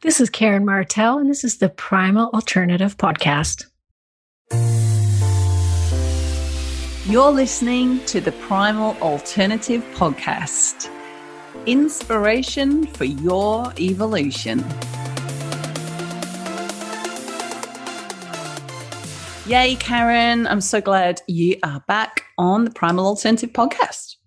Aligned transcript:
This 0.00 0.20
is 0.20 0.30
Karen 0.30 0.64
Martel, 0.64 1.18
and 1.18 1.28
this 1.28 1.42
is 1.42 1.58
the 1.58 1.70
Primal 1.70 2.30
Alternative 2.32 2.96
Podcast. 2.96 3.64
You're 7.10 7.32
listening 7.32 8.04
to 8.04 8.20
the 8.20 8.30
Primal 8.30 8.96
Alternative 9.02 9.84
Podcast 9.94 10.88
inspiration 11.66 12.86
for 12.86 13.06
your 13.06 13.72
evolution. 13.80 14.60
Yay, 19.48 19.74
Karen. 19.80 20.46
I'm 20.46 20.60
so 20.60 20.80
glad 20.80 21.22
you 21.26 21.56
are 21.64 21.82
back 21.88 22.22
on 22.38 22.64
the 22.64 22.70
Primal 22.70 23.04
Alternative 23.04 23.50
Podcast. 23.50 24.17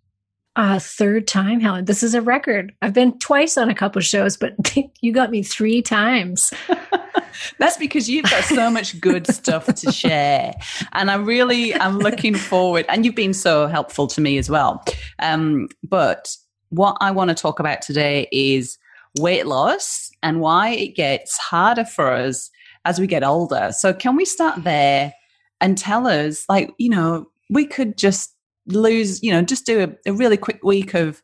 A 0.58 0.82
third 0.82 1.30
time, 1.30 1.62
Helen. 1.62 1.86
This 1.86 2.04
is 2.04 2.14
a 2.14 2.22
record. 2.22 2.74
I've 2.82 2.94
been 2.94 3.18
twice 3.20 3.58
on 3.58 3.70
a 3.70 3.76
couple 3.76 4.02
shows, 4.02 4.36
but 4.36 4.54
you 5.02 5.14
got 5.14 5.32
me 5.32 5.44
three 5.44 5.82
times. 5.82 6.54
That's 7.58 7.78
because 7.78 8.10
you've 8.10 8.30
got 8.30 8.44
so 8.44 8.70
much 8.70 9.00
good 9.00 9.26
stuff 9.28 9.68
to 9.68 9.92
share. 9.94 10.54
And 10.92 11.10
I'm 11.10 11.24
really 11.26 11.74
I'm 11.74 12.00
looking 12.00 12.36
forward, 12.50 12.86
and 12.90 13.06
you've 13.06 13.16
been 13.16 13.34
so 13.34 13.68
helpful 13.68 14.08
to 14.08 14.20
me 14.20 14.38
as 14.38 14.50
well. 14.50 14.84
Um, 15.20 15.70
but 15.84 16.36
what 16.68 16.98
I 17.00 17.12
want 17.12 17.30
to 17.30 17.36
talk 17.36 17.60
about 17.60 17.82
today 17.82 18.28
is 18.34 18.78
weight 19.20 19.48
loss 19.48 20.12
and 20.22 20.42
why 20.42 20.70
it 20.72 20.96
gets 20.96 21.38
harder 21.38 21.86
for 21.86 22.12
us 22.12 22.50
as 22.84 23.00
we 23.00 23.08
get 23.08 23.24
older. 23.24 23.72
So, 23.72 23.94
can 23.94 24.18
we 24.18 24.26
start 24.26 24.66
there 24.66 25.14
and 25.62 25.78
tell 25.78 26.08
us, 26.08 26.44
like, 26.50 26.72
you 26.78 26.90
know, 26.90 27.28
we 27.50 27.66
could 27.66 27.98
just 27.98 28.31
lose, 28.68 29.22
you 29.24 29.32
know, 29.32 29.42
just 29.42 29.66
do 29.66 29.84
a, 29.84 30.10
a 30.10 30.14
really 30.14 30.38
quick 30.38 30.64
week 30.64 30.94
of, 30.94 31.22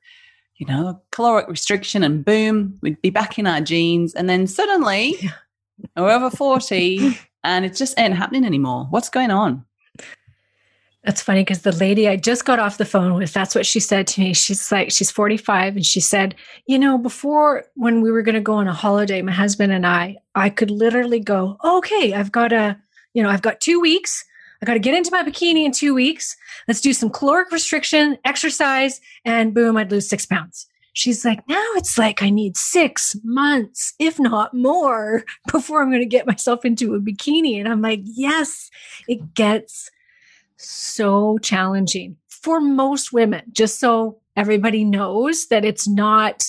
you 0.58 0.66
know, 0.66 1.02
caloric 1.12 1.48
restriction 1.48 2.04
and 2.04 2.26
boom, 2.26 2.78
we'd 2.82 3.02
be 3.02 3.10
back 3.10 3.38
in 3.38 3.48
our 3.48 3.62
jeans. 3.62 4.14
And 4.14 4.30
then 4.30 4.48
suddenly 4.48 5.16
we're 5.96 6.10
over 6.10 6.30
40 6.30 7.18
and 7.44 7.66
it 7.66 7.76
just 7.76 7.98
ain't 8.00 8.16
happening 8.16 8.46
anymore. 8.46 8.88
What's 8.90 9.10
going 9.10 9.32
on? 9.32 9.66
That's 11.08 11.22
funny 11.22 11.42
because 11.42 11.62
the 11.62 11.72
lady 11.72 12.10
I 12.10 12.18
just 12.18 12.44
got 12.44 12.60
off 12.60 12.78
the 12.78 12.84
phone 12.84 13.14
with, 13.14 13.32
that's 13.32 13.56
what 13.56 13.66
she 13.66 13.80
said 13.80 14.08
to 14.08 14.20
me. 14.20 14.34
She's 14.34 14.70
like, 14.74 14.92
she's 14.92 15.10
45. 15.10 15.78
And 15.78 15.86
she 15.86 16.02
said, 16.02 16.36
you 16.66 16.78
know, 16.78 16.98
before 16.98 17.64
when 17.76 18.02
we 18.02 18.12
were 18.12 18.22
going 18.22 18.36
to 18.36 18.42
go 18.42 18.56
on 18.56 18.68
a 18.68 18.74
holiday, 18.74 19.22
my 19.22 19.32
husband 19.32 19.72
and 19.72 19.88
I, 19.88 20.18
I 20.36 20.50
could 20.50 20.70
literally 20.70 21.22
go, 21.22 21.56
okay, 21.64 22.14
I've 22.14 22.34
got 22.34 22.52
a, 22.52 22.78
you 23.14 23.24
know, 23.24 23.30
I've 23.30 23.42
got 23.42 23.62
two 23.62 23.80
weeks. 23.80 24.26
I 24.62 24.66
got 24.66 24.74
to 24.74 24.80
get 24.80 24.96
into 24.96 25.12
my 25.12 25.24
bikini 25.24 25.66
in 25.66 25.72
two 25.72 25.94
weeks. 25.94 26.36
Let's 26.68 26.82
do 26.82 26.94
some 26.94 27.10
caloric 27.10 27.52
restriction, 27.52 28.18
exercise, 28.26 29.00
and 29.24 29.54
boom, 29.54 29.78
I'd 29.78 29.92
lose 29.92 30.10
six 30.10 30.26
pounds. 30.26 30.68
She's 30.94 31.24
like, 31.24 31.48
now 31.48 31.64
it's 31.76 31.98
like 31.98 32.24
I 32.24 32.32
need 32.32 32.58
six 32.58 33.16
months, 33.24 33.94
if 34.00 34.20
not 34.20 34.56
more, 34.56 35.24
before 35.52 35.82
I'm 35.82 35.90
going 35.90 36.02
to 36.02 36.08
get 36.08 36.26
myself 36.26 36.66
into 36.66 36.96
a 36.96 37.00
bikini. 37.00 37.60
And 37.60 37.68
I'm 37.68 37.82
like, 37.82 38.02
yes, 38.04 38.72
it 39.08 39.36
gets 39.36 39.92
so 40.56 41.38
challenging 41.38 42.18
for 42.28 42.60
most 42.60 43.14
women, 43.14 43.44
just 43.52 43.80
so 43.80 44.18
everybody 44.36 44.84
knows 44.84 45.48
that 45.48 45.66
it's 45.66 45.88
not 45.88 46.44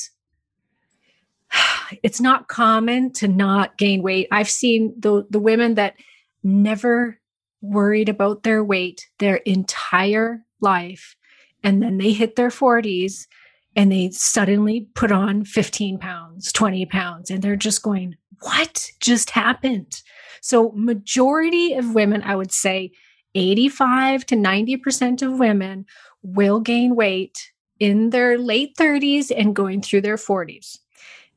it's 2.03 2.21
not 2.21 2.49
common 2.49 3.13
to 3.15 3.29
not 3.29 3.77
gain 3.79 4.03
weight. 4.03 4.29
I've 4.31 4.51
seen 4.51 4.95
the 4.99 5.27
the 5.29 5.41
women 5.41 5.75
that 5.75 5.95
never 6.43 7.19
worried 7.61 8.09
about 8.09 8.43
their 8.43 8.63
weight 8.63 9.09
their 9.19 9.37
entire 9.37 10.45
life. 10.61 11.17
And 11.63 11.83
then 11.83 11.99
they 11.99 12.13
hit 12.13 12.37
their 12.37 12.51
40s 12.51 13.27
and 13.75 13.93
they 13.93 14.11
suddenly 14.11 14.89
put 14.95 15.13
on 15.13 15.45
15 15.45 15.99
pounds, 15.99 16.53
20 16.53 16.87
pounds, 16.87 17.31
and 17.31 17.43
they're 17.43 17.57
just 17.57 17.83
going, 17.83 18.17
What 18.41 18.89
just 19.01 19.31
happened? 19.31 20.03
So, 20.41 20.73
majority 20.75 21.75
of 21.75 21.95
women, 21.95 22.23
I 22.23 22.37
would 22.37 22.53
say 22.53 22.93
85 23.35 24.27
to 24.27 24.37
90% 24.37 25.23
of 25.23 25.39
women 25.39 25.87
will 26.23 26.61
gain 26.61 26.97
weight 26.97 27.53
in 27.79 28.11
their 28.11 28.39
late 28.39 28.77
30s 28.77 29.31
and 29.37 29.55
going 29.55 29.83
through 29.83 30.01
their 30.01 30.17
40s. 30.17 30.79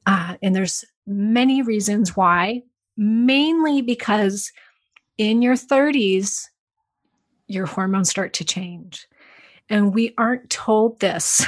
Uh, 0.05 0.35
and 0.41 0.55
there's 0.55 0.83
many 1.05 1.61
reasons 1.61 2.15
why, 2.15 2.63
mainly 2.97 3.81
because 3.81 4.51
in 5.21 5.43
your 5.43 5.53
30s, 5.53 6.47
your 7.47 7.67
hormones 7.67 8.09
start 8.09 8.33
to 8.33 8.43
change. 8.43 9.07
And 9.69 9.93
we 9.93 10.15
aren't 10.17 10.49
told 10.49 10.99
this. 10.99 11.45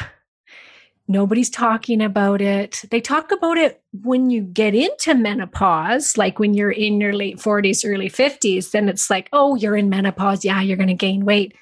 Nobody's 1.07 1.50
talking 1.50 2.00
about 2.00 2.39
it. 2.39 2.84
They 2.91 3.01
talk 3.01 3.31
about 3.31 3.57
it 3.57 3.81
when 3.91 4.29
you 4.29 4.41
get 4.44 4.75
into 4.75 5.16
menopause, 5.16 6.19
like 6.19 6.38
when 6.38 6.53
you're 6.53 6.72
in 6.72 7.01
your 7.01 7.13
late 7.13 7.38
40s, 7.38 7.84
early 7.84 8.11
50s, 8.11 8.69
then 8.72 8.88
it's 8.88 9.09
like, 9.09 9.28
oh, 9.34 9.56
you're 9.56 9.75
in 9.75 9.90
menopause. 9.90 10.45
Yeah, 10.45 10.61
you're 10.61 10.78
going 10.78 10.88
to 10.88 10.94
gain 10.94 11.25
weight. 11.25 11.55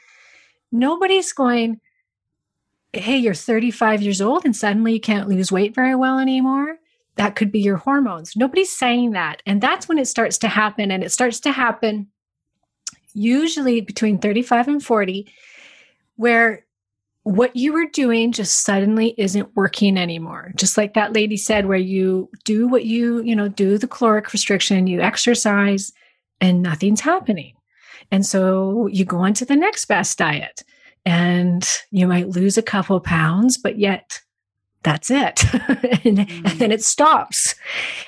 Nobody's 0.70 1.32
going, 1.32 1.80
hey, 2.92 3.20
you're 3.20 3.34
35 3.34 4.02
years 4.02 4.20
old 4.20 4.44
and 4.44 4.56
suddenly 4.56 4.92
you 4.94 5.00
can't 5.00 5.30
lose 5.30 5.50
weight 5.50 5.74
very 5.74 5.96
well 5.96 6.20
anymore 6.20 6.78
that 7.22 7.36
could 7.36 7.52
be 7.52 7.60
your 7.60 7.78
hormones. 7.78 8.36
Nobody's 8.36 8.76
saying 8.76 9.12
that. 9.12 9.44
And 9.46 9.62
that's 9.62 9.88
when 9.88 10.00
it 10.00 10.08
starts 10.08 10.40
to 10.40 10.48
happen. 10.48 10.90
And 10.90 11.04
it 11.04 11.12
starts 11.12 11.40
to 11.42 11.52
happen 11.52 12.08
usually 13.14 13.80
between 13.80 14.18
35 14.18 14.68
and 14.68 14.84
40, 14.84 15.32
where 16.16 16.66
what 17.22 17.56
you 17.56 17.74
were 17.74 17.86
doing 17.86 18.32
just 18.32 18.64
suddenly 18.64 19.14
isn't 19.20 19.56
working 19.56 20.00
anymore. 20.00 20.52
Just 20.56 20.80
like 20.80 20.96
that 20.96 21.14
lady 21.14 21.38
said, 21.38 21.68
where 21.68 21.78
you 21.78 22.28
do 22.44 22.68
what 22.68 22.86
you, 22.86 23.22
you 23.22 23.36
know, 23.36 23.50
do 23.50 23.78
the 23.78 23.88
caloric 23.88 24.34
restriction, 24.34 24.88
you 24.88 25.00
exercise, 25.00 25.94
and 26.40 26.64
nothing's 26.64 27.02
happening. 27.02 27.54
And 28.10 28.26
so 28.26 28.88
you 28.88 29.06
go 29.06 29.20
on 29.20 29.36
to 29.36 29.46
the 29.46 29.56
next 29.56 29.86
best 29.86 30.18
diet 30.18 30.64
and 31.06 31.70
you 31.92 32.08
might 32.08 32.30
lose 32.30 32.58
a 32.58 32.64
couple 32.64 33.00
pounds, 33.00 33.60
but 33.60 33.78
yet 33.78 34.22
that's 34.84 35.12
it. 35.12 35.44
and, 35.54 36.18
mm-hmm. 36.18 36.46
and, 36.46 36.60
then 36.60 36.72
it 36.72 36.84
stops. 36.84 37.56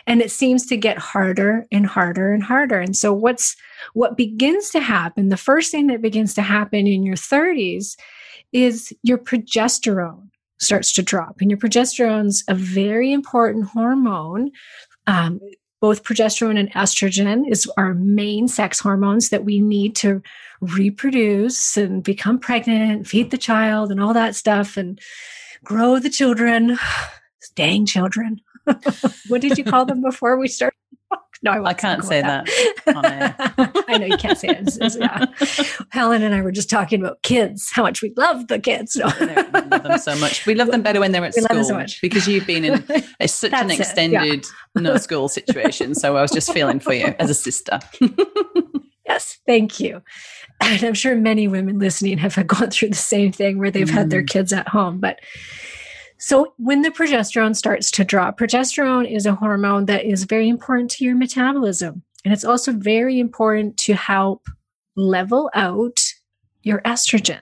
And 0.08 0.22
it 0.22 0.32
seems 0.32 0.66
to 0.68 0.78
get 0.78 0.98
harder 0.98 1.68
and 1.72 1.86
harder 1.86 2.34
and 2.34 2.44
harder. 2.44 2.80
And 2.80 2.96
so 2.96 3.14
what's 3.14 3.56
what 3.94 4.18
begins 4.18 4.70
to 4.72 4.80
happen, 4.80 5.30
the 5.30 5.38
first 5.38 5.72
thing 5.72 5.88
that 5.88 6.02
begins 6.02 6.34
to 6.36 6.42
happen 6.42 6.88
in 6.88 7.04
your 7.04 7.16
30s 7.16 7.96
is 8.52 8.94
your 9.04 9.18
progesterone 9.18 10.30
starts 10.60 10.94
to 10.94 11.04
drop. 11.04 11.42
And 11.42 11.52
your 11.52 11.60
progesterone's 11.60 12.44
a 12.48 12.56
very 12.56 13.12
important 13.12 13.66
hormone. 13.66 14.52
Um, 15.06 15.42
both 15.82 16.04
progesterone 16.04 16.58
and 16.58 16.72
estrogen 16.72 17.44
is 17.52 17.70
our 17.76 17.94
main 17.94 18.48
sex 18.48 18.80
hormones 18.80 19.30
that 19.30 19.44
we 19.44 19.60
need 19.60 19.98
to 19.98 20.22
reproduce 20.62 21.76
and 21.76 22.02
become 22.02 22.40
pregnant, 22.40 23.06
feed 23.06 23.32
the 23.32 23.38
child, 23.38 23.92
and 23.92 24.02
all 24.02 24.14
that 24.14 24.34
stuff. 24.34 24.78
And 24.78 25.00
grow 25.64 26.00
the 26.00 26.10
children, 26.10 26.78
dang 27.56 27.86
children. 27.86 28.42
what 29.28 29.42
did 29.42 29.58
you 29.58 29.64
call 29.64 29.86
them 29.86 30.02
before 30.02 30.38
we 30.38 30.48
started? 30.48 30.78
No, 31.44 31.52
I, 31.52 31.72
I 31.72 31.74
can't 31.74 32.06
say 32.06 32.22
that. 32.22 32.46
that. 32.86 33.84
I 33.90 33.98
know 33.98 34.06
you 34.06 34.16
can't 34.16 34.38
say 34.38 34.48
it. 34.48 34.60
It's, 34.62 34.78
it's, 34.78 34.96
yeah. 34.96 35.26
Helen 35.90 36.24
and 36.24 36.34
I 36.34 36.42
were 36.42 36.54
just 36.54 36.70
talking 36.70 37.02
about 37.02 37.22
kids, 37.22 37.70
how 37.74 37.84
much 37.84 38.02
we 38.02 38.14
love 38.16 38.48
the 38.48 38.60
kids. 38.60 38.96
No. 38.96 39.12
we 39.20 39.26
love 39.26 39.84
them 39.84 39.98
so 39.98 40.16
much. 40.16 40.46
We 40.46 40.56
love 40.56 40.72
them 40.72 40.82
better 40.82 41.02
when 41.02 41.12
they're 41.12 41.26
at 41.26 41.34
we 41.36 41.42
school 41.42 41.64
so 41.66 41.86
because 42.02 42.30
you've 42.30 42.48
been 42.48 42.64
in 42.64 42.86
a, 43.20 43.28
such 43.28 43.52
an 43.52 43.72
extended 43.72 44.46
yeah. 44.76 44.82
no 44.82 44.96
school 44.96 45.28
situation. 45.28 45.96
So 45.96 46.16
I 46.16 46.22
was 46.22 46.32
just 46.32 46.54
feeling 46.54 46.80
for 46.80 46.94
you 46.94 47.14
as 47.20 47.30
a 47.30 47.34
sister. 47.34 47.80
yes, 49.06 49.40
thank 49.46 49.82
you. 49.82 50.02
And 50.64 50.84
I'm 50.84 50.94
sure 50.94 51.16
many 51.16 51.48
women 51.48 51.80
listening 51.80 52.18
have 52.20 52.36
gone 52.48 52.72
through 52.72 52.90
the 52.90 52.96
same 52.96 53.32
thing 53.32 53.60
where 53.60 53.72
they've 53.72 53.88
mm. 53.88 53.94
had 53.94 54.10
their 54.10 54.24
mm. 54.24 54.30
kids 54.30 54.54
at 54.54 54.68
home. 54.68 55.00
But 55.00 55.20
so 56.18 56.54
when 56.58 56.84
the 56.84 56.90
progesterone 56.90 57.56
starts 57.56 57.92
to 57.92 58.06
drop, 58.06 58.40
progesterone 58.40 59.14
is 59.14 59.26
a 59.26 59.36
hormone 59.36 59.86
that 59.86 60.06
is 60.06 60.24
very 60.24 60.48
important 60.48 60.90
to 60.92 61.04
your 61.06 61.16
metabolism. 61.16 62.02
And 62.24 62.34
it's 62.34 62.46
also 62.46 62.72
very 62.72 63.20
important 63.20 63.78
to 63.80 63.94
help 63.94 64.48
level 64.96 65.50
out 65.54 66.00
your 66.62 66.80
estrogen. 66.82 67.42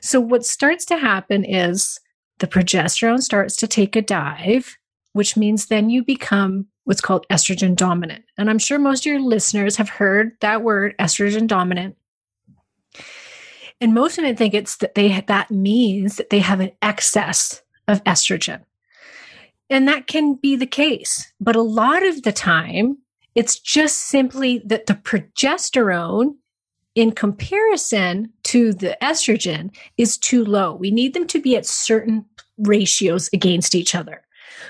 So 0.00 0.20
what 0.20 0.44
starts 0.44 0.84
to 0.86 0.96
happen 0.96 1.44
is 1.44 2.00
the 2.40 2.48
progesterone 2.48 3.22
starts 3.22 3.54
to 3.56 3.68
take 3.68 3.94
a 3.94 4.02
dive, 4.02 4.76
which 5.12 5.36
means 5.36 5.66
then 5.66 5.90
you 5.90 6.02
become 6.02 6.66
what's 6.84 7.00
called 7.00 7.24
estrogen 7.30 7.76
dominant. 7.76 8.24
And 8.36 8.50
I'm 8.50 8.58
sure 8.58 8.80
most 8.80 9.06
of 9.06 9.10
your 9.10 9.20
listeners 9.20 9.76
have 9.76 9.88
heard 9.88 10.32
that 10.40 10.62
word 10.62 10.96
estrogen 10.98 11.46
dominant. 11.46 11.96
And 13.82 13.94
most 13.94 14.16
women 14.16 14.36
think 14.36 14.54
it's 14.54 14.76
that 14.76 14.94
they 14.94 15.08
that 15.26 15.50
means 15.50 16.14
that 16.14 16.30
they 16.30 16.38
have 16.38 16.60
an 16.60 16.70
excess 16.82 17.62
of 17.88 18.02
estrogen. 18.04 18.60
And 19.68 19.88
that 19.88 20.06
can 20.06 20.34
be 20.34 20.54
the 20.54 20.66
case. 20.66 21.32
But 21.40 21.56
a 21.56 21.62
lot 21.62 22.06
of 22.06 22.22
the 22.22 22.30
time, 22.30 22.98
it's 23.34 23.58
just 23.58 23.98
simply 23.98 24.62
that 24.66 24.86
the 24.86 24.94
progesterone 24.94 26.36
in 26.94 27.10
comparison 27.10 28.32
to 28.44 28.72
the 28.72 28.96
estrogen 29.02 29.74
is 29.96 30.16
too 30.16 30.44
low. 30.44 30.74
We 30.74 30.92
need 30.92 31.12
them 31.12 31.26
to 31.26 31.40
be 31.40 31.56
at 31.56 31.66
certain 31.66 32.24
ratios 32.58 33.28
against 33.32 33.74
each 33.74 33.96
other. 33.96 34.22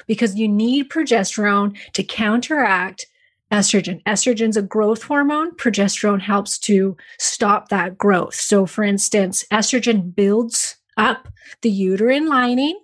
because 0.06 0.36
you 0.36 0.48
need 0.48 0.88
progesterone 0.88 1.76
to 1.92 2.02
counteract 2.02 3.06
estrogen. 3.52 4.02
Estrogen's 4.04 4.56
a 4.56 4.62
growth 4.62 5.02
hormone. 5.04 5.54
Progesterone 5.56 6.20
helps 6.20 6.58
to 6.60 6.96
stop 7.18 7.68
that 7.68 7.98
growth. 7.98 8.34
So, 8.34 8.66
for 8.66 8.82
instance, 8.82 9.44
estrogen 9.52 10.14
builds 10.14 10.76
up 10.96 11.28
the 11.60 11.70
uterine 11.70 12.28
lining. 12.28 12.80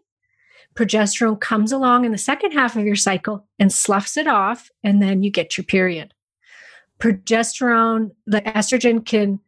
Progesterone 0.75 1.41
comes 1.41 1.73
along 1.73 2.05
in 2.05 2.13
the 2.13 2.19
second 2.19 2.53
half 2.53 2.77
of 2.77 2.85
your 2.85 2.97
cycle 2.97 3.49
and 3.59 3.73
sloughs 3.73 4.17
it 4.17 4.29
off, 4.29 4.71
and 4.85 5.03
then 5.03 5.23
you 5.23 5.31
get 5.31 5.57
your 5.57 5.65
period. 5.65 6.15
Progesterone, 7.01 8.13
the 8.27 8.43
estrogen 8.43 9.05
can 9.05 9.41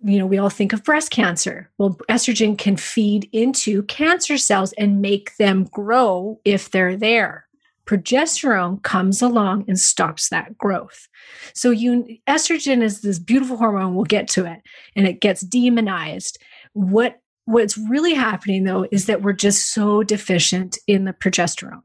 you 0.00 0.18
know, 0.18 0.26
we 0.26 0.38
all 0.38 0.50
think 0.50 0.72
of 0.72 0.84
breast 0.84 1.10
cancer. 1.10 1.70
Well, 1.76 1.98
estrogen 2.08 2.56
can 2.56 2.76
feed 2.76 3.28
into 3.32 3.82
cancer 3.84 4.38
cells 4.38 4.72
and 4.74 5.02
make 5.02 5.36
them 5.38 5.64
grow 5.64 6.40
if 6.44 6.70
they're 6.70 6.96
there. 6.96 7.47
Progesterone 7.88 8.82
comes 8.82 9.22
along 9.22 9.64
and 9.66 9.78
stops 9.78 10.28
that 10.28 10.58
growth. 10.58 11.08
So 11.54 11.70
you 11.70 12.18
estrogen 12.28 12.82
is 12.82 13.00
this 13.00 13.18
beautiful 13.18 13.56
hormone, 13.56 13.94
we'll 13.94 14.04
get 14.04 14.28
to 14.28 14.44
it, 14.44 14.60
and 14.94 15.06
it 15.06 15.22
gets 15.22 15.40
demonized. 15.40 16.38
What 16.74 17.20
what's 17.46 17.78
really 17.78 18.12
happening 18.12 18.64
though 18.64 18.86
is 18.92 19.06
that 19.06 19.22
we're 19.22 19.32
just 19.32 19.72
so 19.72 20.02
deficient 20.02 20.76
in 20.86 21.06
the 21.06 21.14
progesterone. 21.14 21.82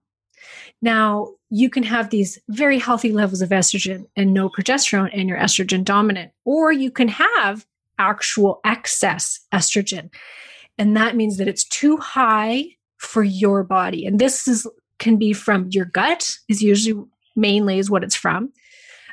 Now, 0.82 1.30
you 1.50 1.70
can 1.70 1.84
have 1.84 2.10
these 2.10 2.38
very 2.50 2.80
healthy 2.80 3.14
levels 3.14 3.42
of 3.42 3.52
estrogen 3.52 4.04
and 4.18 4.34
no 4.34 4.50
progesterone 4.50 5.10
and 5.14 5.30
you're 5.30 5.38
estrogen 5.38 5.86
dominant, 5.86 6.34
or 6.44 6.74
you 6.74 6.92
can 6.92 7.08
have 7.08 7.66
actual 7.98 8.60
excess 8.66 9.40
estrogen. 9.54 10.10
And 10.78 10.98
that 10.98 11.16
means 11.16 11.38
that 11.38 11.48
it's 11.48 11.64
too 11.64 11.96
high 11.96 12.66
for 12.98 13.24
your 13.24 13.64
body. 13.64 14.06
And 14.06 14.20
this 14.20 14.50
is 14.50 14.68
can 15.00 15.18
be 15.18 15.34
from 15.34 15.68
your 15.72 15.86
gut 15.86 16.38
is 16.48 16.62
usually 16.62 17.04
mainly 17.36 17.80
is 17.80 17.90
what 17.90 18.04
it's 18.04 18.16
from 18.16 18.52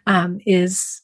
um, 0.06 0.40
is 0.46 1.02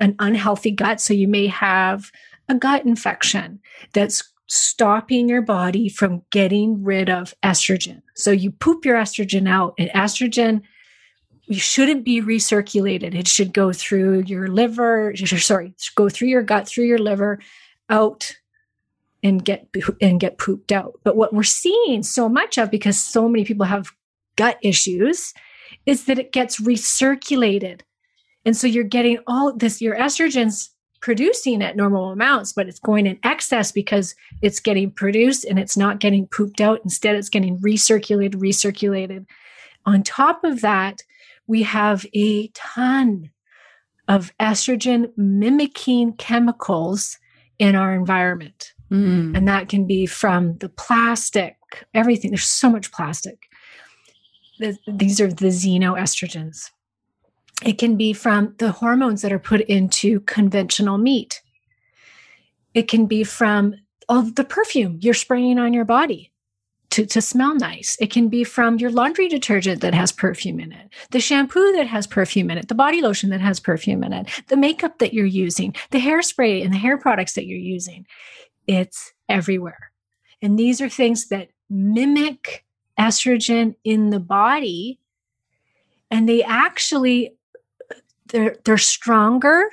an 0.00 0.14
unhealthy 0.18 0.70
gut 0.70 1.00
so 1.00 1.14
you 1.14 1.28
may 1.28 1.46
have 1.46 2.10
a 2.48 2.54
gut 2.54 2.84
infection 2.84 3.60
that's 3.92 4.32
stopping 4.48 5.28
your 5.28 5.42
body 5.42 5.88
from 5.88 6.22
getting 6.30 6.82
rid 6.84 7.10
of 7.10 7.34
estrogen 7.42 8.02
so 8.14 8.30
you 8.30 8.50
poop 8.50 8.84
your 8.84 8.96
estrogen 8.96 9.48
out 9.48 9.74
and 9.78 9.90
estrogen 9.90 10.62
you 11.46 11.60
shouldn't 11.60 12.04
be 12.04 12.20
recirculated. 12.20 13.14
It 13.14 13.28
should 13.28 13.52
go 13.52 13.72
through 13.72 14.24
your 14.26 14.48
liver, 14.48 15.14
sorry, 15.16 15.74
go 15.94 16.08
through 16.08 16.28
your 16.28 16.42
gut, 16.42 16.68
through 16.68 16.86
your 16.86 16.98
liver, 16.98 17.38
out 17.88 18.32
and 19.26 19.44
get 19.44 19.66
and 20.00 20.20
get 20.20 20.38
pooped 20.38 20.70
out. 20.70 21.00
But 21.02 21.16
what 21.16 21.34
we're 21.34 21.42
seeing 21.42 22.04
so 22.04 22.28
much 22.28 22.58
of 22.58 22.70
because 22.70 22.96
so 22.96 23.28
many 23.28 23.44
people 23.44 23.66
have 23.66 23.90
gut 24.36 24.56
issues 24.62 25.34
is 25.84 26.04
that 26.04 26.18
it 26.18 26.32
gets 26.32 26.60
recirculated. 26.60 27.80
And 28.44 28.56
so 28.56 28.68
you're 28.68 28.84
getting 28.84 29.18
all 29.26 29.52
this 29.52 29.82
your 29.82 29.96
estrogen's 29.96 30.70
producing 31.00 31.60
at 31.60 31.76
normal 31.76 32.10
amounts, 32.10 32.52
but 32.52 32.68
it's 32.68 32.78
going 32.78 33.06
in 33.06 33.18
excess 33.24 33.72
because 33.72 34.14
it's 34.42 34.60
getting 34.60 34.92
produced 34.92 35.44
and 35.44 35.58
it's 35.58 35.76
not 35.76 35.98
getting 35.98 36.28
pooped 36.28 36.60
out. 36.60 36.80
Instead, 36.84 37.16
it's 37.16 37.28
getting 37.28 37.58
recirculated, 37.58 38.36
recirculated. 38.36 39.26
On 39.84 40.04
top 40.04 40.44
of 40.44 40.60
that, 40.60 41.02
we 41.48 41.64
have 41.64 42.06
a 42.14 42.46
ton 42.54 43.30
of 44.06 44.32
estrogen 44.40 45.10
mimicking 45.16 46.12
chemicals 46.12 47.18
in 47.58 47.74
our 47.74 47.92
environment. 47.92 48.72
Mm. 48.90 49.36
And 49.36 49.48
that 49.48 49.68
can 49.68 49.86
be 49.86 50.06
from 50.06 50.58
the 50.58 50.68
plastic, 50.68 51.56
everything. 51.92 52.30
There's 52.30 52.44
so 52.44 52.70
much 52.70 52.92
plastic. 52.92 53.48
These 54.86 55.20
are 55.20 55.28
the 55.28 55.48
xenoestrogens. 55.48 56.70
It 57.64 57.78
can 57.78 57.96
be 57.96 58.12
from 58.12 58.54
the 58.58 58.72
hormones 58.72 59.22
that 59.22 59.32
are 59.32 59.38
put 59.38 59.62
into 59.62 60.20
conventional 60.20 60.98
meat. 60.98 61.42
It 62.74 62.88
can 62.88 63.06
be 63.06 63.24
from 63.24 63.74
all 64.08 64.22
the 64.22 64.44
perfume 64.44 64.98
you're 65.00 65.14
spraying 65.14 65.58
on 65.58 65.72
your 65.72 65.84
body 65.84 66.32
to, 66.90 67.04
to 67.06 67.20
smell 67.20 67.54
nice. 67.54 67.96
It 68.00 68.10
can 68.10 68.28
be 68.28 68.44
from 68.44 68.78
your 68.78 68.90
laundry 68.90 69.28
detergent 69.28 69.80
that 69.80 69.94
has 69.94 70.12
perfume 70.12 70.60
in 70.60 70.72
it, 70.72 70.92
the 71.10 71.20
shampoo 71.20 71.72
that 71.72 71.86
has 71.86 72.06
perfume 72.06 72.50
in 72.50 72.58
it, 72.58 72.68
the 72.68 72.74
body 72.74 73.00
lotion 73.00 73.30
that 73.30 73.40
has 73.40 73.58
perfume 73.58 74.04
in 74.04 74.12
it, 74.12 74.28
the 74.48 74.56
makeup 74.56 74.98
that 74.98 75.12
you're 75.12 75.26
using, 75.26 75.74
the 75.90 75.98
hairspray 75.98 76.64
and 76.64 76.72
the 76.72 76.78
hair 76.78 76.96
products 76.96 77.34
that 77.34 77.46
you're 77.46 77.58
using. 77.58 78.06
It's 78.66 79.12
everywhere. 79.28 79.92
And 80.42 80.58
these 80.58 80.80
are 80.80 80.88
things 80.88 81.28
that 81.28 81.48
mimic 81.70 82.64
estrogen 82.98 83.74
in 83.84 84.10
the 84.10 84.20
body. 84.20 85.00
And 86.10 86.28
they 86.28 86.42
actually, 86.42 87.36
they're, 88.26 88.56
they're 88.64 88.78
stronger 88.78 89.70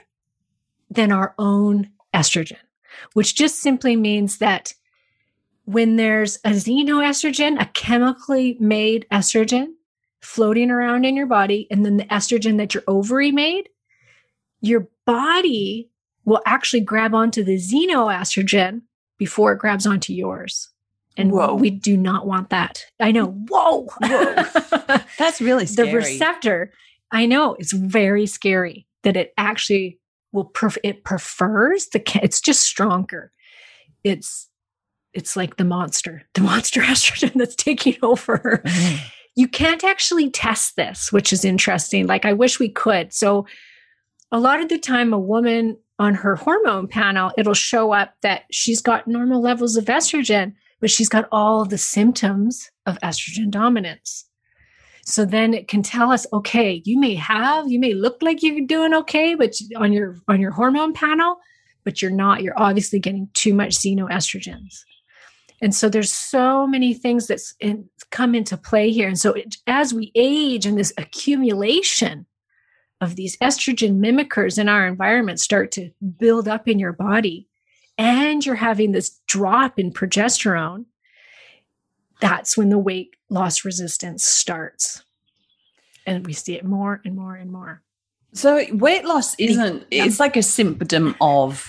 than 0.90 1.12
our 1.12 1.34
own 1.38 1.90
estrogen, 2.14 2.58
which 3.14 3.36
just 3.36 3.60
simply 3.60 3.96
means 3.96 4.38
that 4.38 4.74
when 5.66 5.96
there's 5.96 6.38
a 6.44 6.50
xenoestrogen, 6.50 7.60
a 7.62 7.66
chemically 7.68 8.58
made 8.60 9.06
estrogen 9.12 9.68
floating 10.22 10.70
around 10.72 11.06
in 11.06 11.16
your 11.16 11.26
body, 11.26 11.68
and 11.72 11.86
then 11.86 11.98
the 11.98 12.06
estrogen 12.06 12.58
that 12.58 12.74
your 12.74 12.84
ovary 12.88 13.32
made, 13.32 13.70
your 14.62 14.88
body 15.06 15.90
will 16.26 16.42
actually 16.46 16.82
grab 16.82 17.14
onto 17.14 17.44
the 17.44 17.58
xenoestrogen 17.58 18.82
before 19.18 19.54
it 19.54 19.60
grabs 19.60 19.86
onto 19.86 20.14
yours. 20.14 20.70
And 21.16 21.32
whoa. 21.32 21.54
we 21.54 21.70
do 21.70 21.96
not 21.96 22.26
want 22.26 22.50
that. 22.50 22.86
I 23.00 23.12
know. 23.12 23.28
Whoa. 23.28 23.88
Whoa. 24.02 25.00
That's 25.20 25.42
really 25.42 25.66
scary. 25.66 25.90
The 25.90 25.96
receptor, 25.96 26.74
I 27.12 27.26
know, 27.26 27.56
it's 27.60 27.72
very 27.72 28.26
scary 28.26 28.88
that 29.04 29.16
it 29.16 29.34
actually 29.38 30.00
will, 30.32 30.46
pref- 30.46 30.78
it 30.84 31.04
prefers 31.04 31.88
the, 31.90 32.02
it's 32.24 32.42
just 32.42 32.64
stronger. 32.64 33.32
It's 34.04 34.50
it's 35.14 35.36
like 35.36 35.58
the 35.58 35.64
monster, 35.64 36.24
the 36.34 36.42
monster 36.42 36.82
estrogen 36.82 37.34
that's 37.34 37.56
taking 37.56 37.98
over. 38.02 38.62
Mm-hmm. 38.66 39.08
You 39.36 39.48
can't 39.48 39.84
actually 39.84 40.30
test 40.30 40.76
this, 40.76 41.12
which 41.12 41.34
is 41.34 41.46
interesting. 41.46 42.06
Like, 42.08 42.26
I 42.26 42.34
wish 42.34 42.60
we 42.60 42.70
could. 42.70 43.14
So, 43.14 43.48
a 44.32 44.40
lot 44.40 44.62
of 44.62 44.70
the 44.70 44.80
time, 44.80 45.14
a 45.14 45.20
woman 45.20 45.78
on 46.00 46.16
her 46.16 46.36
hormone 46.36 46.88
panel, 46.88 47.32
it'll 47.38 47.54
show 47.54 47.94
up 47.94 48.16
that 48.22 48.44
she's 48.52 48.82
got 48.82 49.08
normal 49.08 49.42
levels 49.42 49.78
of 49.78 49.86
estrogen, 49.86 50.54
but 50.80 50.90
she's 50.90 51.10
got 51.10 51.28
all 51.32 51.66
the 51.66 51.78
symptoms 51.78 52.70
of 52.86 53.00
estrogen 53.00 53.50
dominance. 53.50 54.26
So 55.06 55.26
then 55.26 55.54
it 55.54 55.68
can 55.68 55.84
tell 55.84 56.12
us, 56.12 56.26
okay, 56.32 56.82
you 56.86 57.00
may 57.00 57.16
have, 57.16 57.70
you 57.70 57.80
may 57.80 57.94
look 57.94 58.18
like 58.22 58.42
you're 58.42 58.66
doing 58.66 58.94
okay, 58.94 59.36
but 59.36 59.54
on 59.76 59.92
your 59.92 60.18
on 60.28 60.40
your 60.40 60.52
hormone 60.52 60.94
panel, 60.94 61.38
but 61.84 62.02
you're 62.02 62.12
not. 62.12 62.42
You're 62.42 62.60
obviously 62.60 63.00
getting 63.00 63.30
too 63.34 63.54
much 63.54 63.78
xenoestrogens. 63.78 64.80
And 65.62 65.76
so 65.76 65.90
there's 65.90 66.12
so 66.12 66.68
many 66.68 66.94
things 66.94 67.28
that 67.28 67.40
in, 67.60 67.90
come 68.12 68.36
into 68.36 68.58
play 68.58 68.92
here. 68.92 69.08
And 69.08 69.20
so 69.20 69.34
it, 69.34 69.56
as 69.68 69.94
we 69.94 70.12
age 70.16 70.66
and 70.66 70.78
this 70.78 70.94
accumulation 70.98 72.26
of 73.04 73.16
these 73.16 73.38
estrogen 73.38 74.00
mimickers 74.00 74.58
in 74.58 74.70
our 74.70 74.88
environment 74.88 75.40
start 75.40 75.72
to 75.74 75.92
build 76.18 76.48
up 76.48 76.68
in 76.68 76.80
your 76.80 76.94
body, 76.94 77.48
and 77.98 78.46
you're 78.46 78.56
having 78.56 78.94
this 78.94 79.20
drop 79.28 79.78
in 79.78 79.92
progesterone, 79.92 80.86
that's 82.22 82.58
when 82.58 82.70
the 82.70 82.80
weight 82.80 83.16
loss 83.30 83.66
resistance 83.66 84.24
starts. 84.24 85.04
And 86.06 86.26
we 86.26 86.34
see 86.34 86.54
it 86.56 86.64
more 86.64 87.02
and 87.04 87.16
more 87.16 87.36
and 87.36 87.52
more. 87.52 87.82
So 88.34 88.66
weight 88.72 89.06
loss 89.06 89.36
isn't, 89.38 89.86
it's 89.92 90.20
like 90.20 90.38
a 90.38 90.44
symptom 90.44 91.16
of 91.22 91.68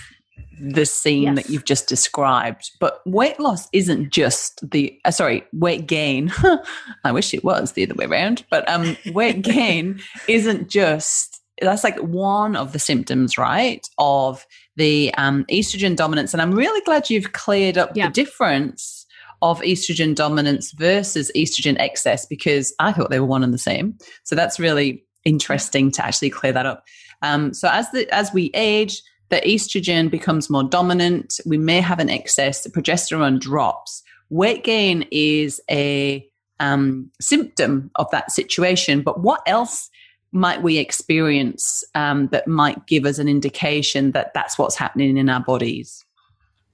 the 0.59 0.85
scene 0.85 1.23
yes. 1.23 1.35
that 1.35 1.49
you've 1.49 1.65
just 1.65 1.87
described. 1.87 2.71
But 2.79 3.01
weight 3.05 3.39
loss 3.39 3.67
isn't 3.73 4.11
just 4.11 4.69
the 4.69 4.99
uh, 5.05 5.11
sorry, 5.11 5.43
weight 5.53 5.87
gain. 5.87 6.31
I 7.03 7.11
wish 7.11 7.33
it 7.33 7.43
was 7.43 7.73
the 7.73 7.83
other 7.83 7.95
way 7.95 8.05
around. 8.05 8.45
But 8.49 8.67
um, 8.69 8.97
weight 9.07 9.41
gain 9.43 9.99
isn't 10.27 10.69
just 10.69 11.41
that's 11.61 11.83
like 11.83 11.97
one 11.99 12.55
of 12.55 12.73
the 12.73 12.79
symptoms, 12.79 13.37
right, 13.37 13.87
of 13.97 14.45
the 14.75 15.13
um, 15.17 15.45
estrogen 15.45 15.95
dominance. 15.95 16.33
And 16.33 16.41
I'm 16.41 16.51
really 16.51 16.81
glad 16.81 17.09
you've 17.09 17.31
cleared 17.31 17.77
up 17.77 17.91
yeah. 17.95 18.07
the 18.07 18.13
difference 18.13 19.05
of 19.41 19.61
estrogen 19.61 20.15
dominance 20.15 20.71
versus 20.71 21.31
estrogen 21.35 21.77
excess 21.79 22.25
because 22.25 22.73
I 22.79 22.91
thought 22.91 23.09
they 23.09 23.19
were 23.19 23.25
one 23.25 23.43
and 23.43 23.53
the 23.53 23.59
same. 23.59 23.97
So 24.23 24.35
that's 24.35 24.59
really 24.59 25.03
interesting 25.23 25.91
to 25.91 26.05
actually 26.05 26.29
clear 26.29 26.53
that 26.53 26.65
up. 26.65 26.83
Um, 27.21 27.53
so 27.53 27.69
as 27.69 27.89
the 27.91 28.07
as 28.13 28.33
we 28.33 28.51
age, 28.53 29.01
the 29.29 29.41
estrogen 29.41 30.09
becomes 30.09 30.49
more 30.49 30.63
dominant. 30.63 31.39
We 31.45 31.57
may 31.57 31.81
have 31.81 31.99
an 31.99 32.09
excess, 32.09 32.63
the 32.63 32.69
progesterone 32.69 33.39
drops. 33.39 34.03
Weight 34.29 34.63
gain 34.63 35.07
is 35.11 35.61
a 35.69 36.27
um, 36.59 37.11
symptom 37.19 37.91
of 37.95 38.09
that 38.11 38.31
situation. 38.31 39.01
But 39.01 39.21
what 39.21 39.41
else 39.45 39.89
might 40.31 40.61
we 40.61 40.77
experience 40.77 41.83
um, 41.95 42.27
that 42.27 42.47
might 42.47 42.85
give 42.87 43.05
us 43.05 43.19
an 43.19 43.27
indication 43.27 44.11
that 44.11 44.33
that's 44.33 44.57
what's 44.57 44.75
happening 44.75 45.17
in 45.17 45.29
our 45.29 45.39
bodies? 45.41 46.03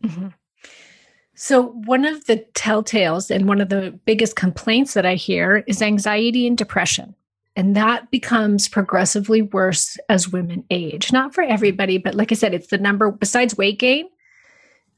Mm-hmm. 0.03 0.27
So, 1.36 1.70
one 1.70 2.05
of 2.05 2.25
the 2.25 2.46
telltales 2.53 3.31
and 3.31 3.48
one 3.48 3.62
of 3.62 3.70
the 3.70 3.98
biggest 4.05 4.36
complaints 4.36 4.93
that 4.93 5.05
I 5.05 5.15
hear 5.15 5.63
is 5.67 5.81
anxiety 5.81 6.46
and 6.46 6.58
depression. 6.58 7.15
And 7.55 7.75
that 7.75 8.10
becomes 8.12 8.70
progressively 8.70 9.41
worse 9.41 9.98
as 10.08 10.29
women 10.29 10.63
age. 10.70 11.12
Not 11.12 11.34
for 11.34 11.43
everybody, 11.43 11.98
but 11.98 12.15
like 12.15 12.31
I 12.31 12.36
said, 12.36 12.53
it's 12.53 12.67
the 12.67 12.77
number 12.77 13.12
besides 13.12 13.58
weight 13.58 13.79
gain. 13.79 14.08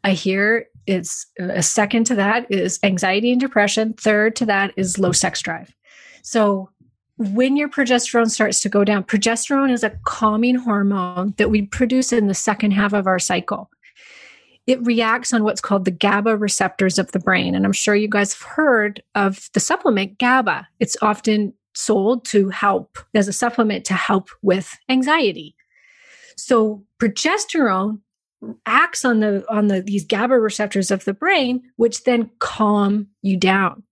I 0.04 0.12
hear 0.12 0.68
it's 0.86 1.26
a 1.40 1.64
second 1.64 2.04
to 2.06 2.16
that 2.16 2.52
is 2.52 2.80
anxiety 2.84 3.32
and 3.32 3.42
depression. 3.42 3.94
Third 3.94 4.36
to 4.38 4.46
that 4.48 4.74
is 4.76 5.00
low 5.00 5.14
sex 5.14 5.42
drive. 5.42 5.74
So, 6.22 6.70
when 7.18 7.56
your 7.56 7.70
progesterone 7.70 8.30
starts 8.30 8.60
to 8.62 8.70
go 8.70 8.84
down, 8.84 9.04
progesterone 9.04 9.72
is 9.72 9.84
a 9.84 9.92
calming 10.04 10.56
hormone 10.56 11.36
that 11.38 11.52
we 11.52 11.62
produce 11.62 12.12
in 12.12 12.28
the 12.28 12.34
second 12.34 12.72
half 12.72 12.92
of 12.92 13.06
our 13.06 13.20
cycle 13.20 13.70
it 14.66 14.86
reacts 14.86 15.34
on 15.34 15.44
what's 15.44 15.62
called 15.62 15.86
the 15.86 15.92
GABA 15.92 16.38
receptors 16.38 16.98
of 16.98 17.12
the 17.12 17.20
brain. 17.20 17.54
And 17.56 17.66
I'm 17.66 17.74
sure 17.74 17.96
you 17.96 18.08
guys 18.08 18.34
have 18.34 18.42
heard 18.42 19.04
of 19.16 19.50
the 19.54 19.60
supplement 19.60 20.18
GABA. 20.18 20.68
It's 20.80 20.96
often 21.02 21.54
sold 21.76 22.26
to 22.26 22.50
help 22.50 22.98
as 23.14 23.28
a 23.28 23.34
supplement 23.34 23.86
to 23.86 23.94
help 23.94 24.30
with 24.42 24.78
anxiety. 24.90 25.56
So 26.38 26.84
progesterone 27.00 28.00
acts 28.66 29.06
on 29.06 29.20
the 29.22 29.46
on 29.50 29.68
the 29.68 29.82
these 29.82 30.06
GABA 30.06 30.40
receptors 30.40 30.92
of 30.92 31.06
the 31.06 31.14
brain, 31.14 31.64
which 31.78 32.04
then 32.04 32.30
calm 32.40 33.08
you 33.22 33.38
down. 33.38 33.84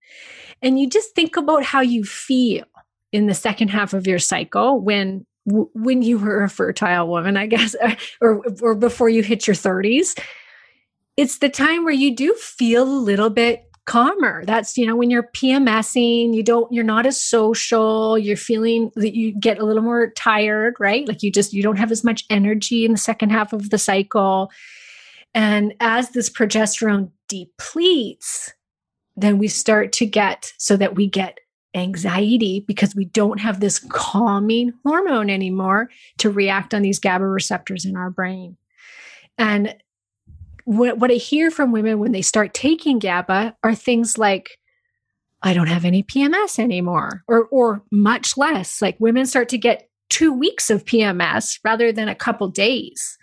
And 0.61 0.79
you 0.79 0.89
just 0.89 1.15
think 1.15 1.37
about 1.37 1.63
how 1.63 1.81
you 1.81 2.03
feel 2.03 2.65
in 3.11 3.27
the 3.27 3.33
second 3.33 3.69
half 3.69 3.93
of 3.93 4.07
your 4.07 4.19
cycle 4.19 4.79
when 4.79 5.25
when 5.45 6.01
you 6.01 6.19
were 6.19 6.43
a 6.43 6.49
fertile 6.49 7.07
woman, 7.07 7.37
I 7.37 7.47
guess, 7.47 7.75
or 8.21 8.43
or 8.61 8.75
before 8.75 9.09
you 9.09 9.23
hit 9.23 9.47
your 9.47 9.55
30s 9.55 10.19
it's 11.17 11.39
the 11.39 11.49
time 11.49 11.83
where 11.83 11.93
you 11.93 12.15
do 12.15 12.33
feel 12.35 12.83
a 12.83 12.85
little 12.85 13.29
bit 13.29 13.70
calmer. 13.85 14.45
That's, 14.45 14.77
you 14.77 14.85
know, 14.85 14.95
when 14.95 15.09
you're 15.09 15.29
PMSing, 15.35 16.33
you 16.33 16.43
don't, 16.43 16.71
you're 16.71 16.83
not 16.83 17.05
as 17.05 17.19
social, 17.19 18.17
you're 18.17 18.37
feeling 18.37 18.91
that 18.95 19.15
you 19.15 19.33
get 19.39 19.59
a 19.59 19.65
little 19.65 19.81
more 19.81 20.11
tired, 20.11 20.75
right? 20.79 21.07
Like 21.07 21.23
you 21.23 21.31
just, 21.31 21.53
you 21.53 21.63
don't 21.63 21.77
have 21.77 21.91
as 21.91 22.03
much 22.03 22.23
energy 22.29 22.85
in 22.85 22.91
the 22.91 22.97
second 22.97 23.31
half 23.31 23.53
of 23.53 23.69
the 23.69 23.77
cycle. 23.77 24.51
And 25.33 25.73
as 25.79 26.11
this 26.11 26.29
progesterone 26.29 27.11
depletes, 27.27 28.53
then 29.15 29.37
we 29.37 29.47
start 29.47 29.91
to 29.93 30.05
get 30.05 30.53
so 30.57 30.77
that 30.77 30.95
we 30.95 31.07
get 31.07 31.39
anxiety 31.73 32.63
because 32.67 32.95
we 32.95 33.05
don't 33.05 33.39
have 33.39 33.59
this 33.59 33.79
calming 33.79 34.73
hormone 34.85 35.29
anymore 35.29 35.89
to 36.17 36.29
react 36.29 36.73
on 36.73 36.81
these 36.81 36.99
GABA 36.99 37.25
receptors 37.25 37.85
in 37.85 37.95
our 37.95 38.09
brain. 38.09 38.57
And 39.37 39.75
what, 40.71 40.99
what 40.99 41.11
I 41.11 41.15
hear 41.15 41.51
from 41.51 41.73
women 41.73 41.99
when 41.99 42.13
they 42.13 42.21
start 42.21 42.53
taking 42.53 42.97
GABA 42.97 43.55
are 43.61 43.75
things 43.75 44.17
like, 44.17 44.57
I 45.43 45.53
don't 45.53 45.67
have 45.67 45.83
any 45.83 46.01
PMS 46.01 46.59
anymore, 46.59 47.23
or, 47.27 47.45
or 47.45 47.83
much 47.91 48.37
less. 48.37 48.81
Like 48.81 48.95
women 48.99 49.25
start 49.25 49.49
to 49.49 49.57
get 49.57 49.89
two 50.09 50.31
weeks 50.31 50.69
of 50.69 50.85
PMS 50.85 51.59
rather 51.65 51.91
than 51.91 52.07
a 52.07 52.15
couple 52.15 52.47
days. 52.47 53.17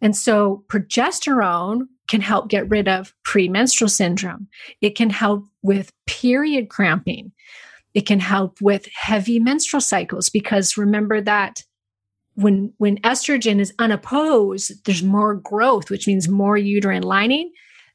And 0.00 0.16
so 0.16 0.64
progesterone 0.68 1.86
can 2.08 2.20
help 2.20 2.48
get 2.48 2.68
rid 2.68 2.88
of 2.88 3.14
premenstrual 3.22 3.88
syndrome. 3.88 4.48
It 4.80 4.96
can 4.96 5.10
help 5.10 5.44
with 5.62 5.92
period 6.06 6.68
cramping. 6.68 7.30
It 7.94 8.06
can 8.06 8.18
help 8.18 8.60
with 8.60 8.88
heavy 8.92 9.38
menstrual 9.38 9.82
cycles 9.82 10.30
because 10.30 10.76
remember 10.76 11.20
that 11.20 11.62
when 12.34 12.72
when 12.78 12.96
estrogen 12.98 13.60
is 13.60 13.74
unopposed 13.78 14.72
there's 14.84 15.02
more 15.02 15.34
growth 15.34 15.90
which 15.90 16.06
means 16.06 16.28
more 16.28 16.56
uterine 16.56 17.02
lining 17.02 17.52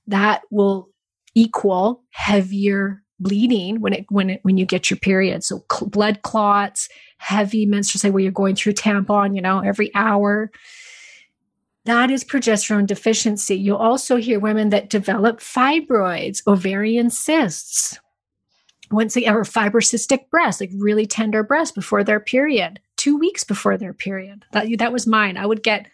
that 0.08 0.42
will 0.52 0.90
equal 1.36 2.04
heavier 2.12 3.04
bleeding 3.20 3.82
when 3.82 3.94
it 3.94 4.06
when 4.10 4.30
it 4.30 4.40
when 4.44 4.58
you 4.58 4.66
get 4.66 4.90
your 4.90 4.98
period. 4.98 5.44
So 5.44 5.64
cl- 5.72 5.90
blood 5.90 6.22
clots 6.22 6.90
heavy 7.18 7.66
menstrual 7.66 8.00
say 8.00 8.10
where 8.10 8.22
you're 8.22 8.32
going 8.32 8.56
through 8.56 8.74
tampon 8.74 9.36
you 9.36 9.42
know 9.42 9.60
every 9.60 9.94
hour. 9.96 10.52
That 11.86 12.12
is 12.12 12.24
progesterone 12.24 12.86
deficiency. 12.86 13.56
You'll 13.56 13.78
also 13.78 14.18
hear 14.18 14.40
women 14.40 14.70
that 14.70 14.90
develop 14.90 15.40
fibroids 15.40 16.46
ovarian 16.46 17.10
cysts 17.10 18.00
once 18.92 19.14
they 19.14 19.26
ever 19.26 19.44
fibrocystic 19.44 20.30
breast 20.30 20.62
like 20.62 20.72
really 20.74 21.06
tender 21.06 21.44
breast 21.44 21.76
before 21.76 22.04
their 22.04 22.20
period 22.20 22.80
two 23.08 23.18
weeks 23.18 23.44
before 23.44 23.78
their 23.78 23.94
period. 23.94 24.44
That 24.52 24.68
that 24.80 24.92
was 24.92 25.08
mine. 25.08 25.38
I 25.38 25.46
would 25.46 25.64
get 25.64 25.88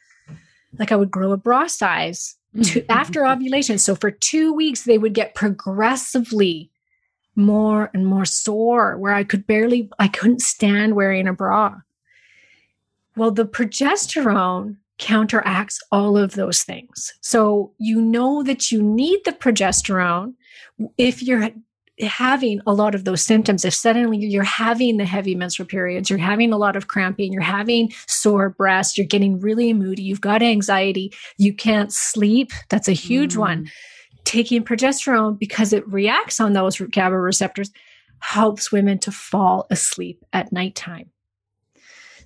like 0.80 0.92
I 0.92 0.96
would 0.96 1.12
grow 1.12 1.32
a 1.32 1.38
bra 1.38 1.68
size 1.68 2.36
to, 2.56 2.60
mm-hmm. 2.60 2.92
after 2.92 3.28
ovulation. 3.28 3.78
So 3.78 3.96
for 3.96 4.10
two 4.10 4.54
weeks, 4.54 4.84
they 4.84 4.98
would 4.98 5.14
get 5.14 5.36
progressively 5.36 6.72
more 7.36 7.92
and 7.94 8.08
more 8.08 8.26
sore, 8.26 8.98
where 8.98 9.14
I 9.14 9.24
could 9.24 9.46
barely, 9.46 9.90
I 10.00 10.08
couldn't 10.08 10.42
stand 10.42 10.96
wearing 10.96 11.28
a 11.28 11.34
bra. 11.34 11.76
Well, 13.16 13.32
the 13.32 13.46
progesterone 13.46 14.78
counteracts 14.98 15.80
all 15.92 16.18
of 16.18 16.34
those 16.34 16.64
things. 16.64 17.14
So 17.22 17.74
you 17.78 18.02
know 18.02 18.44
that 18.44 18.72
you 18.72 18.82
need 18.82 19.22
the 19.26 19.34
progesterone 19.34 20.34
if 20.98 21.22
you're 21.22 21.50
having 22.00 22.60
a 22.66 22.74
lot 22.74 22.96
of 22.96 23.06
those 23.06 23.22
symptoms, 23.22 23.64
if 23.64 23.74
suddenly 23.74 24.18
you're 24.18 24.44
having 24.44 24.98
the 24.98 25.06
heavy 25.06 25.36
menstrual 25.36 25.68
periods, 25.68 26.10
you're 26.10 26.20
having 26.20 26.52
a 26.52 26.58
lot 26.58 26.76
of 26.76 26.88
cramping, 26.88 27.32
you're 27.32 27.42
having 27.42 27.92
sore 28.08 28.50
breasts, 28.50 28.98
you're 28.98 29.08
getting 29.08 29.40
really 29.40 29.74
moody, 29.74 30.02
you've 30.02 30.22
got 30.22 30.42
anxiety, 30.42 31.14
you 31.38 31.54
can't 31.54 31.94
sleep, 31.94 32.52
that's 32.70 32.88
a 32.88 32.94
huge 32.94 33.36
mm. 33.36 33.40
one. 33.40 33.72
Taking 34.24 34.64
progesterone 34.64 35.38
because 35.38 35.74
it 35.74 35.88
reacts 35.88 36.40
on 36.40 36.54
those 36.54 36.78
GABA 36.78 37.20
receptors 37.20 37.72
helps 38.20 38.72
women 38.72 38.98
to 39.00 39.12
fall 39.12 39.68
asleep 39.70 40.24
at 40.32 40.52
nighttime. 40.52 41.12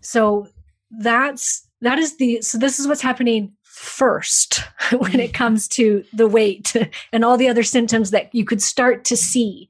So 0.01 0.47
that's 0.91 1.67
that 1.81 1.99
is 1.99 2.17
the 2.17 2.41
so 2.41 2.57
this 2.57 2.79
is 2.79 2.87
what's 2.87 3.01
happening 3.01 3.51
first 3.77 4.63
when 4.91 5.19
it 5.19 5.31
mm-hmm. 5.31 5.31
comes 5.33 5.67
to 5.67 6.03
the 6.11 6.27
weight 6.27 6.73
and 7.13 7.23
all 7.23 7.37
the 7.37 7.47
other 7.47 7.63
symptoms 7.63 8.11
that 8.11 8.33
you 8.33 8.43
could 8.43 8.61
start 8.61 9.05
to 9.05 9.15
see. 9.15 9.69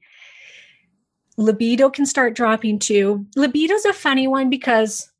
Libido 1.36 1.88
can 1.88 2.06
start 2.06 2.34
dropping 2.34 2.78
too. 2.78 3.24
Libido 3.36 3.74
is 3.74 3.84
a 3.84 3.92
funny 3.92 4.26
one 4.26 4.50
because 4.50 5.10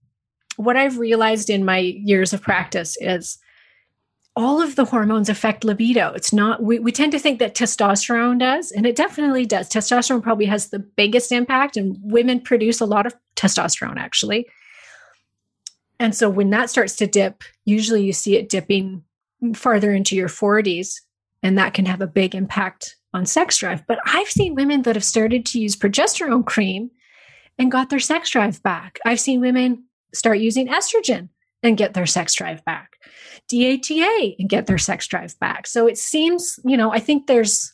what 0.57 0.76
I've 0.76 0.99
realized 0.99 1.49
in 1.49 1.64
my 1.64 1.78
years 1.78 2.33
of 2.33 2.42
practice 2.42 2.97
is 3.00 3.38
all 4.35 4.61
of 4.62 4.76
the 4.76 4.85
hormones 4.85 5.28
affect 5.28 5.64
libido. 5.64 6.12
It's 6.12 6.33
not, 6.33 6.62
we, 6.62 6.78
we 6.78 6.92
tend 6.92 7.12
to 7.12 7.18
think 7.18 7.38
that 7.40 7.54
testosterone 7.54 8.38
does, 8.38 8.71
and 8.71 8.87
it 8.87 8.97
definitely 8.97 9.47
does. 9.47 9.68
Testosterone 9.68 10.23
probably 10.23 10.47
has 10.47 10.68
the 10.68 10.78
biggest 10.78 11.33
impact, 11.33 11.76
and 11.76 11.97
women 12.02 12.40
produce 12.40 12.80
a 12.80 12.87
lot 12.87 13.07
of 13.07 13.14
testosterone 13.37 13.97
actually. 13.97 14.47
And 16.00 16.14
so 16.14 16.31
when 16.31 16.50
that 16.50 16.71
starts 16.71 16.97
to 16.97 17.07
dip, 17.07 17.43
usually 17.64 18.05
you 18.05 18.12
see 18.12 18.37
it 18.37 18.49
dipping 18.49 19.05
farther 19.55 19.93
into 19.93 20.17
your 20.17 20.28
40s, 20.28 21.00
and 21.43 21.59
that 21.59 21.75
can 21.75 21.87
have 21.87 22.00
a 22.00 22.07
big 22.07 22.35
impact 22.35 22.97
on 23.14 23.26
sex 23.26 23.59
drive. 23.59 23.87
But 23.87 23.99
I've 24.05 24.28
seen 24.28 24.55
women 24.55 24.83
that 24.83 24.97
have 24.97 25.05
started 25.05 25.47
to 25.47 25.61
use 25.61 25.76
progesterone 25.76 26.45
cream 26.45 26.90
and 27.59 27.73
got 27.73 27.90
their 27.90 28.00
sex 28.00 28.31
drive 28.31 28.62
back. 28.62 28.99
I've 29.05 29.21
seen 29.21 29.40
women 29.40 29.85
start 30.12 30.38
using 30.38 30.69
estrogen 30.69 31.28
and 31.62 31.76
get 31.76 31.95
their 31.95 32.07
sex 32.07 32.35
drive 32.35 32.64
back, 32.64 32.99
DHEA 33.50 34.37
and 34.38 34.49
get 34.49 34.67
their 34.67 34.78
sex 34.78 35.07
drive 35.07 35.38
back. 35.40 35.67
So 35.67 35.87
it 35.87 35.99
seems, 35.99 36.61
you 36.64 36.76
know, 36.76 36.93
I 36.93 37.00
think 37.00 37.26
there's 37.26 37.73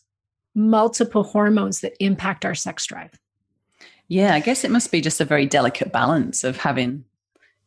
multiple 0.54 1.22
hormones 1.22 1.80
that 1.80 1.94
impact 2.00 2.44
our 2.44 2.54
sex 2.54 2.86
drive. 2.86 3.10
Yeah, 4.08 4.34
I 4.34 4.40
guess 4.40 4.64
it 4.64 4.70
must 4.70 4.92
be 4.92 5.00
just 5.00 5.20
a 5.20 5.24
very 5.24 5.46
delicate 5.46 5.92
balance 5.92 6.44
of 6.44 6.58
having 6.58 7.04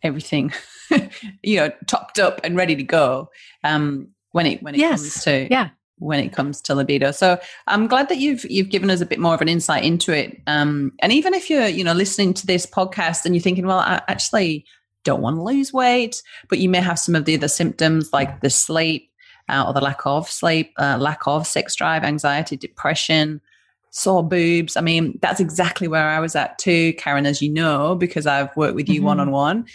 everything, 0.03 0.53
you 1.43 1.57
know, 1.57 1.71
topped 1.87 2.19
up 2.19 2.41
and 2.43 2.55
ready 2.55 2.75
to 2.75 2.83
go. 2.83 3.29
Um, 3.63 4.09
when 4.31 4.45
it 4.45 4.61
when 4.61 4.75
it 4.75 4.79
yes. 4.79 5.01
comes 5.01 5.23
to 5.23 5.47
yeah 5.49 5.69
when 5.99 6.19
it 6.19 6.31
comes 6.31 6.61
to 6.61 6.75
libido. 6.75 7.11
So 7.11 7.39
I'm 7.65 7.87
glad 7.87 8.09
that 8.09 8.17
you've 8.17 8.45
you've 8.45 8.69
given 8.69 8.89
us 8.89 9.01
a 9.01 9.05
bit 9.05 9.19
more 9.19 9.33
of 9.33 9.41
an 9.41 9.49
insight 9.49 9.83
into 9.83 10.15
it. 10.15 10.39
Um, 10.47 10.93
and 10.99 11.11
even 11.11 11.33
if 11.33 11.49
you're 11.49 11.67
you 11.67 11.83
know 11.83 11.93
listening 11.93 12.33
to 12.35 12.47
this 12.47 12.65
podcast 12.65 13.25
and 13.25 13.35
you're 13.35 13.41
thinking, 13.41 13.65
well, 13.65 13.79
I 13.79 14.01
actually 14.07 14.65
don't 15.03 15.21
want 15.21 15.37
to 15.37 15.43
lose 15.43 15.73
weight, 15.73 16.21
but 16.49 16.59
you 16.59 16.69
may 16.69 16.81
have 16.81 16.99
some 16.99 17.15
of 17.15 17.25
the 17.25 17.35
other 17.35 17.47
symptoms 17.47 18.11
like 18.13 18.41
the 18.41 18.49
sleep 18.49 19.09
uh, 19.49 19.63
or 19.65 19.73
the 19.73 19.81
lack 19.81 20.05
of 20.05 20.29
sleep, 20.29 20.73
uh, 20.77 20.97
lack 20.99 21.25
of 21.25 21.47
sex 21.47 21.75
drive, 21.75 22.03
anxiety, 22.03 22.57
depression, 22.57 23.41
sore 23.91 24.27
boobs. 24.27 24.77
I 24.77 24.81
mean, 24.81 25.17
that's 25.21 25.39
exactly 25.39 25.87
where 25.87 26.07
I 26.07 26.19
was 26.19 26.35
at 26.35 26.57
too, 26.57 26.93
Karen, 26.93 27.25
as 27.25 27.41
you 27.41 27.49
know, 27.49 27.95
because 27.95 28.27
I've 28.27 28.55
worked 28.55 28.75
with 28.75 28.89
you 28.89 29.01
one 29.03 29.19
on 29.19 29.31
one. 29.31 29.65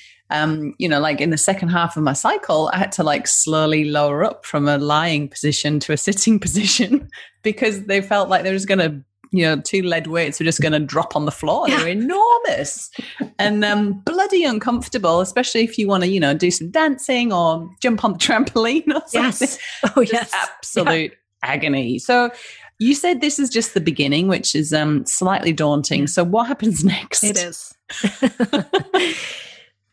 You 0.78 0.88
know, 0.88 1.00
like 1.00 1.20
in 1.20 1.30
the 1.30 1.38
second 1.38 1.68
half 1.68 1.96
of 1.96 2.02
my 2.02 2.14
cycle, 2.14 2.70
I 2.72 2.78
had 2.78 2.92
to 2.92 3.02
like 3.02 3.26
slowly 3.26 3.84
lower 3.84 4.24
up 4.24 4.46
from 4.46 4.66
a 4.68 4.78
lying 4.78 5.28
position 5.28 5.78
to 5.80 5.92
a 5.92 5.96
sitting 5.96 6.38
position 6.40 7.10
because 7.42 7.84
they 7.84 8.00
felt 8.00 8.28
like 8.28 8.42
they 8.42 8.52
was 8.52 8.66
going 8.66 8.78
to 8.78 9.04
you 9.32 9.44
know, 9.44 9.58
two 9.60 9.82
lead 9.82 10.06
weights 10.06 10.38
were 10.38 10.44
just 10.44 10.60
going 10.60 10.72
to 10.72 10.78
drop 10.78 11.16
on 11.16 11.24
the 11.24 11.32
floor. 11.32 11.66
Yeah. 11.66 11.78
They 11.78 11.82
were 11.84 11.88
enormous 11.88 12.90
and 13.38 13.64
um, 13.64 13.94
bloody 14.04 14.44
uncomfortable, 14.44 15.20
especially 15.20 15.62
if 15.62 15.78
you 15.78 15.88
want 15.88 16.04
to, 16.04 16.10
you 16.10 16.20
know, 16.20 16.34
do 16.34 16.50
some 16.50 16.70
dancing 16.70 17.32
or 17.32 17.68
jump 17.80 18.04
on 18.04 18.12
the 18.12 18.18
trampoline 18.20 18.94
or 18.94 19.02
something. 19.06 19.48
Yes. 19.48 19.58
Oh, 19.96 20.02
just 20.02 20.12
yes. 20.12 20.32
Absolute 20.34 21.12
agony. 21.42 21.98
So 21.98 22.30
you 22.78 22.94
said 22.94 23.20
this 23.20 23.38
is 23.38 23.50
just 23.50 23.74
the 23.74 23.80
beginning, 23.80 24.28
which 24.28 24.54
is 24.54 24.72
um, 24.72 25.06
slightly 25.06 25.52
daunting. 25.52 26.06
So 26.06 26.24
what 26.24 26.46
happens 26.46 26.84
next? 26.84 27.24
It 27.24 27.38
is. 27.38 27.74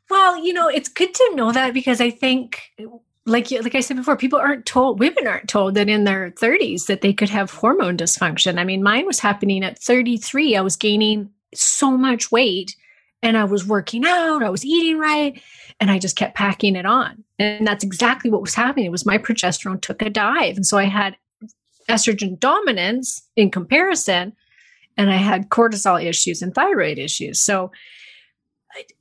well, 0.10 0.44
you 0.44 0.54
know, 0.54 0.68
it's 0.68 0.90
good 0.90 1.14
to 1.14 1.32
know 1.36 1.52
that 1.52 1.74
because 1.74 2.02
I 2.02 2.10
think 2.10 2.62
like 3.26 3.52
like 3.52 3.76
I 3.76 3.80
said 3.80 3.98
before, 3.98 4.18
people 4.18 4.40
aren't 4.40 4.66
told, 4.66 5.00
women 5.00 5.28
aren't 5.28 5.48
told 5.48 5.76
that 5.76 5.90
in 5.90 6.04
their 6.04 6.32
30s 6.32 6.88
that 6.88 7.02
they 7.02 7.14
could 7.14 7.30
have 7.30 7.52
hormone 7.52 7.98
dysfunction. 7.98 8.60
I 8.60 8.64
mean, 8.64 8.84
mine 8.84 9.06
was 9.06 9.20
happening 9.20 9.64
at 9.64 9.80
33. 9.80 10.56
I 10.56 10.62
was 10.62 10.76
gaining 10.76 11.30
so 11.54 11.98
much 11.98 12.32
weight 12.32 12.76
and 13.22 13.38
I 13.38 13.44
was 13.44 13.68
working 13.68 14.06
out, 14.06 14.44
I 14.44 14.50
was 14.50 14.66
eating 14.66 14.98
right, 14.98 15.42
and 15.80 15.92
I 15.92 16.00
just 16.00 16.16
kept 16.16 16.36
packing 16.36 16.76
it 16.76 16.86
on. 16.86 17.24
And 17.38 17.68
that's 17.68 17.84
exactly 17.84 18.32
what 18.32 18.42
was 18.42 18.56
happening. 18.56 18.86
It 18.86 18.92
was 18.92 19.06
my 19.06 19.18
progesterone 19.18 19.82
took 19.82 20.02
a 20.02 20.10
dive. 20.10 20.56
And 20.56 20.66
so 20.66 20.78
I 20.78 20.86
had 20.86 21.18
estrogen 21.90 22.40
dominance 22.40 23.22
in 23.36 23.52
comparison, 23.52 24.34
and 24.98 25.10
I 25.10 25.16
had 25.16 25.50
cortisol 25.50 26.04
issues 26.04 26.42
and 26.42 26.54
thyroid 26.54 26.98
issues. 26.98 27.40
So 27.40 27.72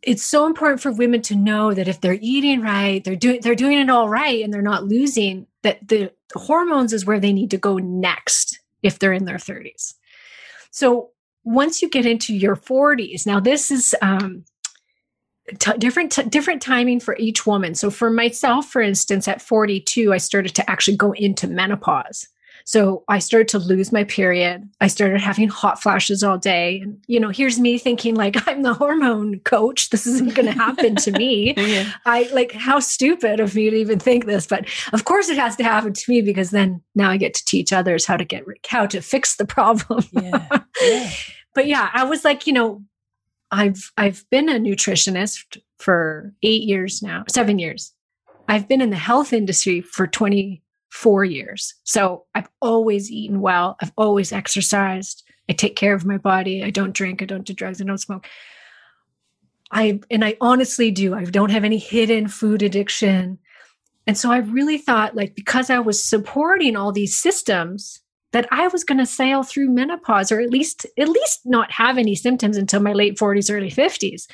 it's 0.02 0.22
so 0.22 0.46
important 0.46 0.80
for 0.80 0.92
women 0.92 1.22
to 1.22 1.36
know 1.36 1.74
that 1.74 1.88
if 1.88 2.00
they're 2.00 2.18
eating 2.20 2.62
right, 2.62 3.04
they're 3.04 3.16
doing 3.16 3.40
they're 3.42 3.54
doing 3.54 3.78
it 3.78 3.90
all 3.90 4.08
right 4.08 4.42
and 4.42 4.52
they're 4.52 4.62
not 4.62 4.84
losing 4.84 5.46
that 5.62 5.86
the 5.86 6.12
hormones 6.34 6.92
is 6.92 7.04
where 7.04 7.20
they 7.20 7.32
need 7.32 7.50
to 7.50 7.58
go 7.58 7.76
next 7.76 8.58
if 8.82 8.98
they're 8.98 9.12
in 9.12 9.24
their 9.24 9.36
30s. 9.36 9.94
So 10.70 11.10
once 11.44 11.82
you 11.82 11.88
get 11.88 12.06
into 12.06 12.34
your 12.34 12.56
40s, 12.56 13.26
now 13.26 13.40
this 13.40 13.70
is 13.70 13.94
um, 14.02 14.44
t- 15.58 15.78
different 15.78 16.12
t- 16.12 16.22
different 16.24 16.62
timing 16.62 17.00
for 17.00 17.16
each 17.18 17.46
woman. 17.46 17.74
So 17.74 17.90
for 17.90 18.10
myself, 18.10 18.66
for 18.70 18.80
instance, 18.80 19.28
at 19.28 19.42
42, 19.42 20.12
I 20.12 20.18
started 20.18 20.54
to 20.56 20.70
actually 20.70 20.96
go 20.96 21.12
into 21.12 21.46
menopause. 21.46 22.28
So 22.68 23.02
I 23.08 23.18
started 23.18 23.48
to 23.48 23.58
lose 23.58 23.92
my 23.92 24.04
period. 24.04 24.68
I 24.78 24.88
started 24.88 25.22
having 25.22 25.48
hot 25.48 25.82
flashes 25.82 26.22
all 26.22 26.36
day. 26.36 26.80
And, 26.80 27.02
you 27.06 27.18
know, 27.18 27.30
here's 27.30 27.58
me 27.58 27.78
thinking 27.78 28.14
like, 28.14 28.36
I'm 28.46 28.60
the 28.60 28.74
hormone 28.74 29.40
coach. 29.40 29.88
This 29.88 30.06
isn't 30.06 30.34
going 30.34 30.44
to 30.44 30.52
happen 30.52 30.94
to 30.96 31.12
me. 31.12 31.54
yeah. 31.56 31.90
I 32.04 32.28
like, 32.34 32.52
how 32.52 32.78
stupid 32.78 33.40
of 33.40 33.54
me 33.54 33.70
to 33.70 33.76
even 33.76 33.98
think 33.98 34.26
this. 34.26 34.46
But 34.46 34.68
of 34.92 35.06
course 35.06 35.30
it 35.30 35.38
has 35.38 35.56
to 35.56 35.64
happen 35.64 35.94
to 35.94 36.10
me 36.10 36.20
because 36.20 36.50
then 36.50 36.82
now 36.94 37.08
I 37.08 37.16
get 37.16 37.32
to 37.32 37.44
teach 37.46 37.72
others 37.72 38.04
how 38.04 38.18
to 38.18 38.24
get, 38.26 38.44
how 38.68 38.84
to 38.84 39.00
fix 39.00 39.36
the 39.36 39.46
problem. 39.46 40.04
Yeah. 40.12 40.60
yeah. 40.82 41.10
but 41.54 41.66
yeah, 41.66 41.88
I 41.94 42.04
was 42.04 42.22
like, 42.22 42.46
you 42.46 42.52
know, 42.52 42.82
I've, 43.50 43.90
I've 43.96 44.26
been 44.30 44.50
a 44.50 44.60
nutritionist 44.60 45.56
for 45.78 46.34
eight 46.42 46.64
years 46.64 47.00
now, 47.00 47.24
seven 47.30 47.58
years. 47.58 47.94
I've 48.46 48.68
been 48.68 48.82
in 48.82 48.90
the 48.90 48.96
health 48.96 49.32
industry 49.32 49.80
for 49.80 50.06
20 50.06 50.62
four 50.90 51.24
years. 51.24 51.74
So 51.84 52.24
I've 52.34 52.48
always 52.60 53.10
eaten 53.10 53.40
well. 53.40 53.76
I've 53.80 53.92
always 53.96 54.32
exercised. 54.32 55.24
I 55.48 55.52
take 55.52 55.76
care 55.76 55.94
of 55.94 56.04
my 56.04 56.18
body. 56.18 56.64
I 56.64 56.70
don't 56.70 56.94
drink. 56.94 57.22
I 57.22 57.24
don't 57.26 57.46
do 57.46 57.52
drugs. 57.52 57.80
I 57.80 57.84
don't 57.84 57.98
smoke. 57.98 58.26
I 59.70 60.00
and 60.10 60.24
I 60.24 60.36
honestly 60.40 60.90
do. 60.90 61.14
I 61.14 61.24
don't 61.24 61.50
have 61.50 61.64
any 61.64 61.78
hidden 61.78 62.28
food 62.28 62.62
addiction. 62.62 63.38
And 64.06 64.16
so 64.16 64.30
I 64.32 64.38
really 64.38 64.78
thought 64.78 65.14
like 65.14 65.34
because 65.34 65.68
I 65.68 65.78
was 65.78 66.02
supporting 66.02 66.76
all 66.76 66.92
these 66.92 67.14
systems 67.14 68.00
that 68.32 68.46
I 68.50 68.68
was 68.68 68.84
going 68.84 68.98
to 68.98 69.06
sail 69.06 69.42
through 69.42 69.70
menopause 69.70 70.32
or 70.32 70.40
at 70.40 70.50
least 70.50 70.86
at 70.98 71.08
least 71.08 71.40
not 71.44 71.70
have 71.72 71.98
any 71.98 72.14
symptoms 72.14 72.56
until 72.56 72.80
my 72.80 72.92
late 72.92 73.18
40s 73.18 73.54
early 73.54 73.70
50s. 73.70 74.26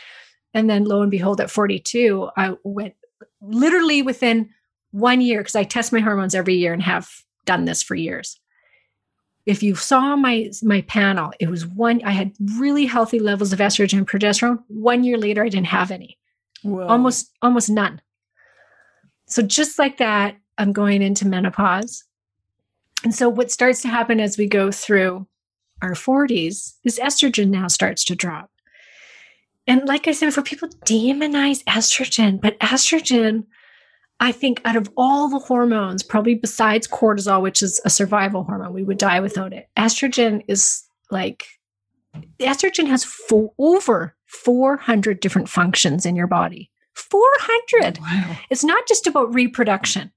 And 0.52 0.70
then 0.70 0.84
lo 0.84 1.02
and 1.02 1.10
behold 1.10 1.40
at 1.40 1.50
42 1.50 2.30
I 2.36 2.54
went 2.62 2.94
literally 3.40 4.02
within 4.02 4.50
one 4.94 5.20
year 5.20 5.40
because 5.40 5.56
I 5.56 5.64
test 5.64 5.92
my 5.92 5.98
hormones 5.98 6.36
every 6.36 6.54
year 6.54 6.72
and 6.72 6.80
have 6.80 7.10
done 7.46 7.64
this 7.64 7.82
for 7.82 7.96
years. 7.96 8.38
If 9.44 9.60
you 9.60 9.74
saw 9.74 10.14
my 10.14 10.50
my 10.62 10.82
panel, 10.82 11.32
it 11.40 11.50
was 11.50 11.66
one. 11.66 12.00
I 12.04 12.12
had 12.12 12.32
really 12.58 12.86
healthy 12.86 13.18
levels 13.18 13.52
of 13.52 13.58
estrogen 13.58 13.98
and 13.98 14.08
progesterone. 14.08 14.62
One 14.68 15.02
year 15.02 15.18
later, 15.18 15.42
I 15.42 15.48
didn't 15.48 15.66
have 15.66 15.90
any, 15.90 16.16
Whoa. 16.62 16.86
almost 16.86 17.30
almost 17.42 17.68
none. 17.68 18.00
So 19.26 19.42
just 19.42 19.80
like 19.80 19.98
that, 19.98 20.36
I'm 20.58 20.72
going 20.72 21.02
into 21.02 21.26
menopause. 21.26 22.04
And 23.02 23.14
so 23.14 23.28
what 23.28 23.50
starts 23.50 23.82
to 23.82 23.88
happen 23.88 24.20
as 24.20 24.38
we 24.38 24.46
go 24.46 24.70
through 24.70 25.26
our 25.82 25.92
40s 25.92 26.74
is 26.84 27.00
estrogen 27.02 27.48
now 27.48 27.66
starts 27.66 28.04
to 28.04 28.14
drop. 28.14 28.50
And 29.66 29.86
like 29.86 30.06
I 30.06 30.12
said 30.12 30.26
before, 30.26 30.44
people 30.44 30.68
demonize 30.86 31.64
estrogen, 31.64 32.40
but 32.40 32.58
estrogen 32.60 33.44
I 34.20 34.32
think 34.32 34.60
out 34.64 34.76
of 34.76 34.88
all 34.96 35.28
the 35.28 35.38
hormones, 35.38 36.02
probably 36.02 36.34
besides 36.34 36.86
cortisol, 36.86 37.42
which 37.42 37.62
is 37.62 37.80
a 37.84 37.90
survival 37.90 38.44
hormone, 38.44 38.72
we 38.72 38.84
would 38.84 38.98
die 38.98 39.20
without 39.20 39.52
it. 39.52 39.68
Estrogen 39.76 40.44
is 40.48 40.84
like, 41.10 41.44
estrogen 42.38 42.86
has 42.86 43.04
four, 43.04 43.52
over 43.58 44.14
400 44.26 45.20
different 45.20 45.48
functions 45.48 46.06
in 46.06 46.16
your 46.16 46.26
body. 46.26 46.70
400. 46.94 47.98
Wow. 47.98 48.36
It's 48.50 48.64
not 48.64 48.86
just 48.86 49.06
about 49.06 49.34
reproduction. 49.34 50.12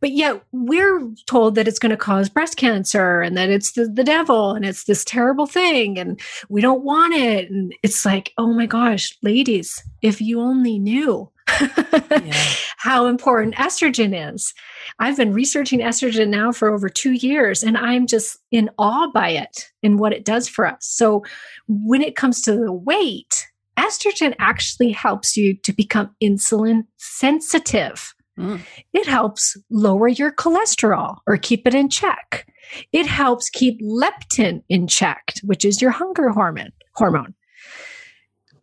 But 0.00 0.12
yet 0.12 0.44
we're 0.52 1.10
told 1.26 1.56
that 1.56 1.66
it's 1.66 1.80
going 1.80 1.90
to 1.90 1.96
cause 1.96 2.28
breast 2.28 2.56
cancer 2.56 3.20
and 3.20 3.36
that 3.36 3.50
it's 3.50 3.72
the, 3.72 3.86
the 3.86 4.04
devil 4.04 4.52
and 4.52 4.64
it's 4.64 4.84
this 4.84 5.04
terrible 5.04 5.46
thing 5.46 5.98
and 5.98 6.20
we 6.48 6.60
don't 6.60 6.84
want 6.84 7.14
it. 7.14 7.50
And 7.50 7.74
it's 7.82 8.04
like, 8.04 8.32
oh 8.38 8.52
my 8.52 8.66
gosh, 8.66 9.16
ladies, 9.22 9.82
if 10.00 10.20
you 10.20 10.40
only 10.40 10.78
knew 10.78 11.30
yeah. 11.60 12.44
how 12.78 13.06
important 13.06 13.54
estrogen 13.56 14.34
is. 14.34 14.54
I've 14.98 15.16
been 15.16 15.32
researching 15.32 15.80
estrogen 15.80 16.28
now 16.28 16.52
for 16.52 16.72
over 16.72 16.88
two 16.88 17.12
years, 17.12 17.62
and 17.62 17.76
I'm 17.76 18.06
just 18.06 18.38
in 18.50 18.70
awe 18.78 19.10
by 19.12 19.30
it 19.30 19.70
and 19.82 19.98
what 19.98 20.12
it 20.12 20.24
does 20.24 20.48
for 20.48 20.66
us. 20.66 20.78
So, 20.80 21.24
when 21.66 22.02
it 22.02 22.16
comes 22.16 22.42
to 22.42 22.52
the 22.52 22.72
weight, 22.72 23.46
estrogen 23.78 24.34
actually 24.38 24.92
helps 24.92 25.36
you 25.36 25.54
to 25.62 25.72
become 25.72 26.14
insulin 26.22 26.84
sensitive. 26.96 28.14
Mm. 28.38 28.60
It 28.92 29.06
helps 29.06 29.56
lower 29.70 30.08
your 30.08 30.32
cholesterol 30.32 31.18
or 31.26 31.36
keep 31.36 31.66
it 31.66 31.74
in 31.74 31.88
check. 31.88 32.46
It 32.92 33.06
helps 33.06 33.50
keep 33.50 33.80
leptin 33.82 34.62
in 34.68 34.86
check, 34.86 35.34
which 35.42 35.64
is 35.64 35.82
your 35.82 35.90
hunger 35.90 36.28
hormone. 36.28 36.72
Hormone. 36.94 37.34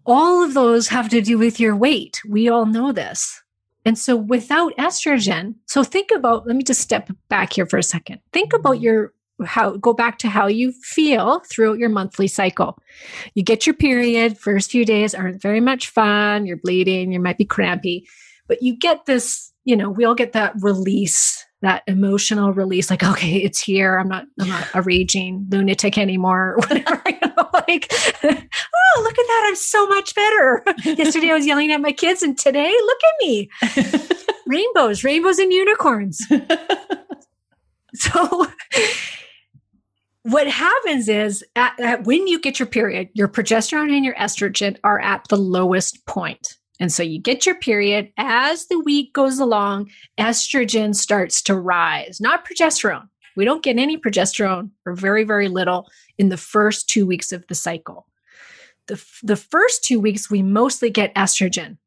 All 0.05 0.43
of 0.43 0.53
those 0.53 0.87
have 0.89 1.09
to 1.09 1.21
do 1.21 1.37
with 1.37 1.59
your 1.59 1.75
weight. 1.75 2.21
We 2.29 2.49
all 2.49 2.65
know 2.65 2.91
this. 2.91 3.41
And 3.85 3.97
so 3.97 4.15
without 4.15 4.75
estrogen, 4.77 5.55
so 5.67 5.83
think 5.83 6.09
about, 6.11 6.47
let 6.47 6.55
me 6.55 6.63
just 6.63 6.81
step 6.81 7.09
back 7.29 7.53
here 7.53 7.65
for 7.65 7.77
a 7.77 7.83
second. 7.83 8.19
Think 8.33 8.53
about 8.53 8.81
your 8.81 9.13
how 9.45 9.75
go 9.75 9.93
back 9.93 10.17
to 10.19 10.29
how 10.29 10.47
you 10.47 10.71
feel 10.71 11.41
throughout 11.51 11.77
your 11.77 11.89
monthly 11.89 12.27
cycle. 12.27 12.77
You 13.33 13.43
get 13.43 13.65
your 13.65 13.75
period, 13.75 14.37
first 14.37 14.71
few 14.71 14.85
days 14.85 15.13
aren't 15.13 15.41
very 15.41 15.59
much 15.59 15.89
fun, 15.89 16.45
you're 16.45 16.57
bleeding, 16.57 17.11
you 17.11 17.19
might 17.19 17.37
be 17.37 17.43
crampy, 17.43 18.07
but 18.47 18.61
you 18.61 18.77
get 18.77 19.05
this, 19.05 19.51
you 19.65 19.75
know, 19.75 19.89
we 19.89 20.05
all 20.05 20.15
get 20.15 20.31
that 20.33 20.53
release 20.61 21.45
that 21.61 21.83
emotional 21.87 22.53
release 22.53 22.91
like 22.91 23.03
okay 23.03 23.37
it's 23.37 23.59
here 23.59 23.97
i'm 23.97 24.07
not 24.07 24.25
i'm 24.39 24.47
not 24.49 24.67
a 24.75 24.81
raging 24.83 25.47
lunatic 25.49 25.97
anymore 25.97 26.55
whatever 26.67 27.01
you 27.07 27.17
know 27.21 27.34
like 27.67 27.91
oh 28.23 29.01
look 29.01 29.17
at 29.17 29.27
that 29.27 29.45
i'm 29.47 29.55
so 29.55 29.87
much 29.87 30.15
better. 30.15 30.63
Yesterday 30.83 31.31
i 31.31 31.33
was 31.33 31.45
yelling 31.45 31.71
at 31.71 31.81
my 31.81 31.91
kids 31.91 32.23
and 32.23 32.37
today 32.37 32.71
look 32.71 32.99
at 33.03 33.13
me. 33.19 33.49
Rainbows 34.47 35.03
rainbows 35.03 35.39
and 35.39 35.51
unicorns. 35.51 36.21
So 37.93 38.47
what 40.23 40.47
happens 40.47 41.07
is 41.07 41.43
at, 41.55 41.79
at 41.79 42.03
when 42.05 42.27
you 42.27 42.39
get 42.39 42.59
your 42.59 42.67
period 42.67 43.09
your 43.13 43.27
progesterone 43.27 43.95
and 43.95 44.05
your 44.05 44.15
estrogen 44.15 44.77
are 44.83 44.99
at 44.99 45.25
the 45.29 45.37
lowest 45.37 46.05
point. 46.05 46.55
And 46.79 46.91
so 46.91 47.03
you 47.03 47.19
get 47.19 47.45
your 47.45 47.55
period. 47.55 48.11
As 48.17 48.67
the 48.67 48.79
week 48.79 49.13
goes 49.13 49.39
along, 49.39 49.89
estrogen 50.17 50.93
starts 50.93 51.41
to 51.43 51.55
rise, 51.55 52.19
not 52.19 52.45
progesterone. 52.45 53.07
We 53.35 53.45
don't 53.45 53.63
get 53.63 53.77
any 53.77 53.97
progesterone 53.97 54.71
or 54.85 54.93
very, 54.93 55.23
very 55.23 55.47
little 55.47 55.87
in 56.17 56.29
the 56.29 56.37
first 56.37 56.89
two 56.89 57.05
weeks 57.05 57.31
of 57.31 57.45
the 57.47 57.55
cycle. 57.55 58.07
The, 58.87 59.03
the 59.23 59.35
first 59.35 59.83
two 59.83 59.99
weeks, 59.99 60.29
we 60.29 60.43
mostly 60.43 60.89
get 60.89 61.13
estrogen. 61.15 61.77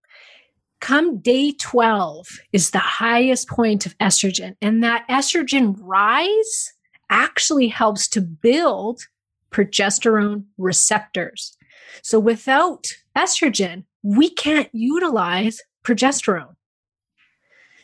Come 0.80 1.18
day 1.18 1.52
12 1.52 2.26
is 2.52 2.70
the 2.70 2.78
highest 2.78 3.48
point 3.48 3.86
of 3.86 3.96
estrogen. 3.98 4.56
And 4.62 4.82
that 4.84 5.06
estrogen 5.08 5.76
rise 5.80 6.72
actually 7.10 7.68
helps 7.68 8.08
to 8.08 8.20
build 8.20 9.02
progesterone 9.50 10.44
receptors. 10.56 11.56
So 12.02 12.18
without 12.20 12.86
estrogen, 13.16 13.84
we 14.02 14.30
can't 14.30 14.68
utilize 14.72 15.60
progesterone. 15.84 16.54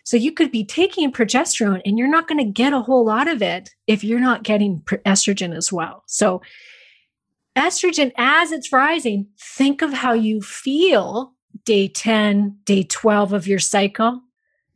So 0.04 0.18
you 0.18 0.32
could 0.32 0.50
be 0.50 0.64
taking 0.64 1.10
progesterone 1.10 1.80
and 1.84 1.98
you're 1.98 2.08
not 2.08 2.28
going 2.28 2.38
to 2.38 2.44
get 2.44 2.74
a 2.74 2.80
whole 2.80 3.04
lot 3.04 3.26
of 3.26 3.42
it 3.42 3.70
if 3.86 4.04
you're 4.04 4.20
not 4.20 4.42
getting 4.42 4.80
estrogen 5.06 5.56
as 5.56 5.72
well. 5.72 6.04
So 6.06 6.42
estrogen, 7.56 8.12
as 8.16 8.52
it's 8.52 8.72
rising, 8.72 9.26
think 9.38 9.80
of 9.80 9.92
how 9.92 10.12
you 10.12 10.42
feel 10.42 11.32
day 11.64 11.88
10, 11.88 12.58
day 12.64 12.82
12 12.82 13.32
of 13.32 13.46
your 13.46 13.58
cycle. 13.58 14.20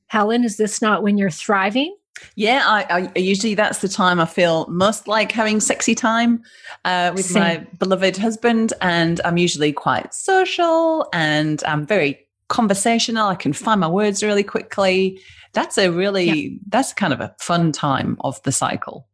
Helen, 0.06 0.44
is 0.44 0.56
this 0.56 0.80
not 0.80 1.02
when 1.02 1.18
you're 1.18 1.30
thriving? 1.30 1.94
Yeah, 2.34 2.62
I, 2.64 3.10
I, 3.14 3.18
usually 3.18 3.54
that's 3.54 3.78
the 3.78 3.88
time 3.88 4.18
I 4.20 4.24
feel 4.24 4.66
most 4.68 5.06
like 5.06 5.30
having 5.30 5.60
sexy 5.60 5.94
time 5.94 6.42
uh, 6.84 7.12
with 7.14 7.26
Same. 7.26 7.42
my 7.42 7.66
beloved 7.78 8.16
husband, 8.16 8.72
and 8.80 9.20
I'm 9.24 9.36
usually 9.36 9.72
quite 9.72 10.14
social 10.14 11.08
and 11.12 11.62
I'm 11.64 11.86
very 11.86 12.27
conversational. 12.48 13.28
I 13.28 13.34
can 13.34 13.52
find 13.52 13.80
my 13.80 13.88
words 13.88 14.22
really 14.22 14.44
quickly. 14.44 15.20
That's 15.52 15.78
a 15.78 15.90
really 15.90 16.30
yeah. 16.30 16.58
that's 16.68 16.92
kind 16.92 17.12
of 17.12 17.20
a 17.20 17.34
fun 17.38 17.72
time 17.72 18.16
of 18.20 18.42
the 18.42 18.52
cycle. 18.52 19.08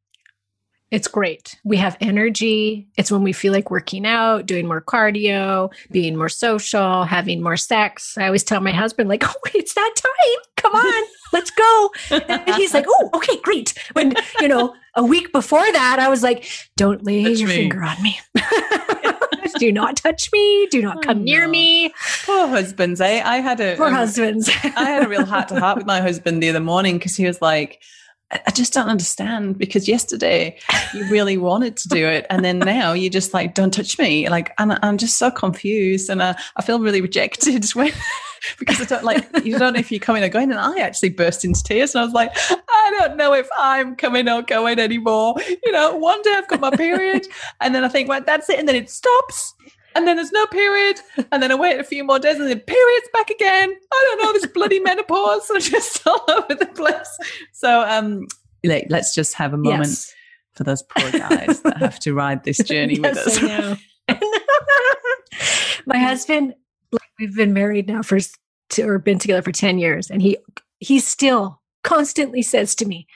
It's 0.90 1.08
great. 1.08 1.56
We 1.64 1.76
have 1.78 1.96
energy. 2.00 2.86
It's 2.96 3.10
when 3.10 3.24
we 3.24 3.32
feel 3.32 3.52
like 3.52 3.68
working 3.68 4.06
out, 4.06 4.46
doing 4.46 4.68
more 4.68 4.80
cardio, 4.80 5.72
being 5.90 6.14
more 6.16 6.28
social, 6.28 7.02
having 7.02 7.42
more 7.42 7.56
sex. 7.56 8.16
I 8.16 8.26
always 8.26 8.44
tell 8.44 8.60
my 8.60 8.70
husband, 8.70 9.08
like, 9.08 9.24
oh, 9.26 9.50
it's 9.54 9.74
that 9.74 9.92
time. 9.96 10.42
Come 10.56 10.74
on, 10.76 11.04
let's 11.32 11.50
go. 11.50 11.90
And 12.10 12.54
he's 12.54 12.74
like, 12.74 12.86
oh, 12.88 13.10
okay, 13.14 13.36
great. 13.40 13.74
When, 13.94 14.14
you 14.40 14.46
know, 14.46 14.76
a 14.94 15.04
week 15.04 15.32
before 15.32 15.64
that, 15.72 15.98
I 15.98 16.08
was 16.08 16.22
like, 16.22 16.48
don't 16.76 17.04
lay 17.04 17.22
your 17.22 17.48
me. 17.48 17.56
finger 17.56 17.82
on 17.82 18.00
me. 18.00 18.20
do 19.58 19.72
not 19.72 19.96
touch 19.96 20.30
me. 20.32 20.66
Do 20.70 20.82
not 20.82 21.02
come 21.02 21.24
near 21.24 21.48
me. 21.48 21.92
Poor 22.24 22.46
husbands. 22.46 23.00
I, 23.00 23.20
I 23.20 23.36
had 23.38 23.60
a 23.60 23.76
poor 23.76 23.90
husbands. 23.90 24.48
I 24.48 24.84
had 24.84 25.04
a 25.04 25.08
real 25.08 25.24
heart 25.24 25.48
to 25.48 25.60
heart 25.60 25.78
with 25.78 25.86
my 25.86 26.00
husband 26.00 26.42
the 26.42 26.48
other 26.48 26.60
morning 26.60 26.98
because 26.98 27.16
he 27.16 27.26
was 27.26 27.40
like, 27.40 27.82
I 28.30 28.50
just 28.50 28.72
don't 28.72 28.88
understand 28.88 29.58
because 29.58 29.86
yesterday 29.86 30.58
you 30.92 31.04
really 31.08 31.36
wanted 31.36 31.76
to 31.78 31.88
do 31.88 32.06
it. 32.06 32.26
And 32.30 32.44
then 32.44 32.58
now 32.58 32.92
you 32.92 33.10
just 33.10 33.34
like, 33.34 33.54
don't 33.54 33.72
touch 33.72 33.98
me. 33.98 34.28
Like, 34.28 34.52
and 34.58 34.78
I'm 34.82 34.98
just 34.98 35.18
so 35.18 35.30
confused 35.30 36.10
and 36.10 36.20
uh, 36.20 36.34
I 36.56 36.62
feel 36.62 36.80
really 36.80 37.00
rejected 37.00 37.64
when, 37.74 37.92
because 38.58 38.80
I 38.80 38.84
don't 38.84 39.04
like, 39.04 39.44
you 39.44 39.58
don't 39.58 39.74
know 39.74 39.80
if 39.80 39.90
you're 39.90 40.00
coming 40.00 40.22
or 40.22 40.28
going. 40.28 40.50
And 40.50 40.60
I 40.60 40.78
actually 40.78 41.10
burst 41.10 41.44
into 41.44 41.62
tears 41.62 41.94
and 41.94 42.02
I 42.02 42.04
was 42.04 42.14
like, 42.14 42.32
I 42.50 42.96
don't 42.98 43.16
know 43.16 43.32
if 43.34 43.48
I'm 43.58 43.96
coming 43.96 44.28
or 44.28 44.42
going 44.42 44.78
anymore. 44.78 45.34
You 45.64 45.72
know, 45.72 45.96
one 45.96 46.20
day 46.22 46.34
I've 46.36 46.48
got 46.48 46.60
my 46.60 46.70
period 46.70 47.26
and 47.60 47.74
then 47.74 47.84
I 47.84 47.88
think, 47.88 48.08
well, 48.08 48.20
that's 48.24 48.48
it. 48.48 48.58
And 48.58 48.68
then 48.68 48.76
it 48.76 48.90
stops 48.90 49.54
and 49.94 50.06
then 50.06 50.16
there's 50.16 50.32
no 50.32 50.44
period, 50.46 50.98
and 51.30 51.42
then 51.42 51.52
I 51.52 51.54
wait 51.54 51.78
a 51.78 51.84
few 51.84 52.02
more 52.04 52.18
days, 52.18 52.38
and 52.40 52.48
then 52.48 52.58
period's 52.60 53.08
back 53.12 53.30
again. 53.30 53.72
I 53.92 54.04
don't 54.08 54.22
know 54.22 54.32
this 54.32 54.46
bloody 54.46 54.80
menopause. 54.80 55.48
I'm 55.54 55.60
just 55.60 56.04
all 56.06 56.24
over 56.28 56.54
the 56.54 56.66
place. 56.66 57.18
So, 57.52 57.82
um, 57.82 58.26
like, 58.64 58.86
let's 58.90 59.14
just 59.14 59.34
have 59.34 59.54
a 59.54 59.56
moment 59.56 59.90
yes. 59.90 60.12
for 60.52 60.64
those 60.64 60.82
poor 60.82 61.10
guys 61.12 61.60
that 61.62 61.76
have 61.78 62.00
to 62.00 62.12
ride 62.12 62.42
this 62.44 62.58
journey 62.58 62.98
yes, 63.00 63.40
with 63.40 63.78
us. 64.08 64.18
My 65.86 65.98
husband, 65.98 66.54
we've 67.18 67.36
been 67.36 67.52
married 67.52 67.88
now 67.88 68.02
for 68.02 68.18
or 68.78 68.98
been 68.98 69.18
together 69.18 69.42
for 69.42 69.52
ten 69.52 69.78
years, 69.78 70.10
and 70.10 70.22
he 70.22 70.38
he 70.78 70.98
still 71.00 71.60
constantly 71.82 72.42
says 72.42 72.74
to 72.74 72.86
me, 72.86 73.06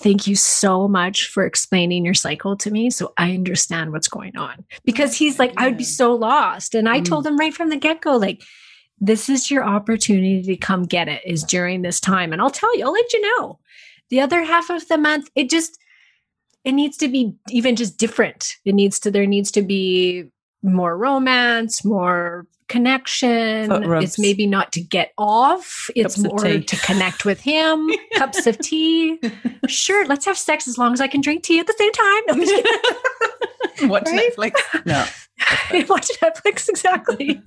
thank 0.00 0.26
you 0.26 0.36
so 0.36 0.86
much 0.86 1.28
for 1.28 1.44
explaining 1.44 2.04
your 2.04 2.14
cycle 2.14 2.56
to 2.56 2.70
me 2.70 2.90
so 2.90 3.12
I 3.16 3.32
understand 3.32 3.92
what's 3.92 4.08
going 4.08 4.36
on. 4.36 4.64
Because 4.84 5.16
he's 5.16 5.38
like, 5.38 5.50
yeah. 5.54 5.62
I 5.62 5.66
would 5.66 5.76
be 5.76 5.84
so 5.84 6.14
lost. 6.14 6.74
And 6.74 6.88
I 6.88 7.00
mm. 7.00 7.04
told 7.04 7.26
him 7.26 7.36
right 7.36 7.54
from 7.54 7.70
the 7.70 7.76
get 7.76 8.00
go, 8.00 8.16
like, 8.16 8.42
this 9.00 9.28
is 9.28 9.50
your 9.50 9.64
opportunity 9.64 10.42
to 10.42 10.56
come 10.56 10.84
get 10.84 11.08
it 11.08 11.22
is 11.24 11.42
during 11.42 11.82
this 11.82 12.00
time. 12.00 12.32
And 12.32 12.40
I'll 12.40 12.50
tell 12.50 12.76
you, 12.76 12.84
I'll 12.84 12.92
let 12.92 13.12
you 13.12 13.20
know. 13.20 13.58
The 14.10 14.20
other 14.20 14.42
half 14.42 14.70
of 14.70 14.86
the 14.88 14.98
month, 14.98 15.30
it 15.34 15.50
just, 15.50 15.78
it 16.64 16.72
needs 16.72 16.96
to 16.98 17.08
be 17.08 17.34
even 17.50 17.76
just 17.76 17.98
different. 17.98 18.56
It 18.64 18.74
needs 18.74 18.98
to, 19.00 19.10
there 19.10 19.26
needs 19.26 19.50
to 19.52 19.62
be 19.62 20.24
more 20.62 20.96
romance, 20.96 21.84
more 21.84 22.46
connection. 22.68 23.72
It's 24.02 24.18
maybe 24.18 24.46
not 24.46 24.72
to 24.72 24.80
get 24.80 25.12
off. 25.18 25.90
It's 25.96 26.16
Cups 26.16 26.28
more 26.28 26.60
to 26.60 26.76
connect 26.84 27.24
with 27.24 27.40
him. 27.40 27.90
Cups 28.16 28.46
of 28.46 28.58
tea. 28.58 29.20
Sure, 29.66 30.06
let's 30.06 30.24
have 30.24 30.38
sex 30.38 30.68
as 30.68 30.78
long 30.78 30.92
as 30.92 31.00
I 31.00 31.08
can 31.08 31.20
drink 31.20 31.42
tea 31.42 31.58
at 31.58 31.66
the 31.66 31.74
same 31.76 31.92
time. 31.92 32.22
No, 32.26 33.88
Watch 33.88 34.06
right? 34.06 34.32
Netflix. 34.36 34.52
No. 34.86 35.04
Watch 35.88 36.08
Netflix, 36.20 36.68
exactly. 36.68 37.40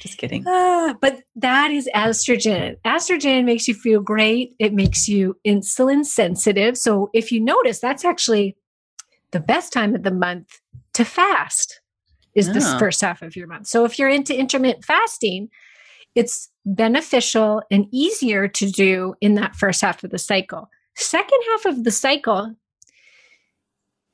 Just 0.00 0.18
kidding. 0.18 0.46
Uh, 0.46 0.94
but 1.00 1.22
that 1.34 1.70
is 1.70 1.88
estrogen. 1.94 2.76
Estrogen 2.84 3.44
makes 3.44 3.66
you 3.66 3.74
feel 3.74 4.00
great. 4.00 4.54
It 4.58 4.74
makes 4.74 5.08
you 5.08 5.38
insulin 5.46 6.04
sensitive. 6.04 6.76
So 6.76 7.08
if 7.14 7.32
you 7.32 7.40
notice, 7.40 7.80
that's 7.80 8.04
actually 8.04 8.56
the 9.30 9.40
best 9.40 9.72
time 9.72 9.94
of 9.94 10.02
the 10.02 10.10
month 10.10 10.60
to 10.92 11.04
fast 11.04 11.80
is 12.36 12.52
this 12.52 12.66
ah. 12.66 12.78
first 12.78 13.00
half 13.00 13.22
of 13.22 13.34
your 13.34 13.48
month. 13.48 13.66
So 13.66 13.84
if 13.84 13.98
you're 13.98 14.10
into 14.10 14.38
intermittent 14.38 14.84
fasting, 14.84 15.48
it's 16.14 16.50
beneficial 16.64 17.62
and 17.70 17.86
easier 17.90 18.46
to 18.46 18.70
do 18.70 19.14
in 19.20 19.34
that 19.34 19.56
first 19.56 19.80
half 19.80 20.04
of 20.04 20.10
the 20.10 20.18
cycle. 20.18 20.70
Second 20.94 21.40
half 21.50 21.66
of 21.66 21.84
the 21.84 21.90
cycle, 21.90 22.54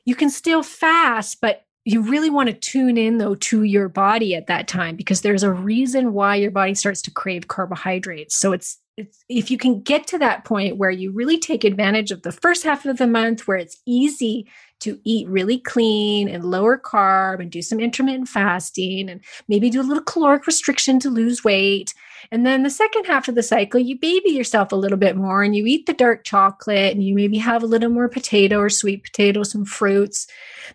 you 0.04 0.14
can 0.14 0.30
still 0.30 0.62
fast, 0.62 1.40
but 1.40 1.64
you 1.84 2.00
really 2.00 2.30
want 2.30 2.48
to 2.48 2.54
tune 2.54 2.96
in 2.96 3.18
though 3.18 3.34
to 3.34 3.64
your 3.64 3.88
body 3.88 4.34
at 4.34 4.46
that 4.46 4.68
time 4.68 4.94
because 4.94 5.22
there's 5.22 5.42
a 5.42 5.52
reason 5.52 6.12
why 6.12 6.36
your 6.36 6.50
body 6.50 6.74
starts 6.74 7.02
to 7.02 7.10
crave 7.10 7.48
carbohydrates. 7.48 8.36
So 8.36 8.52
it's 8.52 8.78
it's, 8.96 9.24
if 9.28 9.50
you 9.50 9.56
can 9.56 9.80
get 9.80 10.06
to 10.08 10.18
that 10.18 10.44
point 10.44 10.76
where 10.76 10.90
you 10.90 11.12
really 11.12 11.38
take 11.38 11.64
advantage 11.64 12.10
of 12.10 12.22
the 12.22 12.32
first 12.32 12.62
half 12.64 12.84
of 12.84 12.98
the 12.98 13.06
month 13.06 13.48
where 13.48 13.56
it's 13.56 13.80
easy 13.86 14.46
to 14.80 15.00
eat 15.04 15.28
really 15.28 15.58
clean 15.58 16.28
and 16.28 16.44
lower 16.44 16.78
carb 16.78 17.40
and 17.40 17.50
do 17.50 17.62
some 17.62 17.80
intermittent 17.80 18.28
fasting 18.28 19.08
and 19.08 19.20
maybe 19.48 19.70
do 19.70 19.80
a 19.80 19.82
little 19.82 20.02
caloric 20.02 20.46
restriction 20.46 20.98
to 20.98 21.08
lose 21.08 21.42
weight. 21.42 21.94
And 22.30 22.46
then 22.46 22.62
the 22.62 22.70
second 22.70 23.04
half 23.04 23.28
of 23.28 23.34
the 23.34 23.42
cycle, 23.42 23.80
you 23.80 23.98
baby 23.98 24.30
yourself 24.30 24.72
a 24.72 24.76
little 24.76 24.98
bit 24.98 25.16
more 25.16 25.42
and 25.42 25.56
you 25.56 25.66
eat 25.66 25.86
the 25.86 25.92
dark 25.92 26.24
chocolate 26.24 26.92
and 26.92 27.02
you 27.02 27.14
maybe 27.14 27.38
have 27.38 27.62
a 27.62 27.66
little 27.66 27.90
more 27.90 28.08
potato 28.08 28.58
or 28.58 28.68
sweet 28.68 29.02
potato, 29.02 29.42
some 29.42 29.64
fruits, 29.64 30.26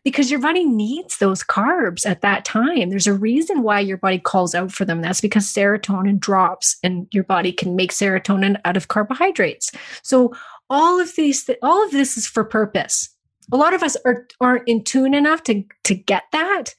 because 0.03 0.29
your 0.29 0.39
body 0.39 0.65
needs 0.65 1.17
those 1.17 1.43
carbs 1.43 2.05
at 2.05 2.21
that 2.21 2.45
time. 2.45 2.89
There's 2.89 3.07
a 3.07 3.13
reason 3.13 3.63
why 3.63 3.79
your 3.79 3.97
body 3.97 4.19
calls 4.19 4.53
out 4.53 4.71
for 4.71 4.86
them. 4.86 5.01
That's 5.01 5.21
because 5.21 5.45
serotonin 5.45 6.19
drops 6.19 6.77
and 6.83 7.07
your 7.12 7.23
body 7.23 7.51
can 7.51 7.75
make 7.75 7.91
serotonin 7.91 8.60
out 8.65 8.77
of 8.77 8.88
carbohydrates. 8.88 9.71
So 10.03 10.33
all 10.69 10.99
of 10.99 11.15
these, 11.15 11.49
all 11.62 11.83
of 11.83 11.91
this 11.91 12.17
is 12.17 12.27
for 12.27 12.43
purpose 12.43 13.10
a 13.51 13.57
lot 13.57 13.73
of 13.73 13.83
us 13.83 13.95
are, 14.05 14.27
aren't 14.41 14.67
in 14.67 14.83
tune 14.83 15.13
enough 15.13 15.43
to, 15.43 15.63
to 15.86 15.95
get 15.95 16.23
that. 16.31 16.75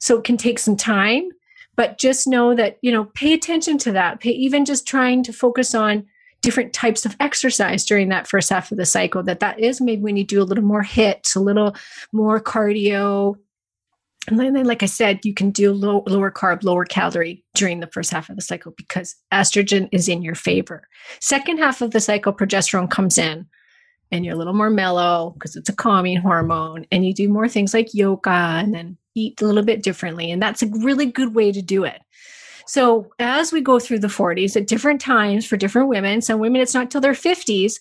So 0.00 0.18
it 0.18 0.24
can 0.24 0.36
take 0.36 0.58
some 0.58 0.76
time, 0.76 1.28
but 1.78 1.96
just 1.96 2.26
know 2.26 2.56
that, 2.56 2.76
you 2.82 2.90
know, 2.90 3.04
pay 3.04 3.32
attention 3.32 3.78
to 3.78 3.92
that. 3.92 4.18
Pay, 4.18 4.30
even 4.30 4.64
just 4.64 4.84
trying 4.84 5.22
to 5.22 5.32
focus 5.32 5.76
on 5.76 6.04
different 6.42 6.72
types 6.72 7.06
of 7.06 7.14
exercise 7.20 7.84
during 7.84 8.08
that 8.08 8.26
first 8.26 8.50
half 8.50 8.72
of 8.72 8.78
the 8.78 8.84
cycle, 8.84 9.22
that 9.22 9.38
that 9.38 9.60
is 9.60 9.80
maybe 9.80 10.02
when 10.02 10.16
you 10.16 10.24
do 10.24 10.42
a 10.42 10.44
little 10.44 10.64
more 10.64 10.82
HIIT, 10.82 11.36
a 11.36 11.38
little 11.38 11.76
more 12.12 12.40
cardio. 12.40 13.36
And 14.26 14.40
then, 14.40 14.64
like 14.64 14.82
I 14.82 14.86
said, 14.86 15.24
you 15.24 15.32
can 15.32 15.52
do 15.52 15.72
low, 15.72 16.02
lower 16.08 16.32
carb, 16.32 16.64
lower 16.64 16.84
calorie 16.84 17.44
during 17.54 17.78
the 17.78 17.86
first 17.86 18.10
half 18.10 18.28
of 18.28 18.34
the 18.34 18.42
cycle 18.42 18.74
because 18.76 19.14
estrogen 19.32 19.88
is 19.92 20.08
in 20.08 20.20
your 20.20 20.34
favor. 20.34 20.82
Second 21.20 21.58
half 21.58 21.80
of 21.80 21.92
the 21.92 22.00
cycle, 22.00 22.32
progesterone 22.32 22.90
comes 22.90 23.18
in 23.18 23.46
and 24.10 24.24
you're 24.24 24.34
a 24.34 24.38
little 24.38 24.52
more 24.52 24.68
mellow 24.68 25.30
because 25.34 25.54
it's 25.54 25.68
a 25.68 25.76
calming 25.76 26.16
hormone 26.16 26.86
and 26.90 27.06
you 27.06 27.14
do 27.14 27.28
more 27.28 27.48
things 27.48 27.72
like 27.72 27.94
yoga 27.94 28.30
and 28.30 28.74
then 28.74 28.96
eat 29.18 29.40
a 29.40 29.46
little 29.46 29.64
bit 29.64 29.82
differently 29.82 30.30
and 30.30 30.42
that's 30.42 30.62
a 30.62 30.70
really 30.80 31.06
good 31.06 31.34
way 31.34 31.52
to 31.52 31.62
do 31.62 31.84
it 31.84 32.00
so 32.66 33.06
as 33.18 33.52
we 33.52 33.60
go 33.60 33.78
through 33.78 33.98
the 33.98 34.08
40s 34.08 34.56
at 34.56 34.66
different 34.66 35.00
times 35.00 35.46
for 35.46 35.56
different 35.56 35.88
women 35.88 36.20
some 36.20 36.40
women 36.40 36.60
it's 36.60 36.74
not 36.74 36.90
till 36.90 37.00
their 37.00 37.12
50s 37.12 37.74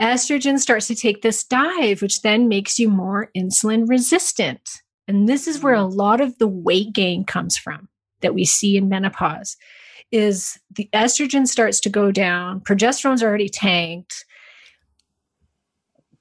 estrogen 0.00 0.58
starts 0.58 0.86
to 0.86 0.94
take 0.94 1.22
this 1.22 1.44
dive 1.44 2.02
which 2.02 2.22
then 2.22 2.48
makes 2.48 2.78
you 2.78 2.88
more 2.88 3.30
insulin 3.36 3.88
resistant 3.88 4.82
and 5.08 5.28
this 5.28 5.46
is 5.46 5.62
where 5.62 5.74
a 5.74 5.78
mm. 5.78 5.94
lot 5.94 6.20
of 6.20 6.38
the 6.38 6.48
weight 6.48 6.92
gain 6.92 7.24
comes 7.24 7.56
from 7.56 7.88
that 8.20 8.34
we 8.34 8.44
see 8.44 8.76
in 8.76 8.88
menopause 8.88 9.56
is 10.10 10.58
the 10.74 10.88
estrogen 10.92 11.46
starts 11.46 11.80
to 11.80 11.88
go 11.88 12.10
down 12.10 12.60
progesterone's 12.60 13.22
already 13.22 13.48
tanked 13.48 14.24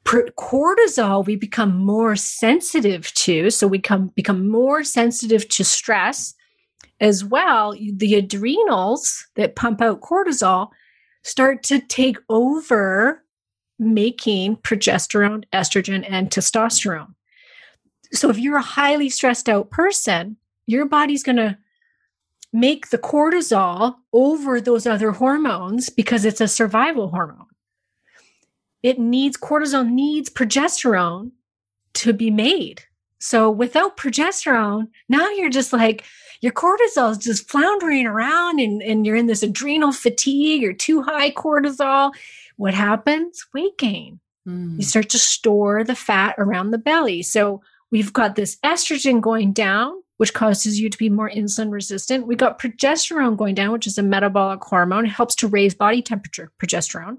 cortisol 0.09 1.25
we 1.25 1.35
become 1.35 1.77
more 1.77 2.15
sensitive 2.15 3.13
to 3.13 3.49
so 3.49 3.67
we 3.67 3.79
come 3.79 4.07
become 4.15 4.49
more 4.49 4.83
sensitive 4.83 5.47
to 5.49 5.63
stress 5.63 6.33
as 6.99 7.23
well 7.23 7.73
the 7.93 8.15
adrenals 8.15 9.27
that 9.35 9.55
pump 9.55 9.81
out 9.81 10.01
cortisol 10.01 10.69
start 11.23 11.63
to 11.63 11.79
take 11.79 12.17
over 12.29 13.23
making 13.77 14.57
progesterone 14.57 15.43
estrogen 15.53 16.05
and 16.09 16.29
testosterone. 16.29 17.13
So 18.11 18.29
if 18.29 18.37
you're 18.37 18.57
a 18.57 18.61
highly 18.61 19.09
stressed 19.09 19.47
out 19.47 19.69
person 19.69 20.37
your 20.65 20.85
body's 20.85 21.23
going 21.23 21.37
to 21.37 21.57
make 22.53 22.89
the 22.89 22.97
cortisol 22.97 23.95
over 24.13 24.61
those 24.61 24.85
other 24.85 25.11
hormones 25.11 25.89
because 25.89 26.25
it's 26.25 26.41
a 26.41 26.47
survival 26.47 27.09
hormone 27.09 27.48
it 28.83 28.99
needs 28.99 29.37
cortisol 29.37 29.87
needs 29.87 30.29
progesterone 30.29 31.31
to 31.95 32.13
be 32.13 32.31
made. 32.31 32.83
So 33.19 33.49
without 33.51 33.97
progesterone, 33.97 34.87
now 35.09 35.29
you're 35.29 35.49
just 35.49 35.73
like 35.73 36.05
your 36.41 36.53
cortisol 36.53 37.11
is 37.11 37.17
just 37.17 37.49
floundering 37.49 38.07
around 38.07 38.59
and, 38.59 38.81
and 38.81 39.05
you're 39.05 39.15
in 39.15 39.27
this 39.27 39.43
adrenal 39.43 39.91
fatigue 39.91 40.63
or 40.63 40.73
too 40.73 41.01
high 41.01 41.31
cortisol, 41.31 42.13
what 42.55 42.73
happens? 42.73 43.45
Weight 43.53 43.77
gain. 43.77 44.19
Mm. 44.47 44.77
You 44.77 44.83
start 44.83 45.09
to 45.09 45.19
store 45.19 45.83
the 45.83 45.95
fat 45.95 46.35
around 46.37 46.71
the 46.71 46.77
belly. 46.77 47.23
So 47.23 47.61
we've 47.91 48.13
got 48.13 48.35
this 48.35 48.57
estrogen 48.63 49.19
going 49.19 49.51
down, 49.51 50.01
which 50.15 50.33
causes 50.33 50.79
you 50.79 50.89
to 50.89 50.97
be 50.97 51.09
more 51.09 51.29
insulin 51.29 51.71
resistant. 51.71 52.25
We 52.25 52.37
got 52.37 52.59
progesterone 52.59 53.35
going 53.35 53.55
down, 53.55 53.73
which 53.73 53.87
is 53.87 53.97
a 53.97 54.03
metabolic 54.03 54.63
hormone. 54.63 55.05
It 55.05 55.09
helps 55.09 55.35
to 55.35 55.47
raise 55.47 55.73
body 55.73 56.01
temperature, 56.01 56.51
progesterone. 56.61 57.17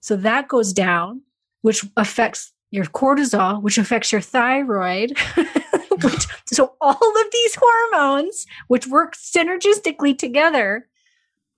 So 0.00 0.16
that 0.16 0.48
goes 0.48 0.72
down, 0.72 1.22
which 1.62 1.84
affects 1.96 2.52
your 2.70 2.84
cortisol, 2.84 3.62
which 3.62 3.78
affects 3.78 4.12
your 4.12 4.20
thyroid. 4.20 5.16
which, 6.02 6.26
so 6.46 6.74
all 6.80 6.92
of 6.92 7.26
these 7.32 7.58
hormones, 7.60 8.46
which 8.68 8.86
work 8.86 9.14
synergistically 9.16 10.16
together, 10.16 10.88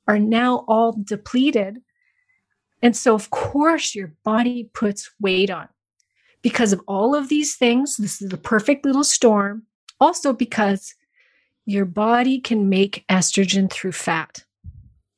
are 0.06 0.18
now 0.18 0.64
all 0.68 0.96
depleted. 1.04 1.78
And 2.82 2.96
so, 2.96 3.14
of 3.14 3.30
course, 3.30 3.94
your 3.94 4.12
body 4.24 4.70
puts 4.72 5.10
weight 5.20 5.50
on 5.50 5.68
because 6.42 6.72
of 6.72 6.80
all 6.86 7.14
of 7.14 7.28
these 7.28 7.56
things. 7.56 7.96
This 7.96 8.22
is 8.22 8.30
the 8.30 8.36
perfect 8.36 8.84
little 8.86 9.04
storm. 9.04 9.64
Also, 10.00 10.32
because 10.32 10.94
your 11.66 11.84
body 11.84 12.40
can 12.40 12.68
make 12.68 13.04
estrogen 13.10 13.70
through 13.70 13.92
fat. 13.92 14.44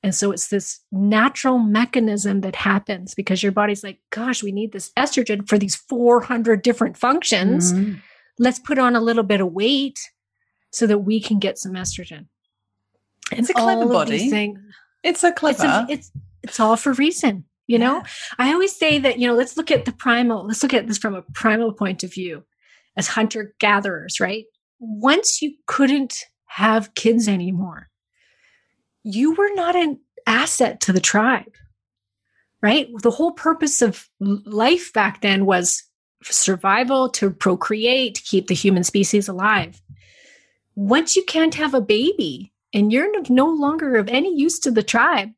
And 0.03 0.15
so 0.15 0.33
it's 0.33 0.49
this 0.49 0.81
natural 0.91 1.59
mechanism 1.59 2.41
that 2.41 2.57
happens 2.57 3.15
because 3.15 3.43
your 3.43 3.53
body's 3.53 3.85
like, 3.85 4.01
gosh, 4.11 4.43
we 4.43 4.51
need 4.51 4.73
this 4.73 4.91
estrogen 4.97 5.47
for 5.47 5.59
these 5.59 5.77
400 5.77 6.63
different 6.63 6.97
functions. 6.97 7.73
Mm-hmm. 7.73 7.97
Let's 8.39 8.59
put 8.59 8.79
on 8.79 8.97
a 8.97 9.01
little 9.01 9.23
bit 9.23 9.43
of 9.43 9.53
weight 9.53 9.99
so 10.73 10.87
that 10.87 11.01
we 11.01 11.21
can 11.21 11.39
get 11.39 11.59
some 11.59 11.73
estrogen. 11.73 12.27
And 13.31 13.41
it's 13.41 13.51
a 13.51 13.55
clever 13.55 13.87
body. 13.87 14.31
Things, 14.31 14.59
it's 15.03 15.23
a 15.23 15.33
clever. 15.33 15.57
It's, 15.57 15.65
a, 15.65 15.87
it's, 15.91 16.13
it's 16.43 16.61
all 16.61 16.77
for 16.77 16.95
reason. 16.95 17.45
You 17.67 17.79
yeah. 17.79 17.87
know, 17.87 18.03
I 18.39 18.53
always 18.53 18.75
say 18.75 18.99
that, 18.99 19.19
you 19.19 19.29
know, 19.29 19.35
let's 19.35 19.57
look 19.57 19.71
at 19.71 19.85
the 19.85 19.93
primal, 19.93 20.47
let's 20.47 20.63
look 20.63 20.75
at 20.75 20.89
this 20.89 20.99
from 20.99 21.15
a 21.15 21.23
primal 21.35 21.73
point 21.73 22.03
of 22.03 22.13
view 22.13 22.45
as 22.97 23.09
hunter 23.09 23.55
gatherers, 23.61 24.19
right? 24.19 24.47
Once 24.81 25.43
you 25.43 25.55
couldn't 25.67 26.17
have 26.47 26.95
kids 26.95 27.29
anymore, 27.29 27.90
you 29.03 29.35
were 29.35 29.51
not 29.55 29.77
an 29.77 29.99
asset 30.27 30.81
to 30.83 30.93
the 30.93 31.01
tribe, 31.01 31.55
right? 32.63 32.89
The 33.03 33.11
whole 33.11 33.33
purpose 33.33 33.83
of 33.83 34.09
life 34.21 34.93
back 34.93 35.21
then 35.23 35.47
was 35.47 35.83
survival, 36.23 37.09
to 37.09 37.31
procreate, 37.31 38.15
to 38.17 38.23
keep 38.23 38.47
the 38.47 38.55
human 38.55 38.85
species 38.85 39.29
alive. 39.29 39.81
Once 40.75 41.17
you 41.17 41.25
can't 41.25 41.55
have 41.55 41.75
a 41.75 41.81
baby 41.81 42.53
and 42.73 42.93
you're 42.93 43.11
no 43.29 43.47
longer 43.47 43.97
of 43.97 44.09
any 44.09 44.35
use 44.37 44.59
to 44.61 44.71
the 44.71 44.83
tribe, 44.83 45.31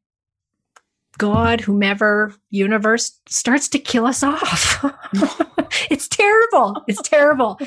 God, 1.19 1.61
whomever, 1.61 2.35
universe 2.51 3.21
starts 3.29 3.69
to 3.69 3.79
kill 3.79 4.07
us 4.07 4.23
off. 4.23 4.85
it's 5.91 6.09
terrible. 6.09 6.83
It's 6.89 7.03
terrible. 7.03 7.61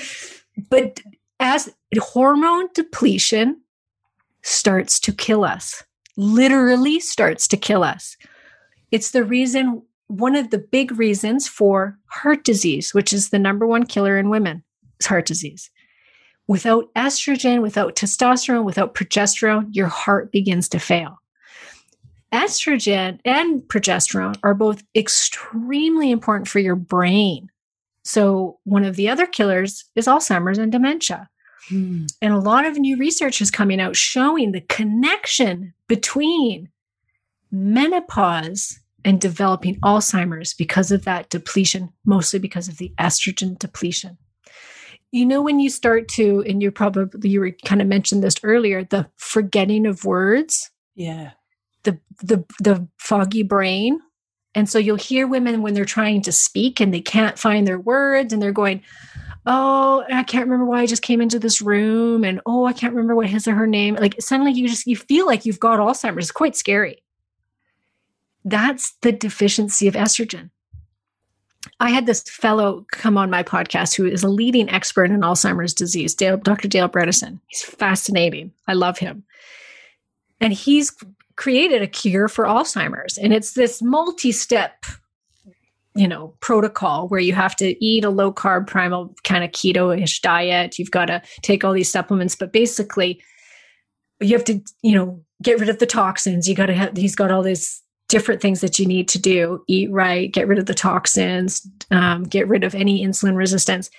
But 0.69 0.99
as 1.39 1.73
hormone 1.97 2.67
depletion 2.73 3.61
starts 4.45 4.99
to 4.99 5.11
kill 5.11 5.43
us, 5.43 5.83
literally 6.17 6.99
starts 6.99 7.47
to 7.47 7.57
kill 7.57 7.83
us. 7.83 8.15
It's 8.91 9.11
the 9.11 9.23
reason, 9.23 9.81
one 10.07 10.35
of 10.35 10.51
the 10.51 10.59
big 10.59 10.97
reasons 10.97 11.47
for 11.47 11.97
heart 12.05 12.43
disease, 12.43 12.93
which 12.93 13.11
is 13.11 13.29
the 13.29 13.39
number 13.39 13.65
one 13.65 13.85
killer 13.85 14.17
in 14.17 14.29
women, 14.29 14.63
is 14.99 15.07
heart 15.07 15.25
disease. 15.25 15.71
Without 16.47 16.93
estrogen, 16.93 17.63
without 17.63 17.95
testosterone, 17.95 18.65
without 18.65 18.93
progesterone, 18.93 19.69
your 19.71 19.87
heart 19.87 20.31
begins 20.31 20.69
to 20.69 20.79
fail. 20.79 21.17
Estrogen 22.31 23.19
and 23.25 23.63
progesterone 23.63 24.37
are 24.43 24.53
both 24.53 24.83
extremely 24.95 26.11
important 26.11 26.47
for 26.47 26.59
your 26.59 26.75
brain. 26.75 27.49
So, 28.03 28.59
one 28.63 28.83
of 28.83 28.95
the 28.95 29.09
other 29.09 29.25
killers 29.25 29.85
is 29.95 30.05
Alzheimer's 30.05 30.59
and 30.59 30.71
dementia. 30.71 31.29
Hmm. 31.69 32.05
And 32.21 32.33
a 32.33 32.39
lot 32.39 32.65
of 32.65 32.77
new 32.77 32.97
research 32.97 33.41
is 33.41 33.51
coming 33.51 33.79
out 33.79 33.95
showing 33.95 34.51
the 34.51 34.61
connection 34.61 35.73
between 35.87 36.69
menopause 37.51 38.79
and 39.03 39.21
developing 39.21 39.79
Alzheimer's 39.81 40.53
because 40.53 40.91
of 40.91 41.05
that 41.05 41.29
depletion, 41.29 41.89
mostly 42.05 42.39
because 42.39 42.67
of 42.67 42.77
the 42.77 42.91
estrogen 42.99 43.57
depletion. 43.57 44.17
You 45.11 45.25
know, 45.25 45.41
when 45.41 45.59
you 45.59 45.69
start 45.69 46.07
to, 46.09 46.43
and 46.47 46.61
you 46.61 46.71
probably, 46.71 47.29
you 47.29 47.39
were 47.39 47.51
kind 47.63 47.81
of 47.81 47.87
mentioned 47.87 48.23
this 48.23 48.35
earlier, 48.43 48.83
the 48.83 49.07
forgetting 49.15 49.85
of 49.85 50.03
words. 50.03 50.71
Yeah. 50.95 51.31
The, 51.83 51.99
the, 52.21 52.43
the 52.59 52.87
foggy 52.97 53.43
brain. 53.43 53.99
And 54.55 54.67
so 54.69 54.79
you'll 54.79 54.95
hear 54.95 55.27
women 55.27 55.61
when 55.61 55.73
they're 55.73 55.85
trying 55.85 56.21
to 56.23 56.31
speak 56.31 56.79
and 56.79 56.93
they 56.93 57.01
can't 57.01 57.37
find 57.37 57.67
their 57.67 57.79
words 57.79 58.33
and 58.33 58.41
they're 58.41 58.51
going, 58.51 58.81
oh, 59.45 60.03
I 60.11 60.23
can't 60.23 60.45
remember 60.45 60.65
why 60.65 60.81
I 60.81 60.85
just 60.85 61.01
came 61.01 61.21
into 61.21 61.39
this 61.39 61.61
room, 61.61 62.23
and 62.23 62.41
oh, 62.45 62.65
I 62.65 62.73
can't 62.73 62.93
remember 62.93 63.15
what 63.15 63.27
his 63.27 63.47
or 63.47 63.55
her 63.55 63.67
name. 63.67 63.95
Like 63.95 64.15
suddenly 64.19 64.51
you 64.51 64.67
just 64.67 64.87
you 64.87 64.95
feel 64.95 65.25
like 65.25 65.45
you've 65.45 65.59
got 65.59 65.79
Alzheimer's. 65.79 66.25
It's 66.25 66.31
quite 66.31 66.55
scary. 66.55 67.03
That's 68.43 68.93
the 69.01 69.11
deficiency 69.11 69.87
of 69.87 69.95
estrogen. 69.95 70.51
I 71.79 71.89
had 71.89 72.05
this 72.05 72.21
fellow 72.21 72.85
come 72.91 73.17
on 73.17 73.29
my 73.29 73.43
podcast 73.43 73.95
who 73.95 74.05
is 74.05 74.23
a 74.23 74.29
leading 74.29 74.69
expert 74.69 75.09
in 75.09 75.21
Alzheimer's 75.21 75.73
disease, 75.73 76.13
Dale, 76.13 76.37
Dr. 76.37 76.67
Dale 76.67 76.87
Bredesen. 76.87 77.39
He's 77.47 77.63
fascinating. 77.63 78.53
I 78.67 78.73
love 78.73 78.99
him. 78.99 79.23
And 80.39 80.53
he's 80.53 80.95
created 81.35 81.81
a 81.81 81.87
cure 81.87 82.27
for 82.27 82.45
Alzheimer's. 82.45 83.17
And 83.17 83.33
it's 83.33 83.53
this 83.53 83.81
multi 83.81 84.31
step 84.31 84.85
you 85.95 86.07
know 86.07 86.35
protocol 86.41 87.07
where 87.07 87.19
you 87.19 87.33
have 87.33 87.55
to 87.55 87.83
eat 87.83 88.03
a 88.03 88.09
low 88.09 88.31
carb 88.31 88.67
primal 88.67 89.15
kind 89.23 89.43
of 89.43 89.51
keto-ish 89.51 90.21
diet. 90.21 90.77
You've 90.77 90.91
got 90.91 91.05
to 91.05 91.21
take 91.41 91.63
all 91.63 91.73
these 91.73 91.91
supplements 91.91 92.35
but 92.35 92.51
basically 92.51 93.21
you 94.19 94.33
have 94.33 94.45
to 94.45 94.61
you 94.81 94.95
know 94.95 95.21
get 95.41 95.59
rid 95.59 95.69
of 95.69 95.79
the 95.79 95.85
toxins. 95.85 96.47
You 96.47 96.55
got 96.55 96.67
to 96.67 96.73
have 96.73 96.95
he's 96.95 97.15
got 97.15 97.31
all 97.31 97.41
these 97.41 97.81
different 98.07 98.41
things 98.41 98.61
that 98.61 98.77
you 98.77 98.85
need 98.85 99.07
to 99.09 99.19
do. 99.19 99.63
Eat 99.67 99.91
right 99.91 100.31
get 100.31 100.47
rid 100.47 100.59
of 100.59 100.65
the 100.65 100.73
toxins 100.73 101.65
um, 101.91 102.23
get 102.23 102.47
rid 102.47 102.63
of 102.63 102.75
any 102.75 103.05
insulin 103.05 103.35
resistance 103.35 103.89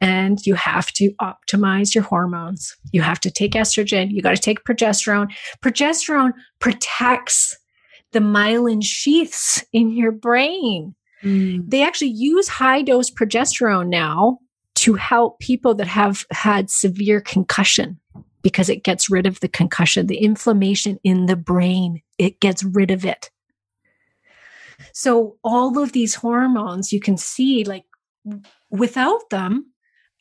and 0.00 0.38
you 0.46 0.54
have 0.54 0.92
to 0.92 1.12
optimize 1.20 1.94
your 1.94 2.04
hormones. 2.04 2.74
You 2.92 3.02
have 3.02 3.20
to 3.20 3.30
take 3.30 3.52
estrogen. 3.52 4.10
You 4.10 4.22
got 4.22 4.34
to 4.34 4.40
take 4.40 4.64
progesterone. 4.64 5.30
Progesterone 5.62 6.32
protects 6.58 7.54
the 8.12 8.20
myelin 8.20 8.82
sheaths 8.82 9.62
in 9.72 9.90
your 9.90 10.10
brain 10.10 10.94
Mm. 11.22 11.68
They 11.68 11.82
actually 11.82 12.10
use 12.10 12.48
high 12.48 12.82
dose 12.82 13.10
progesterone 13.10 13.88
now 13.88 14.38
to 14.76 14.94
help 14.94 15.38
people 15.40 15.74
that 15.74 15.86
have 15.86 16.24
had 16.30 16.70
severe 16.70 17.20
concussion 17.20 17.98
because 18.42 18.68
it 18.68 18.84
gets 18.84 19.10
rid 19.10 19.26
of 19.26 19.40
the 19.40 19.48
concussion, 19.48 20.06
the 20.06 20.18
inflammation 20.18 20.98
in 21.04 21.26
the 21.26 21.36
brain. 21.36 22.00
It 22.18 22.40
gets 22.40 22.64
rid 22.64 22.90
of 22.90 23.04
it. 23.04 23.30
So, 24.92 25.36
all 25.44 25.78
of 25.78 25.92
these 25.92 26.14
hormones, 26.14 26.92
you 26.92 27.00
can 27.00 27.18
see, 27.18 27.64
like, 27.64 27.84
without 28.70 29.28
them, 29.30 29.72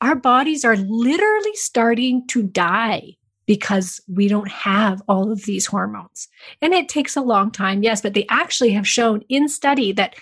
our 0.02 0.16
bodies 0.16 0.66
are 0.66 0.76
literally 0.76 1.56
starting 1.56 2.28
to 2.28 2.44
die 2.44 3.16
because 3.46 4.00
we 4.08 4.28
don't 4.28 4.50
have 4.50 5.02
all 5.08 5.32
of 5.32 5.46
these 5.46 5.66
hormones. 5.66 6.28
And 6.62 6.74
it 6.74 6.88
takes 6.88 7.16
a 7.16 7.22
long 7.22 7.52
time, 7.52 7.82
yes, 7.82 8.02
but 8.02 8.14
they 8.14 8.26
actually 8.30 8.72
have 8.72 8.88
shown 8.88 9.24
in 9.28 9.50
study 9.50 9.92
that 9.94 10.16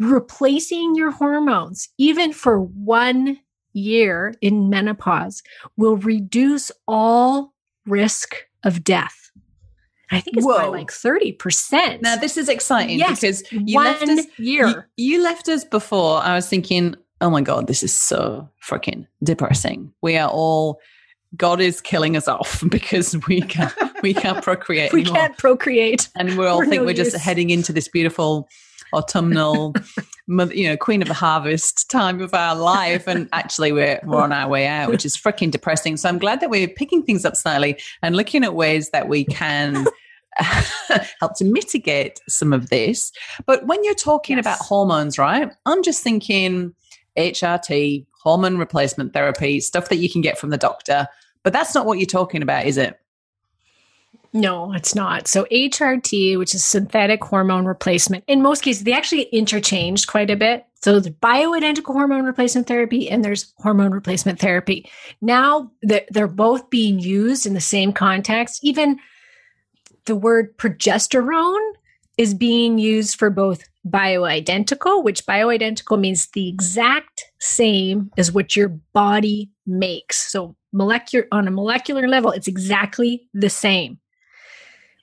replacing 0.00 0.96
your 0.96 1.10
hormones, 1.10 1.88
even 1.98 2.32
for 2.32 2.60
one 2.60 3.38
year 3.72 4.34
in 4.40 4.68
menopause, 4.68 5.42
will 5.76 5.96
reduce 5.96 6.72
all 6.88 7.52
risk 7.86 8.34
of 8.64 8.82
death. 8.82 9.30
I 10.10 10.20
think 10.20 10.38
it's 10.38 10.46
Whoa. 10.46 10.58
by 10.58 10.66
like 10.66 10.90
30%. 10.90 12.02
Now, 12.02 12.16
this 12.16 12.36
is 12.36 12.48
exciting 12.48 12.98
yes, 12.98 13.20
because 13.20 13.44
you 13.52 13.76
one 13.76 13.84
left 13.84 14.08
us, 14.08 14.26
year. 14.38 14.66
You, 14.66 14.82
you 14.96 15.22
left 15.22 15.48
us 15.48 15.62
before. 15.62 16.20
I 16.20 16.34
was 16.34 16.48
thinking, 16.48 16.96
oh 17.20 17.30
my 17.30 17.42
God, 17.42 17.68
this 17.68 17.84
is 17.84 17.92
so 17.92 18.48
freaking 18.66 19.06
depressing. 19.22 19.92
We 20.02 20.16
are 20.16 20.28
all, 20.28 20.80
God 21.36 21.60
is 21.60 21.80
killing 21.80 22.16
us 22.16 22.26
off 22.26 22.64
because 22.70 23.16
we 23.28 23.42
can't, 23.42 23.72
we 24.02 24.12
can't 24.14 24.42
procreate. 24.42 24.92
we 24.94 25.02
anymore. 25.02 25.16
can't 25.16 25.38
procreate. 25.38 26.08
And 26.16 26.36
we 26.36 26.46
all 26.46 26.58
we're 26.58 26.66
think 26.66 26.80
no 26.80 26.86
we're 26.86 26.96
use. 26.96 27.12
just 27.12 27.16
heading 27.18 27.50
into 27.50 27.72
this 27.72 27.86
beautiful 27.86 28.48
autumnal, 28.92 29.74
you 30.26 30.68
know, 30.68 30.76
queen 30.76 31.02
of 31.02 31.08
the 31.08 31.14
harvest 31.14 31.90
time 31.90 32.20
of 32.20 32.34
our 32.34 32.54
life. 32.54 33.06
And 33.06 33.28
actually, 33.32 33.72
we're, 33.72 34.00
we're 34.04 34.20
on 34.20 34.32
our 34.32 34.48
way 34.48 34.66
out, 34.66 34.90
which 34.90 35.04
is 35.04 35.16
freaking 35.16 35.50
depressing. 35.50 35.96
So 35.96 36.08
I'm 36.08 36.18
glad 36.18 36.40
that 36.40 36.50
we're 36.50 36.68
picking 36.68 37.02
things 37.02 37.24
up 37.24 37.36
slightly 37.36 37.80
and 38.02 38.16
looking 38.16 38.44
at 38.44 38.54
ways 38.54 38.90
that 38.90 39.08
we 39.08 39.24
can. 39.24 39.86
help 41.18 41.34
to 41.36 41.44
mitigate 41.44 42.20
some 42.28 42.52
of 42.52 42.70
this. 42.70 43.10
But 43.46 43.66
when 43.66 43.82
you're 43.82 43.94
talking 43.94 44.36
yes. 44.36 44.46
about 44.46 44.58
hormones, 44.60 45.18
right? 45.18 45.50
I'm 45.66 45.82
just 45.82 46.04
thinking 46.04 46.72
HRT, 47.18 48.06
hormone 48.22 48.58
replacement 48.58 49.12
therapy, 49.12 49.60
stuff 49.60 49.88
that 49.88 49.96
you 49.96 50.08
can 50.08 50.20
get 50.20 50.38
from 50.38 50.50
the 50.50 50.56
doctor. 50.56 51.08
But 51.42 51.52
that's 51.52 51.74
not 51.74 51.86
what 51.86 51.98
you're 51.98 52.06
talking 52.06 52.42
about, 52.42 52.66
is 52.66 52.76
it? 52.76 52.99
No, 54.32 54.72
it's 54.72 54.94
not. 54.94 55.26
So 55.26 55.44
HRT, 55.50 56.38
which 56.38 56.54
is 56.54 56.64
synthetic 56.64 57.24
hormone 57.24 57.66
replacement, 57.66 58.22
in 58.28 58.42
most 58.42 58.62
cases, 58.62 58.84
they 58.84 58.92
actually 58.92 59.22
interchange 59.24 60.06
quite 60.06 60.30
a 60.30 60.36
bit. 60.36 60.66
So 60.82 60.92
there's 60.92 61.14
bioidentical 61.16 61.92
hormone 61.92 62.24
replacement 62.24 62.68
therapy 62.68 63.10
and 63.10 63.24
there's 63.24 63.52
hormone 63.58 63.90
replacement 63.90 64.38
therapy. 64.38 64.88
Now 65.20 65.72
they're 65.82 66.28
both 66.28 66.70
being 66.70 67.00
used 67.00 67.44
in 67.44 67.54
the 67.54 67.60
same 67.60 67.92
context. 67.92 68.60
Even 68.62 68.98
the 70.06 70.14
word 70.14 70.56
progesterone 70.56 71.72
is 72.16 72.32
being 72.32 72.78
used 72.78 73.18
for 73.18 73.30
both 73.30 73.68
bioidentical, 73.86 75.02
which 75.02 75.26
bioidentical 75.26 75.98
means 75.98 76.28
the 76.28 76.48
exact 76.48 77.24
same 77.40 78.10
as 78.16 78.30
what 78.30 78.54
your 78.54 78.68
body 78.68 79.50
makes. 79.66 80.30
So 80.30 80.54
molecular 80.72 81.26
on 81.32 81.48
a 81.48 81.50
molecular 81.50 82.06
level, 82.06 82.30
it's 82.30 82.48
exactly 82.48 83.28
the 83.34 83.50
same 83.50 83.98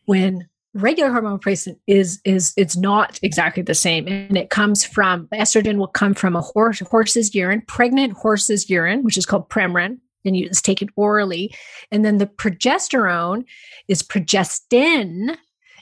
when 0.08 0.48
regular 0.74 1.12
hormone 1.12 1.34
replacement 1.34 1.80
is 1.88 2.20
is 2.26 2.54
it's 2.58 2.76
not 2.76 3.20
exactly 3.22 3.64
the 3.64 3.76
same 3.76 4.08
and 4.08 4.38
it 4.38 4.50
comes 4.50 4.84
from 4.84 5.28
estrogen 5.28 5.78
will 5.78 5.88
come 5.88 6.14
from 6.14 6.36
a 6.36 6.42
horse 6.42 6.80
horse's 6.80 7.34
urine 7.34 7.62
pregnant 7.68 8.14
horse's 8.14 8.70
urine 8.70 9.02
which 9.04 9.18
is 9.18 9.26
called 9.26 9.50
premarin 9.50 9.98
and 10.26 10.36
it's 10.36 10.62
taken 10.62 10.88
orally 10.96 11.56
and 11.92 12.06
then 12.06 12.18
the 12.18 12.28
progesterone 12.28 13.44
is 13.88 14.04
progestin 14.04 15.36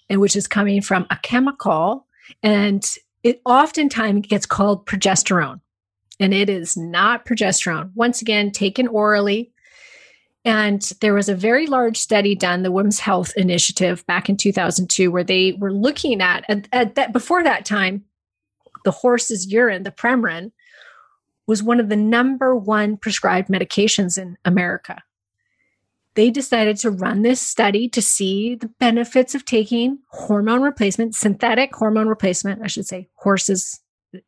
and 0.10 0.22
which 0.22 0.36
is 0.36 0.48
coming 0.48 0.82
from 0.82 1.06
a 1.10 1.18
chemical 1.24 2.08
and 2.42 2.96
it 3.24 3.42
oftentimes 3.46 4.28
gets 4.28 4.46
called 4.46 4.86
progesterone 4.86 5.60
and 6.20 6.34
it 6.34 6.50
is 6.50 6.78
not 6.78 7.26
progesterone. 7.26 7.92
Once 7.96 8.22
again 8.22 8.52
taken 8.52 8.88
orally 8.88 9.52
and 10.46 10.80
there 11.02 11.16
was 11.16 11.28
a 11.28 11.36
very 11.36 11.66
large 11.66 11.98
study 11.98 12.36
done, 12.36 12.62
the 12.62 12.72
Women's 12.72 13.00
Health 13.00 13.34
Initiative, 13.36 14.06
back 14.06 14.30
in 14.30 14.38
2002, 14.38 15.12
where 15.12 15.24
they 15.24 15.54
were 15.54 15.74
looking 15.74 16.22
at, 16.22 16.46
at, 16.48 16.68
at 16.72 16.96
that 16.96 17.12
before 17.12 17.44
that 17.44 17.66
time, 17.66 18.06
the 18.84 18.92
horse's 18.92 19.52
urine, 19.52 19.82
the 19.82 19.92
Premarin, 19.92 20.52
was 21.48 21.64
one 21.64 21.80
of 21.80 21.90
the 21.90 21.96
number 21.96 22.56
one 22.56 22.96
prescribed 22.96 23.50
medications 23.50 24.20
in 24.20 24.38
America. 24.46 25.02
They 26.14 26.30
decided 26.30 26.78
to 26.78 26.92
run 26.92 27.24
this 27.24 27.42
study 27.42 27.90
to 27.90 28.02
see 28.02 28.54
the 28.56 28.70
benefits 28.80 29.34
of 29.34 29.46
taking 29.46 30.00
hormone 30.10 30.62
replacement, 30.62 31.16
synthetic 31.16 31.76
hormone 31.76 32.08
replacement, 32.08 32.62
I 32.64 32.68
should 32.68 32.86
say, 32.86 33.10
horses, 33.16 33.82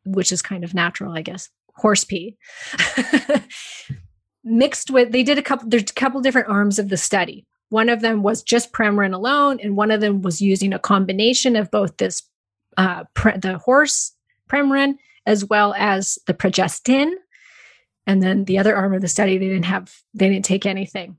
which 0.04 0.32
is 0.32 0.42
kind 0.42 0.64
of 0.64 0.74
natural, 0.74 1.16
I 1.16 1.22
guess, 1.22 1.48
horse 1.76 2.04
pee. 2.04 2.36
mixed 4.44 4.90
with 4.90 5.12
they 5.12 5.22
did 5.22 5.38
a 5.38 5.42
couple 5.42 5.68
there's 5.68 5.82
a 5.82 5.94
couple 5.94 6.20
different 6.20 6.48
arms 6.48 6.78
of 6.78 6.88
the 6.88 6.96
study. 6.96 7.46
One 7.70 7.88
of 7.88 8.00
them 8.00 8.22
was 8.22 8.42
just 8.42 8.72
premarin 8.72 9.14
alone 9.14 9.60
and 9.62 9.76
one 9.76 9.90
of 9.90 10.00
them 10.00 10.22
was 10.22 10.40
using 10.40 10.72
a 10.72 10.78
combination 10.78 11.54
of 11.56 11.70
both 11.70 11.96
this 11.98 12.22
uh, 12.76 13.04
pre- 13.14 13.36
the 13.36 13.58
horse 13.58 14.12
premarin 14.48 14.96
as 15.26 15.44
well 15.44 15.74
as 15.76 16.18
the 16.26 16.34
progestin. 16.34 17.12
And 18.06 18.22
then 18.22 18.44
the 18.44 18.58
other 18.58 18.74
arm 18.74 18.94
of 18.94 19.02
the 19.02 19.08
study 19.08 19.36
they 19.36 19.48
didn't 19.48 19.66
have 19.66 19.94
they 20.14 20.28
didn't 20.28 20.44
take 20.44 20.66
anything. 20.66 21.18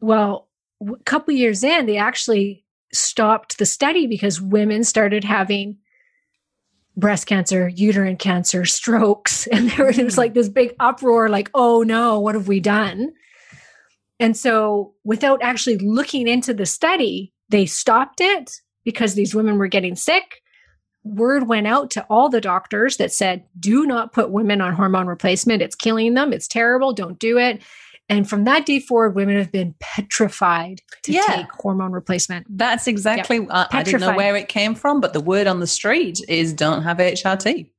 Well 0.00 0.48
a 0.86 0.96
couple 1.04 1.32
years 1.34 1.62
in 1.62 1.86
they 1.86 1.96
actually 1.96 2.64
stopped 2.92 3.58
the 3.58 3.66
study 3.66 4.06
because 4.06 4.40
women 4.40 4.84
started 4.84 5.24
having 5.24 5.78
breast 6.96 7.26
cancer, 7.26 7.68
uterine 7.68 8.16
cancer, 8.16 8.64
strokes. 8.64 9.46
And 9.52 9.70
there 9.70 9.86
was 9.86 9.96
mm. 9.96 10.16
like 10.16 10.34
this 10.34 10.48
big 10.48 10.74
uproar, 10.80 11.28
like, 11.28 11.50
oh 11.54 11.82
no, 11.82 12.20
what 12.20 12.34
have 12.34 12.48
we 12.48 12.60
done? 12.60 13.12
And 14.20 14.36
so, 14.36 14.94
without 15.04 15.42
actually 15.42 15.78
looking 15.78 16.28
into 16.28 16.54
the 16.54 16.66
study, 16.66 17.32
they 17.48 17.66
stopped 17.66 18.20
it 18.20 18.52
because 18.84 19.14
these 19.14 19.34
women 19.34 19.58
were 19.58 19.66
getting 19.66 19.96
sick. 19.96 20.40
Word 21.04 21.48
went 21.48 21.66
out 21.66 21.90
to 21.92 22.06
all 22.08 22.28
the 22.28 22.40
doctors 22.40 22.96
that 22.98 23.12
said, 23.12 23.44
do 23.58 23.84
not 23.84 24.12
put 24.12 24.30
women 24.30 24.60
on 24.60 24.74
hormone 24.74 25.08
replacement. 25.08 25.62
It's 25.62 25.74
killing 25.74 26.14
them. 26.14 26.32
It's 26.32 26.46
terrible. 26.46 26.92
Don't 26.92 27.18
do 27.18 27.38
it. 27.38 27.60
And 28.08 28.28
from 28.28 28.44
that 28.44 28.66
day 28.66 28.78
forward, 28.78 29.14
women 29.14 29.38
have 29.38 29.52
been 29.52 29.74
petrified 29.80 30.82
to 31.04 31.12
yeah. 31.12 31.22
take 31.22 31.52
hormone 31.52 31.92
replacement. 31.92 32.46
That's 32.50 32.86
exactly, 32.86 33.38
yep. 33.38 33.48
I, 33.50 33.66
I, 33.70 33.82
didn't 33.82 34.00
know 34.00 34.14
where 34.14 34.36
it 34.36 34.48
came 34.48 34.74
from, 34.74 35.00
but 35.00 35.12
the 35.12 35.20
word 35.20 35.46
on 35.46 35.60
the 35.60 35.66
street 35.66 36.20
is 36.28 36.52
don't 36.52 36.82
have 36.82 36.98
HRT. 36.98 37.70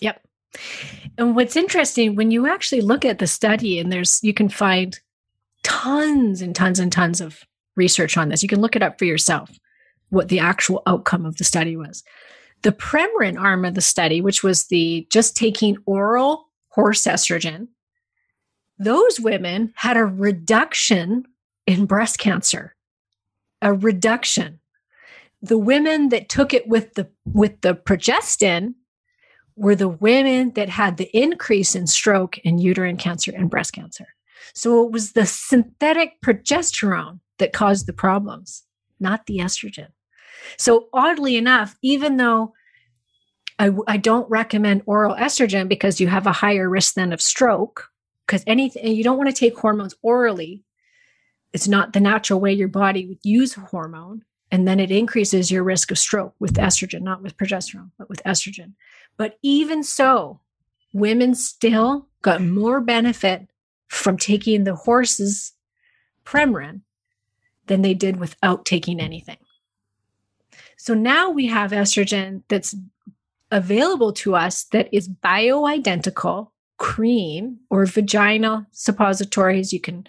Yep. 0.00 0.26
And 1.18 1.36
what's 1.36 1.56
interesting, 1.56 2.14
when 2.14 2.30
you 2.30 2.46
actually 2.46 2.80
look 2.80 3.04
at 3.04 3.18
the 3.18 3.26
study, 3.26 3.78
and 3.78 3.92
there's, 3.92 4.20
you 4.22 4.32
can 4.32 4.48
find 4.48 4.98
tons 5.62 6.40
and 6.40 6.54
tons 6.54 6.78
and 6.78 6.90
tons 6.90 7.20
of 7.20 7.44
research 7.76 8.16
on 8.16 8.28
this. 8.28 8.42
You 8.42 8.48
can 8.48 8.60
look 8.60 8.76
it 8.76 8.82
up 8.82 8.98
for 8.98 9.04
yourself, 9.04 9.50
what 10.08 10.28
the 10.28 10.40
actual 10.40 10.82
outcome 10.86 11.26
of 11.26 11.36
the 11.36 11.44
study 11.44 11.76
was. 11.76 12.02
The 12.62 12.72
Premarin 12.72 13.38
arm 13.38 13.64
of 13.64 13.74
the 13.74 13.80
study, 13.80 14.20
which 14.20 14.42
was 14.42 14.66
the 14.68 15.06
just 15.10 15.36
taking 15.36 15.76
oral 15.86 16.46
horse 16.68 17.02
estrogen, 17.04 17.68
those 18.80 19.20
women 19.20 19.72
had 19.76 19.98
a 19.98 20.04
reduction 20.04 21.24
in 21.66 21.84
breast 21.84 22.18
cancer, 22.18 22.74
a 23.60 23.74
reduction. 23.74 24.58
The 25.42 25.58
women 25.58 26.08
that 26.08 26.30
took 26.30 26.54
it 26.54 26.66
with 26.66 26.94
the 26.94 27.08
with 27.26 27.60
the 27.60 27.74
progestin 27.74 28.74
were 29.54 29.74
the 29.74 29.88
women 29.88 30.52
that 30.54 30.70
had 30.70 30.96
the 30.96 31.14
increase 31.16 31.74
in 31.74 31.86
stroke 31.86 32.38
and 32.44 32.62
uterine 32.62 32.96
cancer 32.96 33.30
and 33.34 33.50
breast 33.50 33.74
cancer. 33.74 34.06
So 34.54 34.84
it 34.86 34.92
was 34.92 35.12
the 35.12 35.26
synthetic 35.26 36.14
progesterone 36.24 37.20
that 37.38 37.52
caused 37.52 37.86
the 37.86 37.92
problems, 37.92 38.64
not 38.98 39.26
the 39.26 39.38
estrogen. 39.38 39.88
So 40.56 40.88
oddly 40.94 41.36
enough, 41.36 41.76
even 41.82 42.16
though 42.16 42.54
I, 43.58 43.72
I 43.86 43.98
don't 43.98 44.28
recommend 44.30 44.82
oral 44.86 45.14
estrogen 45.14 45.68
because 45.68 46.00
you 46.00 46.08
have 46.08 46.26
a 46.26 46.32
higher 46.32 46.68
risk 46.68 46.94
then 46.94 47.12
of 47.12 47.20
stroke, 47.20 47.89
because 48.30 48.44
anything 48.46 48.94
you 48.94 49.02
don't 49.02 49.18
want 49.18 49.28
to 49.28 49.34
take 49.34 49.58
hormones 49.58 49.96
orally. 50.02 50.62
It's 51.52 51.66
not 51.66 51.92
the 51.92 51.98
natural 51.98 52.38
way 52.38 52.52
your 52.52 52.68
body 52.68 53.04
would 53.04 53.18
use 53.24 53.56
a 53.56 53.60
hormone 53.60 54.22
and 54.52 54.68
then 54.68 54.78
it 54.78 54.92
increases 54.92 55.50
your 55.50 55.64
risk 55.64 55.90
of 55.90 55.98
stroke 55.98 56.34
with 56.38 56.54
estrogen 56.54 57.00
not 57.00 57.22
with 57.22 57.36
progesterone 57.36 57.90
but 57.98 58.08
with 58.08 58.22
estrogen. 58.22 58.74
But 59.16 59.36
even 59.42 59.82
so 59.82 60.38
women 60.92 61.34
still 61.34 62.06
got 62.22 62.40
more 62.40 62.80
benefit 62.80 63.48
from 63.88 64.16
taking 64.16 64.62
the 64.62 64.76
horse's 64.76 65.52
premarin 66.24 66.82
than 67.66 67.82
they 67.82 67.94
did 67.94 68.20
without 68.20 68.64
taking 68.64 69.00
anything. 69.00 69.38
So 70.76 70.94
now 70.94 71.30
we 71.30 71.48
have 71.48 71.72
estrogen 71.72 72.44
that's 72.46 72.76
available 73.50 74.12
to 74.12 74.36
us 74.36 74.62
that 74.66 74.88
is 74.92 75.08
bioidentical 75.08 76.50
cream 76.80 77.58
or 77.68 77.86
vaginal 77.86 78.66
suppositories. 78.72 79.72
You 79.72 79.78
can 79.80 80.06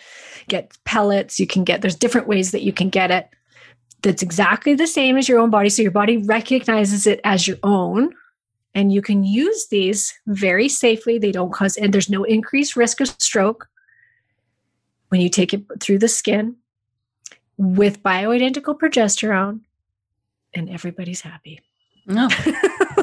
get 0.48 0.76
pellets. 0.86 1.40
You 1.40 1.46
can 1.46 1.64
get, 1.64 1.82
there's 1.82 1.96
different 1.96 2.28
ways 2.28 2.52
that 2.52 2.64
you 2.64 2.74
can 2.74 2.90
get 2.90 3.12
it 3.12 3.30
that's 4.02 4.24
exactly 4.24 4.74
the 4.74 4.88
same 4.88 5.18
as 5.18 5.30
your 5.30 5.40
own 5.40 5.52
body. 5.52 5.70
So 5.70 5.84
your 5.84 5.92
body 5.92 6.18
recognizes 6.18 7.06
it 7.06 7.20
as 7.24 7.48
your 7.48 7.58
own. 7.62 8.14
And 8.74 8.92
you 8.94 9.02
can 9.02 9.24
use 9.24 9.68
these 9.68 10.14
very 10.28 10.70
safely. 10.70 11.20
They 11.20 11.34
don't 11.34 11.52
cause, 11.52 11.76
and 11.76 11.94
there's 11.94 12.10
no 12.10 12.24
increased 12.24 12.78
risk 12.78 13.02
of 13.02 13.10
stroke 13.10 13.68
when 15.10 15.20
you 15.20 15.30
take 15.30 15.54
it 15.54 15.66
through 15.82 16.00
the 16.00 16.08
skin 16.08 16.56
with 17.58 18.02
bioidentical 18.02 18.80
progesterone, 18.80 19.60
and 20.54 20.70
everybody's 20.70 21.20
happy. 21.20 21.60
No. 22.08 22.30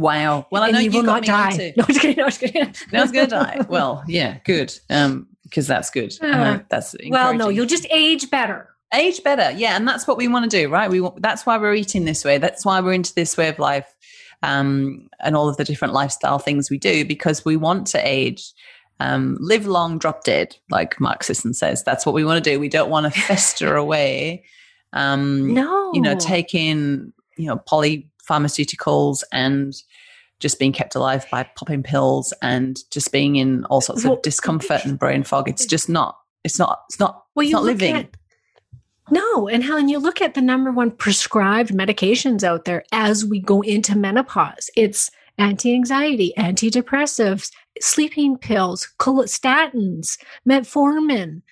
Wow. 0.00 0.46
Well, 0.50 0.62
I 0.62 0.70
know 0.70 0.78
you, 0.78 0.90
will 0.90 1.02
not 1.02 1.24
die. 1.24 1.72
No, 1.76 1.84
just 1.84 2.00
kidding. 2.00 2.16
No, 2.16 2.24
just 2.26 2.40
kidding. 2.40 2.74
no, 2.92 3.06
going 3.06 3.26
to 3.26 3.26
die. 3.26 3.66
Well, 3.68 4.02
yeah, 4.06 4.38
good. 4.44 4.72
Um, 4.88 5.28
because 5.50 5.66
that's 5.66 5.90
good. 5.90 6.14
Uh, 6.22 6.60
that's 6.68 6.94
well, 7.08 7.34
no, 7.34 7.48
you'll 7.48 7.66
just 7.66 7.86
age 7.90 8.30
better. 8.30 8.68
Age 8.94 9.22
better, 9.22 9.50
yeah, 9.56 9.76
and 9.76 9.86
that's 9.86 10.06
what 10.06 10.16
we 10.16 10.26
want 10.26 10.50
to 10.50 10.56
do, 10.56 10.68
right? 10.68 10.90
We 10.90 11.00
want, 11.00 11.22
that's 11.22 11.46
why 11.46 11.58
we're 11.58 11.74
eating 11.74 12.04
this 12.06 12.24
way. 12.24 12.38
That's 12.38 12.64
why 12.64 12.80
we're 12.80 12.92
into 12.92 13.14
this 13.14 13.36
way 13.36 13.48
of 13.48 13.58
life, 13.58 13.94
um, 14.42 15.08
and 15.20 15.36
all 15.36 15.48
of 15.48 15.56
the 15.58 15.64
different 15.64 15.94
lifestyle 15.94 16.38
things 16.38 16.70
we 16.70 16.78
do 16.78 17.04
because 17.04 17.44
we 17.44 17.56
want 17.56 17.86
to 17.88 17.98
age. 17.98 18.52
Um, 18.98 19.38
live 19.40 19.66
long, 19.66 19.98
drop 19.98 20.24
dead, 20.24 20.56
like 20.70 21.00
Mark 21.00 21.24
Sisson 21.24 21.54
says. 21.54 21.82
That's 21.82 22.04
what 22.04 22.14
we 22.14 22.24
want 22.24 22.44
to 22.44 22.50
do. 22.50 22.60
We 22.60 22.68
don't 22.68 22.90
want 22.90 23.12
to 23.12 23.20
fester 23.26 23.76
away. 23.76 24.44
Um, 24.92 25.54
no, 25.54 25.92
you 25.94 26.00
know, 26.00 26.16
taking 26.16 27.12
you 27.36 27.46
know 27.46 27.56
polypharmaceuticals 27.56 29.22
and 29.32 29.72
just 30.40 30.58
being 30.58 30.72
kept 30.72 30.94
alive 30.94 31.26
by 31.30 31.44
popping 31.56 31.82
pills 31.82 32.32
and 32.42 32.78
just 32.90 33.12
being 33.12 33.36
in 33.36 33.64
all 33.66 33.80
sorts 33.80 34.04
well, 34.04 34.14
of 34.14 34.22
discomfort 34.22 34.84
and 34.84 34.98
brain 34.98 35.22
fog. 35.22 35.48
It's 35.48 35.66
just 35.66 35.88
not. 35.88 36.18
It's 36.42 36.58
not. 36.58 36.82
It's 36.88 36.98
not. 36.98 37.24
Well, 37.34 37.44
it's 37.44 37.52
not 37.52 37.64
living. 37.64 37.94
At, 37.94 38.16
no, 39.10 39.48
and 39.48 39.62
Helen, 39.62 39.88
you 39.88 39.98
look 39.98 40.22
at 40.22 40.34
the 40.34 40.40
number 40.40 40.70
one 40.70 40.90
prescribed 40.90 41.70
medications 41.70 42.42
out 42.42 42.64
there 42.64 42.84
as 42.92 43.24
we 43.24 43.40
go 43.40 43.60
into 43.60 43.96
menopause. 43.96 44.70
It's 44.76 45.10
anti-anxiety, 45.36 46.32
antidepressives, 46.38 47.50
sleeping 47.80 48.38
pills, 48.38 48.88
statins, 48.98 50.18
metformin, 50.48 51.42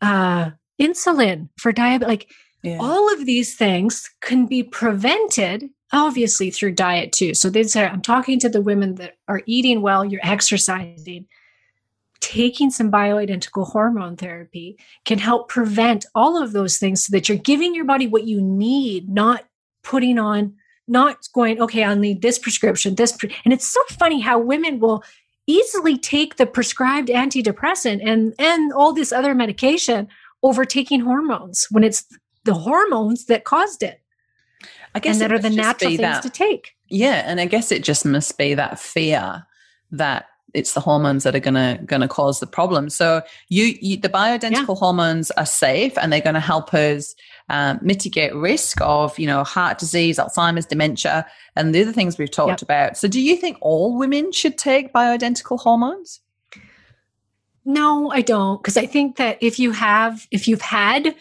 uh, 0.00 0.50
insulin 0.80 1.48
for 1.56 1.72
diabetes. 1.72 2.08
Like 2.08 2.30
yeah. 2.62 2.78
all 2.80 3.12
of 3.12 3.26
these 3.26 3.56
things 3.56 4.10
can 4.20 4.46
be 4.46 4.62
prevented 4.62 5.70
obviously 5.92 6.50
through 6.50 6.72
diet 6.72 7.12
too. 7.12 7.34
So 7.34 7.50
they 7.50 7.62
say, 7.64 7.86
I'm 7.86 8.02
talking 8.02 8.38
to 8.40 8.48
the 8.48 8.60
women 8.60 8.96
that 8.96 9.16
are 9.26 9.42
eating 9.46 9.82
well, 9.82 10.04
you're 10.04 10.20
exercising, 10.22 11.26
taking 12.20 12.70
some 12.70 12.90
bioidentical 12.90 13.66
hormone 13.66 14.16
therapy 14.16 14.78
can 15.04 15.18
help 15.18 15.48
prevent 15.48 16.06
all 16.14 16.42
of 16.42 16.52
those 16.52 16.78
things 16.78 17.04
so 17.04 17.10
that 17.12 17.28
you're 17.28 17.38
giving 17.38 17.74
your 17.74 17.84
body 17.84 18.06
what 18.06 18.24
you 18.24 18.40
need, 18.40 19.08
not 19.08 19.44
putting 19.82 20.18
on, 20.18 20.54
not 20.86 21.28
going, 21.32 21.60
okay, 21.60 21.84
I'll 21.84 21.96
need 21.96 22.22
this 22.22 22.38
prescription, 22.38 22.94
this. 22.94 23.12
Pre-. 23.12 23.34
And 23.44 23.52
it's 23.52 23.66
so 23.66 23.80
funny 23.90 24.20
how 24.20 24.38
women 24.38 24.80
will 24.80 25.02
easily 25.46 25.96
take 25.96 26.36
the 26.36 26.46
prescribed 26.46 27.08
antidepressant 27.08 28.06
and, 28.06 28.34
and 28.38 28.72
all 28.72 28.92
this 28.92 29.12
other 29.12 29.34
medication 29.34 30.08
over 30.42 30.64
taking 30.64 31.00
hormones 31.00 31.66
when 31.70 31.84
it's 31.84 32.04
the 32.44 32.54
hormones 32.54 33.26
that 33.26 33.44
caused 33.44 33.82
it. 33.82 34.02
I 34.94 35.00
guess 35.00 35.20
and 35.20 35.22
that 35.22 35.32
are 35.32 35.38
the 35.38 35.50
natural 35.50 35.90
things 35.90 36.00
that, 36.00 36.22
to 36.22 36.30
take. 36.30 36.74
Yeah, 36.88 37.22
and 37.26 37.40
I 37.40 37.46
guess 37.46 37.70
it 37.72 37.84
just 37.84 38.04
must 38.04 38.38
be 38.38 38.54
that 38.54 38.78
fear 38.78 39.46
that 39.90 40.26
it's 40.54 40.72
the 40.72 40.80
hormones 40.80 41.24
that 41.24 41.36
are 41.36 41.40
gonna 41.40 41.78
gonna 41.84 42.08
cause 42.08 42.40
the 42.40 42.46
problem. 42.46 42.88
So 42.90 43.22
you, 43.48 43.76
you 43.80 43.96
the 43.98 44.08
bioidentical 44.08 44.68
yeah. 44.68 44.74
hormones 44.78 45.30
are 45.32 45.46
safe 45.46 45.96
and 45.98 46.12
they're 46.12 46.20
going 46.20 46.34
to 46.34 46.40
help 46.40 46.72
us 46.72 47.14
um, 47.50 47.78
mitigate 47.82 48.34
risk 48.34 48.80
of 48.80 49.18
you 49.18 49.26
know 49.26 49.44
heart 49.44 49.78
disease, 49.78 50.18
Alzheimer's, 50.18 50.66
dementia, 50.66 51.26
and 51.56 51.74
the 51.74 51.82
other 51.82 51.92
things 51.92 52.18
we've 52.18 52.30
talked 52.30 52.48
yep. 52.48 52.62
about. 52.62 52.96
So 52.96 53.08
do 53.08 53.20
you 53.20 53.36
think 53.36 53.58
all 53.60 53.96
women 53.96 54.32
should 54.32 54.56
take 54.56 54.92
bioidentical 54.92 55.58
hormones? 55.60 56.20
No, 57.64 58.10
I 58.10 58.22
don't, 58.22 58.62
because 58.62 58.78
I 58.78 58.86
think 58.86 59.16
that 59.16 59.36
if 59.42 59.58
you 59.58 59.72
have 59.72 60.26
if 60.30 60.48
you've 60.48 60.62
had 60.62 61.14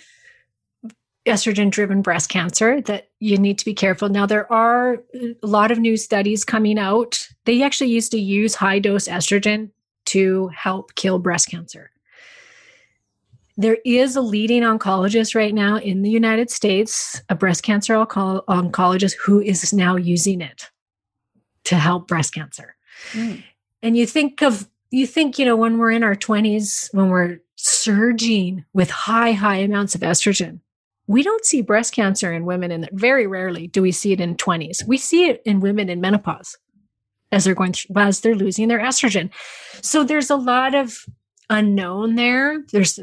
estrogen 1.27 1.69
driven 1.69 2.01
breast 2.01 2.29
cancer 2.29 2.81
that 2.81 3.09
you 3.19 3.37
need 3.37 3.57
to 3.59 3.65
be 3.65 3.73
careful. 3.73 4.09
Now, 4.09 4.25
there 4.25 4.51
are 4.51 5.03
a 5.13 5.47
lot 5.47 5.71
of 5.71 5.79
new 5.79 5.97
studies 5.97 6.43
coming 6.43 6.79
out. 6.79 7.27
They 7.45 7.61
actually 7.63 7.89
used 7.89 8.11
to 8.11 8.19
use 8.19 8.55
high 8.55 8.79
dose 8.79 9.07
estrogen 9.07 9.71
to 10.07 10.47
help 10.49 10.95
kill 10.95 11.19
breast 11.19 11.49
cancer. 11.49 11.91
There 13.57 13.77
is 13.85 14.15
a 14.15 14.21
leading 14.21 14.61
oncologist 14.61 15.33
right 15.35 15.53
now 15.53 15.77
in 15.77 16.03
the 16.03 16.09
United 16.09 16.51
States, 16.51 17.21
a 17.29 17.35
breast 17.35 17.63
cancer 17.63 17.95
onco- 17.95 18.45
oncologist 18.45 19.15
who 19.23 19.41
is 19.41 19.73
now 19.73 19.95
using 19.95 20.41
it 20.41 20.69
to 21.65 21.75
help 21.75 22.07
breast 22.07 22.33
cancer. 22.33 22.75
Mm. 23.13 23.43
And 23.81 23.97
you 23.97 24.05
think 24.05 24.43
of, 24.43 24.69
you 24.91 25.07
think, 25.07 25.39
you 25.39 25.45
know, 25.45 25.55
when 25.55 25.77
we're 25.77 25.91
in 25.91 26.03
our 26.03 26.15
20s, 26.15 26.93
when 26.93 27.09
we're 27.09 27.39
surging 27.55 28.63
with 28.73 28.91
high, 28.91 29.31
high 29.31 29.57
amounts 29.57 29.95
of 29.95 30.01
estrogen, 30.01 30.61
we 31.07 31.23
don't 31.23 31.45
see 31.45 31.61
breast 31.61 31.93
cancer 31.93 32.33
in 32.33 32.45
women 32.45 32.71
and 32.71 32.89
very 32.91 33.27
rarely 33.27 33.67
do 33.67 33.81
we 33.81 33.91
see 33.91 34.11
it 34.11 34.21
in 34.21 34.35
20s 34.35 34.85
we 34.87 34.97
see 34.97 35.27
it 35.29 35.41
in 35.45 35.59
women 35.59 35.89
in 35.89 36.01
menopause 36.01 36.57
as 37.31 37.43
they're 37.43 37.55
going 37.55 37.73
through 37.73 37.95
as 37.97 38.21
they're 38.21 38.35
losing 38.35 38.67
their 38.67 38.79
estrogen. 38.79 39.29
So 39.81 40.03
there's 40.03 40.29
a 40.29 40.35
lot 40.35 40.75
of 40.75 41.05
unknown 41.49 42.15
there. 42.15 42.63
There's 42.71 42.99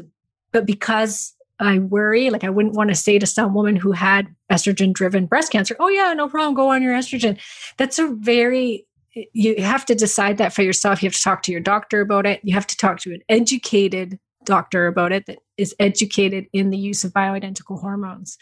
but 0.51 0.65
because 0.65 1.33
i 1.57 1.79
worry 1.79 2.29
like 2.29 2.43
i 2.43 2.49
wouldn't 2.49 2.75
want 2.75 2.89
to 2.89 2.95
say 2.95 3.17
to 3.17 3.25
some 3.25 3.53
woman 3.53 3.77
who 3.77 3.93
had 3.93 4.27
estrogen 4.51 4.91
driven 4.91 5.25
breast 5.25 5.53
cancer 5.53 5.73
oh 5.79 5.87
yeah 5.87 6.13
no 6.13 6.27
problem 6.27 6.53
go 6.53 6.71
on 6.71 6.83
your 6.83 6.93
estrogen. 6.93 7.39
That's 7.77 7.97
a 7.97 8.07
very 8.07 8.85
you 9.31 9.63
have 9.63 9.85
to 9.85 9.95
decide 9.95 10.37
that 10.39 10.51
for 10.51 10.61
yourself. 10.61 11.01
You 11.01 11.07
have 11.07 11.15
to 11.15 11.21
talk 11.21 11.41
to 11.43 11.51
your 11.53 11.61
doctor 11.61 12.01
about 12.01 12.25
it. 12.25 12.41
You 12.43 12.53
have 12.53 12.67
to 12.67 12.75
talk 12.75 12.99
to 12.99 13.13
an 13.13 13.21
educated 13.29 14.19
doctor 14.43 14.87
about 14.87 15.13
it 15.13 15.25
that 15.27 15.39
is 15.57 15.75
educated 15.79 16.47
in 16.53 16.69
the 16.69 16.77
use 16.77 17.03
of 17.03 17.13
bioidentical 17.13 17.79
hormones. 17.79 18.37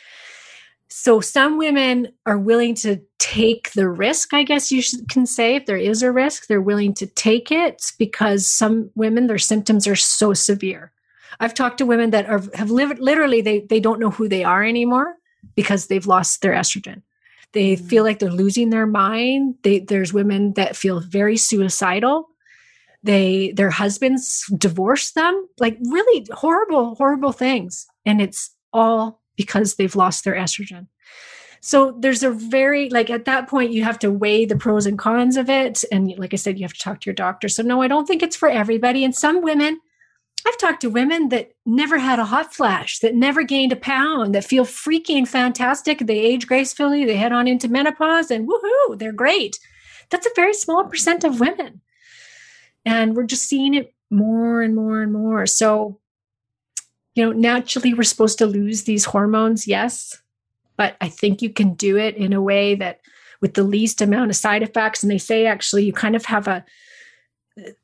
So 0.90 1.22
some 1.22 1.58
women 1.58 2.10
are 2.26 2.38
willing 2.38 2.76
to 2.76 3.02
take 3.18 3.72
the 3.72 3.90
risk, 3.90 4.34
I 4.34 4.44
guess 4.44 4.72
you 4.72 4.82
should, 4.82 5.10
can 5.10 5.26
say, 5.26 5.56
if 5.56 5.66
there 5.66 5.78
is 5.78 6.04
a 6.04 6.12
risk, 6.12 6.46
they're 6.46 6.62
willing 6.62 6.94
to 6.96 7.08
take 7.08 7.52
it 7.52 7.92
because 7.98 8.48
some 8.48 8.92
women, 8.94 9.26
their 9.26 9.40
symptoms 9.40 9.88
are 9.88 9.96
so 9.96 10.34
severe. 10.34 10.92
I've 11.40 11.56
talked 11.56 11.80
to 11.80 11.86
women 11.88 12.12
that 12.12 12.28
are, 12.28 12.44
have 12.54 12.70
lived 12.70 13.00
literally, 13.00 13.42
they, 13.42 13.62
they 13.62 13.80
don't 13.80 14.00
know 14.00 14.12
who 14.12 14.28
they 14.28 14.44
are 14.44 14.64
anymore 14.64 15.16
because 15.56 15.88
they've 15.88 16.06
lost 16.06 16.42
their 16.42 16.54
estrogen. 16.54 17.02
They 17.54 17.76
mm-hmm. 17.76 17.88
feel 17.88 18.04
like 18.04 18.20
they're 18.20 18.30
losing 18.30 18.70
their 18.70 18.86
mind. 18.86 19.56
They, 19.64 19.80
there's 19.80 20.14
women 20.14 20.54
that 20.54 20.76
feel 20.76 21.00
very 21.00 21.38
suicidal 21.38 22.30
they 23.04 23.52
their 23.56 23.70
husbands 23.70 24.46
divorce 24.58 25.12
them 25.12 25.48
like 25.60 25.78
really 25.90 26.26
horrible 26.32 26.96
horrible 26.96 27.32
things 27.32 27.86
and 28.06 28.22
it's 28.22 28.56
all 28.72 29.22
because 29.36 29.76
they've 29.76 29.96
lost 29.96 30.24
their 30.24 30.36
estrogen 30.36 30.88
so 31.62 31.96
there's 32.00 32.24
a 32.24 32.32
very 32.32 32.90
like 32.90 33.10
at 33.10 33.26
that 33.26 33.48
point 33.48 33.72
you 33.72 33.84
have 33.84 34.00
to 34.00 34.12
weigh 34.12 34.46
the 34.46 34.58
pros 34.58 34.86
and 34.86 34.98
cons 34.98 35.38
of 35.38 35.50
it 35.50 35.84
and 35.92 36.14
like 36.18 36.34
i 36.34 36.38
said 36.38 36.58
you 36.58 36.64
have 36.64 36.74
to 36.74 36.80
talk 36.80 37.00
to 37.00 37.10
your 37.10 37.16
doctor 37.16 37.48
so 37.48 37.62
no 37.62 37.82
i 37.82 37.88
don't 37.88 38.08
think 38.08 38.24
it's 38.24 38.36
for 38.36 38.50
everybody 38.50 39.04
and 39.04 39.16
some 39.16 39.42
women 39.42 39.80
I've 40.46 40.58
talked 40.58 40.82
to 40.82 40.90
women 40.90 41.30
that 41.30 41.52
never 41.66 41.98
had 41.98 42.20
a 42.20 42.26
hot 42.26 42.54
flash, 42.54 43.00
that 43.00 43.16
never 43.16 43.44
gained 43.44 43.72
a 43.72 43.78
pound, 43.78 44.36
that 44.36 44.44
feel 44.44 44.66
freaking 44.66 45.26
fantastic. 45.26 46.00
They 46.00 46.20
age 46.20 46.48
gracefully, 46.48 47.06
they 47.06 47.16
head 47.16 47.32
on 47.32 47.48
into 47.48 47.70
menopause, 47.70 48.30
and 48.30 48.48
woohoo, 48.48 49.00
they're 49.00 49.14
great. 49.14 49.58
That's 50.10 50.26
a 50.26 50.32
very 50.36 50.54
small 50.54 50.84
percent 50.84 51.24
of 51.24 51.40
women. 51.40 51.82
And 52.86 53.16
we're 53.16 53.24
just 53.24 53.48
seeing 53.48 53.74
it 53.74 53.94
more 54.10 54.62
and 54.62 54.76
more 54.76 55.02
and 55.02 55.12
more. 55.12 55.46
So, 55.46 56.00
you 57.16 57.26
know, 57.26 57.32
naturally 57.32 57.94
we're 57.94 58.04
supposed 58.04 58.38
to 58.40 58.46
lose 58.46 58.84
these 58.84 59.06
hormones, 59.06 59.68
yes, 59.68 60.22
but 60.78 60.96
I 61.02 61.10
think 61.10 61.42
you 61.42 61.50
can 61.50 61.74
do 61.74 61.98
it 61.98 62.16
in 62.16 62.34
a 62.34 62.42
way 62.42 62.76
that 62.76 63.02
with 63.42 63.54
the 63.56 63.64
least 63.64 64.02
amount 64.02 64.32
of 64.32 64.36
side 64.36 64.64
effects. 64.64 65.04
And 65.04 65.12
they 65.12 65.18
say 65.18 65.46
actually 65.46 65.86
you 65.86 65.94
kind 65.94 66.16
of 66.16 66.26
have 66.26 66.48
a 66.48 66.66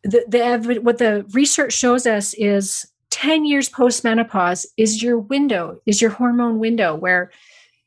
the, 0.04 0.24
the 0.28 0.80
what 0.82 0.98
the 0.98 1.26
research 1.32 1.74
shows 1.74 2.08
us 2.08 2.34
is 2.36 2.88
10 3.12 3.46
years 3.46 3.70
post 3.70 4.04
menopause 4.04 4.66
is 4.78 5.04
your 5.04 5.20
window, 5.20 5.80
is 5.86 6.02
your 6.02 6.12
hormone 6.12 6.60
window 6.60 6.96
where 6.96 7.32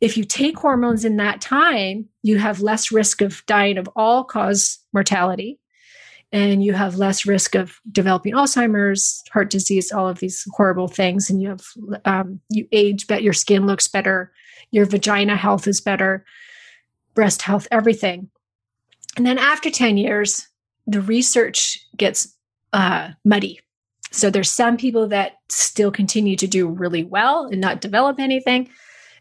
if 0.01 0.17
you 0.17 0.25
take 0.25 0.59
hormones 0.59 1.05
in 1.05 1.17
that 1.17 1.41
time, 1.41 2.09
you 2.23 2.39
have 2.39 2.61
less 2.61 2.93
risk 2.93 3.23
of 3.23 3.43
dying 3.47 3.79
of 3.79 3.89
all 3.95 4.25
cause 4.25 4.79
mortality 4.93 5.59
and 6.33 6.64
you 6.64 6.72
have 6.72 6.97
less 6.97 7.26
risk 7.26 7.55
of 7.55 7.78
developing 7.91 8.33
Alzheimer's, 8.33 9.22
heart 9.33 9.51
disease, 9.51 9.93
all 9.93 10.09
of 10.09 10.18
these 10.18 10.47
horrible 10.53 10.89
things. 10.89 11.28
And 11.28 11.43
you 11.43 11.51
have, 11.51 11.66
um, 12.07 12.41
you 12.49 12.66
age, 12.72 13.07
but 13.07 13.22
your 13.22 13.35
skin 13.35 13.66
looks 13.66 13.87
better, 13.87 14.33
your 14.70 14.87
vagina 14.87 15.37
health 15.37 15.68
is 15.68 15.80
better, 15.80 16.24
breast 17.14 17.43
health, 17.43 17.68
everything. 17.70 18.30
And 19.16 19.26
then 19.26 19.37
after 19.37 19.70
10 19.70 19.99
years, 19.99 20.49
the 20.87 21.03
research 21.03 21.78
gets 21.97 22.35
uh, 22.72 23.11
muddy. 23.24 23.61
So 24.11 24.30
there's 24.30 24.51
some 24.51 24.78
people 24.78 25.09
that 25.09 25.33
still 25.51 25.91
continue 25.91 26.37
to 26.37 26.47
do 26.47 26.66
really 26.66 27.05
well 27.05 27.47
and 27.47 27.61
not 27.61 27.83
develop 27.83 28.18
anything. 28.18 28.70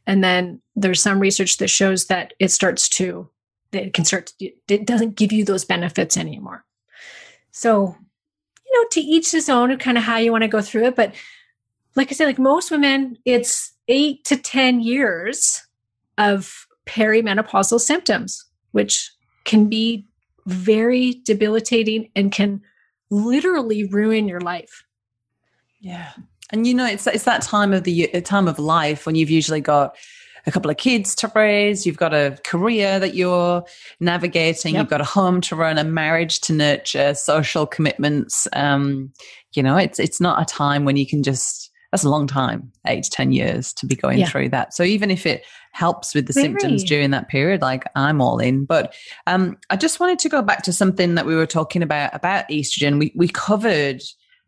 And 0.07 0.24
then 0.24 0.62
there's 0.76 1.01
some 1.01 1.20
research 1.20 1.57
that 1.57 1.70
shows 1.70 2.05
that 2.05 2.34
it 2.39 2.51
starts 2.51 2.88
to, 2.89 3.30
it 3.74 3.93
can 3.93 4.05
start, 4.05 4.32
to, 4.39 4.51
it 4.70 4.86
doesn't 4.86 5.16
give 5.16 5.34
you 5.34 5.43
those 5.43 5.66
benefits 5.66 6.16
anymore. 6.16 6.66
So, 7.62 7.95
you 8.66 8.74
know, 8.74 8.88
to 8.89 9.01
each 9.01 9.30
his 9.30 9.47
own, 9.47 9.78
kind 9.78 9.95
of 9.95 10.03
how 10.03 10.18
you 10.18 10.32
want 10.32 10.41
to 10.43 10.47
go 10.47 10.64
through 10.64 10.86
it. 10.86 10.95
But 10.95 11.14
like 11.95 12.12
I 12.12 12.16
said, 12.16 12.26
like 12.26 12.39
most 12.39 12.72
women, 12.72 13.20
it's 13.24 13.74
eight 13.88 14.26
to 14.26 14.36
10 14.36 14.80
years 14.80 15.62
of 16.18 16.66
perimenopausal 16.88 17.80
symptoms, 17.80 18.43
which 18.72 19.12
can 19.45 19.70
be 19.70 20.07
very 20.47 21.22
debilitating 21.24 22.09
and 22.16 22.32
can 22.32 22.62
literally 23.12 23.86
ruin 23.86 24.28
your 24.28 24.41
life. 24.41 24.84
Yeah. 25.80 26.14
And 26.49 26.66
you 26.66 26.74
know, 26.74 26.88
it's 26.88 27.05
it's 27.05 27.26
that 27.26 27.43
time 27.43 27.74
of 27.74 27.84
the 27.84 28.22
time 28.22 28.47
of 28.47 28.57
life 28.57 29.05
when 29.05 29.14
you've 29.14 29.30
usually 29.30 29.62
got 29.62 29.95
a 30.46 30.52
couple 30.52 30.72
of 30.72 30.78
kids 30.78 31.16
to 31.16 31.32
raise, 31.36 31.86
you've 31.86 31.98
got 31.98 32.14
a 32.14 32.38
career 32.44 33.00
that 33.00 33.16
you're 33.16 33.64
navigating, 34.00 34.74
yep. 34.74 34.84
you've 34.84 34.89
got 34.89 35.02
a 35.02 35.06
home 35.06 35.42
to 35.42 35.56
run, 35.56 35.78
a 35.78 35.84
marriage 35.84 36.39
to 36.42 36.54
nurture, 36.54 37.14
social 37.14 37.66
commitments. 37.66 38.48
Um, 38.54 39.12
you 39.54 39.64
know, 39.64 39.78
it's 39.78 40.00
it's 40.00 40.22
not 40.22 40.42
a 40.42 40.46
time 40.46 40.86
when 40.86 40.98
you 40.98 41.08
can 41.08 41.24
just 41.24 41.72
that's 41.92 42.04
a 42.06 42.10
long 42.10 42.26
time, 42.26 42.72
eight 42.88 43.04
to 43.04 43.10
ten 43.10 43.32
years 43.32 43.74
to 43.74 43.86
be 43.86 43.96
going 43.96 44.20
yeah. 44.20 44.30
through 44.30 44.50
that. 44.50 44.74
So 44.74 44.84
even 44.84 45.12
if 45.12 45.26
it 45.26 45.44
helps 45.74 46.16
with 46.16 46.28
the 46.28 46.34
Very. 46.34 46.48
symptoms 46.48 46.84
during 46.84 47.12
that 47.12 47.28
period, 47.28 47.62
like 47.62 47.86
I'm 47.96 48.22
all 48.22 48.39
in. 48.39 48.66
But 48.66 48.94
um, 49.28 49.58
I 49.70 49.76
just 49.76 50.00
wanted 50.00 50.20
to 50.20 50.30
go 50.30 50.42
back 50.42 50.64
to 50.64 50.74
something 50.74 51.16
that 51.16 51.26
we 51.26 51.36
were 51.36 51.46
talking 51.46 51.84
about 51.84 52.14
about 52.16 52.48
estrogen. 52.50 52.98
We 52.98 53.12
we 53.16 53.28
covered 53.28 54.02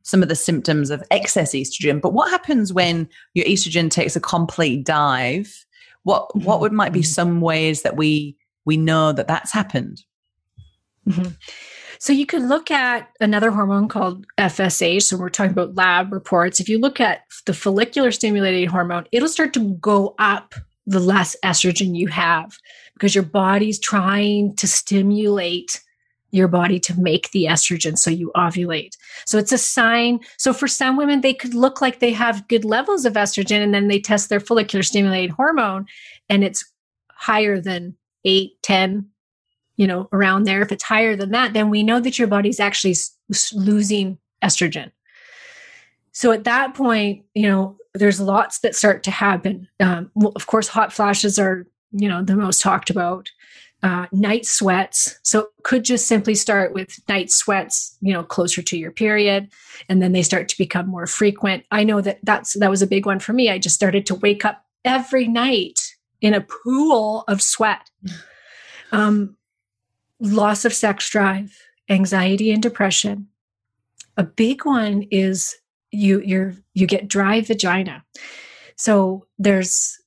some 0.03 0.21
of 0.21 0.29
the 0.29 0.35
symptoms 0.35 0.89
of 0.89 1.03
excess 1.11 1.53
estrogen, 1.53 2.01
but 2.01 2.13
what 2.13 2.29
happens 2.29 2.73
when 2.73 3.07
your 3.33 3.45
estrogen 3.45 3.89
takes 3.89 4.15
a 4.15 4.21
complete 4.21 4.85
dive 4.85 5.65
what 6.03 6.35
what 6.35 6.59
would 6.59 6.73
might 6.73 6.93
be 6.93 6.99
mm-hmm. 6.99 7.05
some 7.05 7.41
ways 7.41 7.81
that 7.81 7.95
we 7.95 8.37
we 8.65 8.77
know 8.77 9.11
that 9.11 9.27
that's 9.27 9.51
happened? 9.51 10.01
Mm-hmm. 11.07 11.31
So 11.99 12.11
you 12.11 12.25
can 12.25 12.49
look 12.49 12.69
at 12.69 13.09
another 13.21 13.49
hormone 13.49 13.87
called 13.87 14.25
FSH. 14.37 15.03
So 15.03 15.15
we're 15.15 15.29
talking 15.29 15.53
about 15.53 15.75
lab 15.75 16.11
reports. 16.11 16.59
If 16.59 16.67
you 16.67 16.77
look 16.77 16.99
at 16.99 17.21
the 17.45 17.53
follicular 17.53 18.11
stimulating 18.11 18.67
hormone, 18.67 19.05
it'll 19.13 19.29
start 19.29 19.53
to 19.53 19.75
go 19.75 20.13
up 20.19 20.53
the 20.85 20.99
less 20.99 21.35
estrogen 21.45 21.95
you 21.95 22.07
have 22.07 22.57
because 22.93 23.15
your 23.15 23.23
body's 23.23 23.79
trying 23.79 24.53
to 24.57 24.67
stimulate 24.67 25.81
your 26.33 26.47
body 26.47 26.79
to 26.79 26.99
make 26.99 27.29
the 27.29 27.45
estrogen 27.45 27.97
so 27.97 28.09
you 28.09 28.31
ovulate. 28.35 28.97
So 29.25 29.37
it's 29.37 29.51
a 29.51 29.57
sign. 29.57 30.19
So 30.37 30.51
for 30.51 30.67
some 30.67 30.97
women, 30.97 31.21
they 31.21 31.33
could 31.33 31.53
look 31.53 31.79
like 31.79 31.99
they 31.99 32.11
have 32.11 32.47
good 32.47 32.65
levels 32.65 33.05
of 33.05 33.13
estrogen 33.13 33.63
and 33.63 33.73
then 33.73 33.87
they 33.87 33.99
test 33.99 34.29
their 34.29 34.39
follicular 34.39 34.81
stimulating 34.81 35.29
hormone 35.29 35.85
and 36.29 36.43
it's 36.43 36.65
higher 37.11 37.61
than 37.61 37.95
8, 38.25 38.51
10, 38.63 39.07
you 39.77 39.85
know, 39.85 40.09
around 40.11 40.45
there. 40.45 40.63
If 40.63 40.71
it's 40.71 40.83
higher 40.83 41.15
than 41.15 41.29
that, 41.31 41.53
then 41.53 41.69
we 41.69 41.83
know 41.83 41.99
that 41.99 42.17
your 42.17 42.27
body's 42.27 42.59
actually 42.59 42.95
losing 43.53 44.17
estrogen. 44.43 44.91
So 46.13 46.31
at 46.31 46.45
that 46.45 46.73
point, 46.73 47.25
you 47.35 47.47
know, 47.47 47.77
there's 47.93 48.19
lots 48.19 48.59
that 48.59 48.75
start 48.75 49.03
to 49.03 49.11
happen. 49.11 49.67
Um, 49.79 50.09
well, 50.15 50.31
of 50.35 50.47
course, 50.47 50.67
hot 50.67 50.91
flashes 50.91 51.37
are, 51.37 51.67
you 51.91 52.09
know, 52.09 52.23
the 52.23 52.35
most 52.35 52.59
talked 52.59 52.89
about. 52.89 53.29
Uh, 53.83 54.07
night 54.13 54.45
sweats. 54.45 55.19
So 55.23 55.39
it 55.39 55.47
could 55.63 55.83
just 55.83 56.07
simply 56.07 56.35
start 56.35 56.73
with 56.73 56.97
night 57.09 57.29
sweats, 57.29 57.97
you 57.99 58.13
know, 58.13 58.23
closer 58.23 58.61
to 58.61 58.77
your 58.77 58.91
period, 58.91 59.49
and 59.89 60.01
then 60.01 60.13
they 60.13 60.23
start 60.23 60.47
to 60.47 60.57
become 60.57 60.87
more 60.87 61.05
frequent. 61.05 61.65
I 61.69 61.83
know 61.83 61.99
that 61.99 62.19
that's 62.23 62.53
that 62.53 62.69
was 62.69 62.81
a 62.81 62.87
big 62.87 63.05
one 63.05 63.19
for 63.19 63.33
me. 63.33 63.49
I 63.49 63.57
just 63.57 63.75
started 63.75 64.05
to 64.05 64.15
wake 64.15 64.45
up 64.45 64.63
every 64.85 65.27
night 65.27 65.81
in 66.21 66.33
a 66.33 66.39
pool 66.39 67.25
of 67.27 67.41
sweat. 67.41 67.89
Um, 68.93 69.35
loss 70.21 70.63
of 70.63 70.73
sex 70.73 71.09
drive, 71.09 71.53
anxiety 71.89 72.51
and 72.51 72.63
depression. 72.63 73.27
A 74.15 74.23
big 74.23 74.65
one 74.65 75.07
is 75.11 75.55
you 75.91 76.21
you're 76.21 76.55
you 76.73 76.87
get 76.87 77.09
dry 77.09 77.41
vagina. 77.41 78.05
So 78.77 79.27
there's 79.37 79.99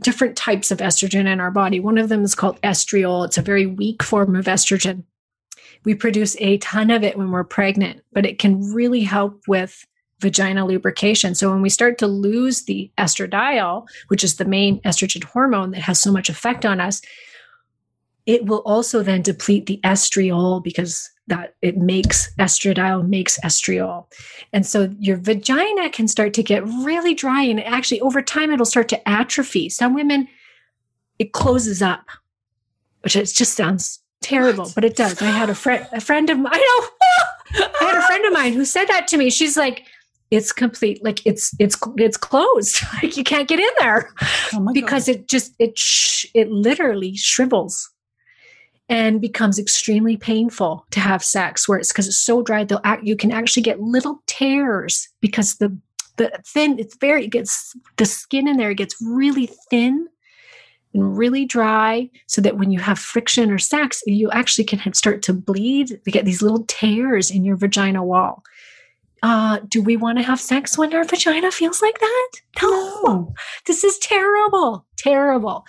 different 0.00 0.36
types 0.36 0.70
of 0.70 0.78
estrogen 0.78 1.26
in 1.26 1.40
our 1.40 1.50
body. 1.50 1.80
One 1.80 1.98
of 1.98 2.08
them 2.08 2.24
is 2.24 2.34
called 2.34 2.60
estriol. 2.62 3.24
It's 3.24 3.38
a 3.38 3.42
very 3.42 3.66
weak 3.66 4.02
form 4.02 4.34
of 4.36 4.46
estrogen. 4.46 5.04
We 5.84 5.94
produce 5.94 6.36
a 6.38 6.58
ton 6.58 6.90
of 6.90 7.02
it 7.02 7.18
when 7.18 7.30
we're 7.30 7.44
pregnant, 7.44 8.02
but 8.12 8.24
it 8.24 8.38
can 8.38 8.72
really 8.72 9.02
help 9.02 9.42
with 9.48 9.86
vagina 10.20 10.64
lubrication. 10.64 11.34
So 11.34 11.50
when 11.50 11.62
we 11.62 11.68
start 11.68 11.98
to 11.98 12.06
lose 12.06 12.62
the 12.62 12.90
estradiol, 12.96 13.86
which 14.08 14.22
is 14.22 14.36
the 14.36 14.44
main 14.44 14.80
estrogen 14.82 15.24
hormone 15.24 15.72
that 15.72 15.82
has 15.82 15.98
so 15.98 16.12
much 16.12 16.28
effect 16.30 16.64
on 16.64 16.80
us, 16.80 17.02
it 18.24 18.46
will 18.46 18.60
also 18.60 19.02
then 19.02 19.20
deplete 19.20 19.66
the 19.66 19.80
estriol 19.82 20.62
because 20.62 21.10
that 21.32 21.54
it 21.62 21.78
makes 21.78 22.30
estradiol 22.36 23.08
makes 23.08 23.38
estriol. 23.40 24.04
And 24.52 24.66
so 24.66 24.94
your 24.98 25.16
vagina 25.16 25.88
can 25.88 26.06
start 26.06 26.34
to 26.34 26.42
get 26.42 26.62
really 26.66 27.14
dry 27.14 27.42
and 27.42 27.64
actually 27.64 28.02
over 28.02 28.20
time 28.20 28.50
it'll 28.50 28.66
start 28.66 28.90
to 28.90 29.08
atrophy. 29.08 29.70
Some 29.70 29.94
women 29.94 30.28
it 31.18 31.32
closes 31.32 31.80
up 31.80 32.04
which 33.00 33.16
it 33.16 33.24
just 33.26 33.54
sounds 33.56 34.00
terrible 34.20 34.64
what? 34.64 34.74
but 34.74 34.84
it 34.84 34.94
does. 34.94 35.22
I 35.22 35.30
had 35.30 35.48
a 35.48 35.54
friend 35.54 35.86
a 35.92 36.02
friend 36.02 36.28
of 36.28 36.38
mine 36.38 36.52
i 36.52 36.58
know. 36.58 37.68
I 37.80 37.84
had 37.84 37.96
a 37.96 38.06
friend 38.06 38.24
of 38.26 38.32
mine 38.34 38.52
who 38.52 38.66
said 38.66 38.86
that 38.88 39.08
to 39.08 39.16
me. 39.16 39.30
She's 39.30 39.56
like 39.56 39.84
it's 40.30 40.52
complete 40.52 41.02
like 41.02 41.24
it's 41.26 41.54
it's 41.58 41.76
it's 41.96 42.18
closed. 42.18 42.82
Like 43.02 43.16
you 43.16 43.24
can't 43.24 43.48
get 43.48 43.58
in 43.58 43.70
there. 43.80 44.12
Oh 44.52 44.70
because 44.74 45.06
God. 45.06 45.16
it 45.16 45.28
just 45.28 45.54
it 45.58 45.78
sh- 45.78 46.26
it 46.34 46.50
literally 46.50 47.16
shrivels 47.16 47.91
and 48.88 49.20
becomes 49.20 49.58
extremely 49.58 50.16
painful 50.16 50.86
to 50.90 51.00
have 51.00 51.24
sex 51.24 51.68
where 51.68 51.78
it's 51.78 51.92
because 51.92 52.08
it's 52.08 52.18
so 52.18 52.42
dry 52.42 52.64
they'll 52.64 52.80
act, 52.84 53.04
you 53.04 53.16
can 53.16 53.30
actually 53.30 53.62
get 53.62 53.80
little 53.80 54.22
tears 54.26 55.08
because 55.20 55.56
the 55.56 55.76
the 56.18 56.30
thin 56.46 56.78
it's 56.78 56.96
very 56.96 57.24
it 57.24 57.30
gets 57.30 57.74
the 57.96 58.04
skin 58.04 58.46
in 58.46 58.58
there 58.58 58.74
gets 58.74 58.94
really 59.00 59.48
thin 59.70 60.06
and 60.92 61.16
really 61.16 61.46
dry 61.46 62.10
so 62.26 62.42
that 62.42 62.58
when 62.58 62.70
you 62.70 62.78
have 62.78 62.98
friction 62.98 63.50
or 63.50 63.58
sex 63.58 64.02
you 64.06 64.30
actually 64.30 64.64
can 64.64 64.92
start 64.92 65.22
to 65.22 65.32
bleed 65.32 65.98
to 66.04 66.10
get 66.10 66.26
these 66.26 66.42
little 66.42 66.64
tears 66.68 67.30
in 67.30 67.44
your 67.44 67.56
vagina 67.56 68.04
wall 68.04 68.42
uh, 69.22 69.60
do 69.68 69.80
we 69.80 69.96
want 69.96 70.18
to 70.18 70.24
have 70.24 70.40
sex 70.40 70.76
when 70.76 70.92
our 70.94 71.04
vagina 71.04 71.52
feels 71.52 71.80
like 71.80 72.00
that? 72.00 72.28
No. 72.60 73.32
This 73.66 73.84
is 73.84 73.96
terrible. 73.98 74.84
Terrible. 74.96 75.64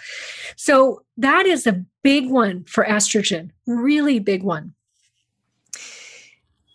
So 0.55 1.03
that 1.17 1.45
is 1.45 1.67
a 1.67 1.85
big 2.03 2.29
one 2.29 2.63
for 2.65 2.85
estrogen, 2.85 3.49
really 3.65 4.19
big 4.19 4.43
one. 4.43 4.73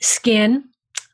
Skin, 0.01 0.65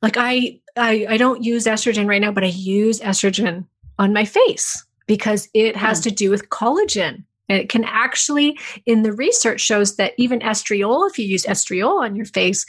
like 0.03 0.17
I, 0.17 0.61
I, 0.77 1.07
I 1.11 1.17
don't 1.17 1.43
use 1.43 1.65
estrogen 1.65 2.09
right 2.09 2.21
now, 2.21 2.33
but 2.33 2.45
I 2.45 2.49
use 2.49 3.01
estrogen 3.01 3.67
on 3.99 4.13
my 4.13 4.25
face 4.25 4.85
because 5.07 5.49
it 5.55 5.77
has 5.77 6.01
mm. 6.01 6.05
to 6.05 6.11
do 6.11 6.31
with 6.31 6.49
collagen. 6.49 7.25
And 7.49 7.59
it 7.59 7.69
can 7.69 7.85
actually, 7.85 8.59
in 8.87 9.03
the 9.03 9.13
research, 9.13 9.61
shows 9.61 9.97
that 9.97 10.15
even 10.17 10.41
estriol, 10.41 11.09
if 11.09 11.19
you 11.19 11.27
use 11.27 11.45
estriol 11.45 12.01
on 12.01 12.17
your 12.17 12.25
face, 12.25 12.65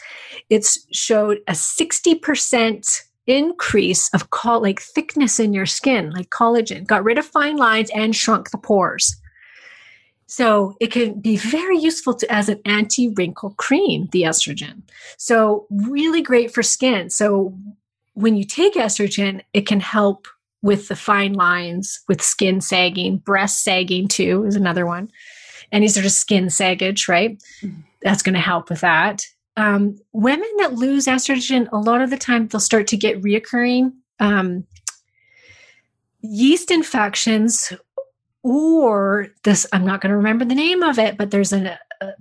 it's 0.50 0.86
showed 0.92 1.38
a 1.48 1.54
60% 1.54 3.02
increase 3.28 4.10
of 4.14 4.30
col- 4.32 4.62
like 4.62 4.82
thickness 4.82 5.40
in 5.40 5.54
your 5.54 5.66
skin, 5.66 6.12
like 6.12 6.30
collagen, 6.30 6.86
got 6.86 7.04
rid 7.04 7.18
of 7.18 7.26
fine 7.26 7.56
lines 7.56 7.90
and 7.96 8.16
shrunk 8.16 8.52
the 8.52 8.58
pores. 8.58 9.16
So 10.28 10.76
it 10.80 10.92
can 10.92 11.20
be 11.20 11.38
very 11.38 11.78
useful 11.78 12.16
to 12.16 12.32
as 12.32 12.50
an 12.50 12.60
anti-wrinkle 12.66 13.52
cream, 13.58 14.10
the 14.12 14.24
estrogen. 14.24 14.82
So 15.18 15.68
really 15.70 16.22
great 16.22 16.52
for 16.54 16.64
skin. 16.64 17.10
So 17.10 17.56
when 18.14 18.36
you 18.36 18.44
take 18.44 18.74
estrogen, 18.74 19.42
it 19.54 19.68
can 19.68 19.80
help 19.80 20.28
with 20.62 20.88
the 20.88 20.96
fine 20.96 21.34
lines, 21.34 22.02
with 22.08 22.24
skin 22.24 22.60
sagging, 22.60 23.18
breast 23.18 23.64
sagging 23.64 24.08
too 24.08 24.46
is 24.46 24.56
another 24.56 24.86
one. 24.86 25.12
Any 25.72 25.88
sort 25.88 26.08
of 26.08 26.12
skin 26.12 26.50
saggage, 26.50 27.08
right? 27.08 27.38
Mm-hmm. 27.62 27.82
That's 28.02 28.24
going 28.24 28.34
to 28.34 28.40
help 28.40 28.70
with 28.70 28.82
that. 28.82 29.28
Um, 29.58 30.00
women 30.12 30.50
that 30.58 30.74
lose 30.74 31.06
estrogen, 31.06 31.70
a 31.72 31.78
lot 31.78 32.02
of 32.02 32.10
the 32.10 32.18
time 32.18 32.48
they'll 32.48 32.60
start 32.60 32.88
to 32.88 32.98
get 32.98 33.22
reoccurring 33.22 33.94
um, 34.20 34.66
yeast 36.22 36.72
infections 36.72 37.72
or 38.46 39.28
this 39.44 39.66
i'm 39.74 39.84
not 39.84 40.00
going 40.02 40.12
to 40.12 40.16
remember 40.16 40.46
the 40.46 40.54
name 40.54 40.84
of 40.84 41.00
it 41.00 41.18
but 41.18 41.32
there's 41.32 41.52
a, 41.52 41.78
a, 42.02 42.06
uh, 42.06 42.12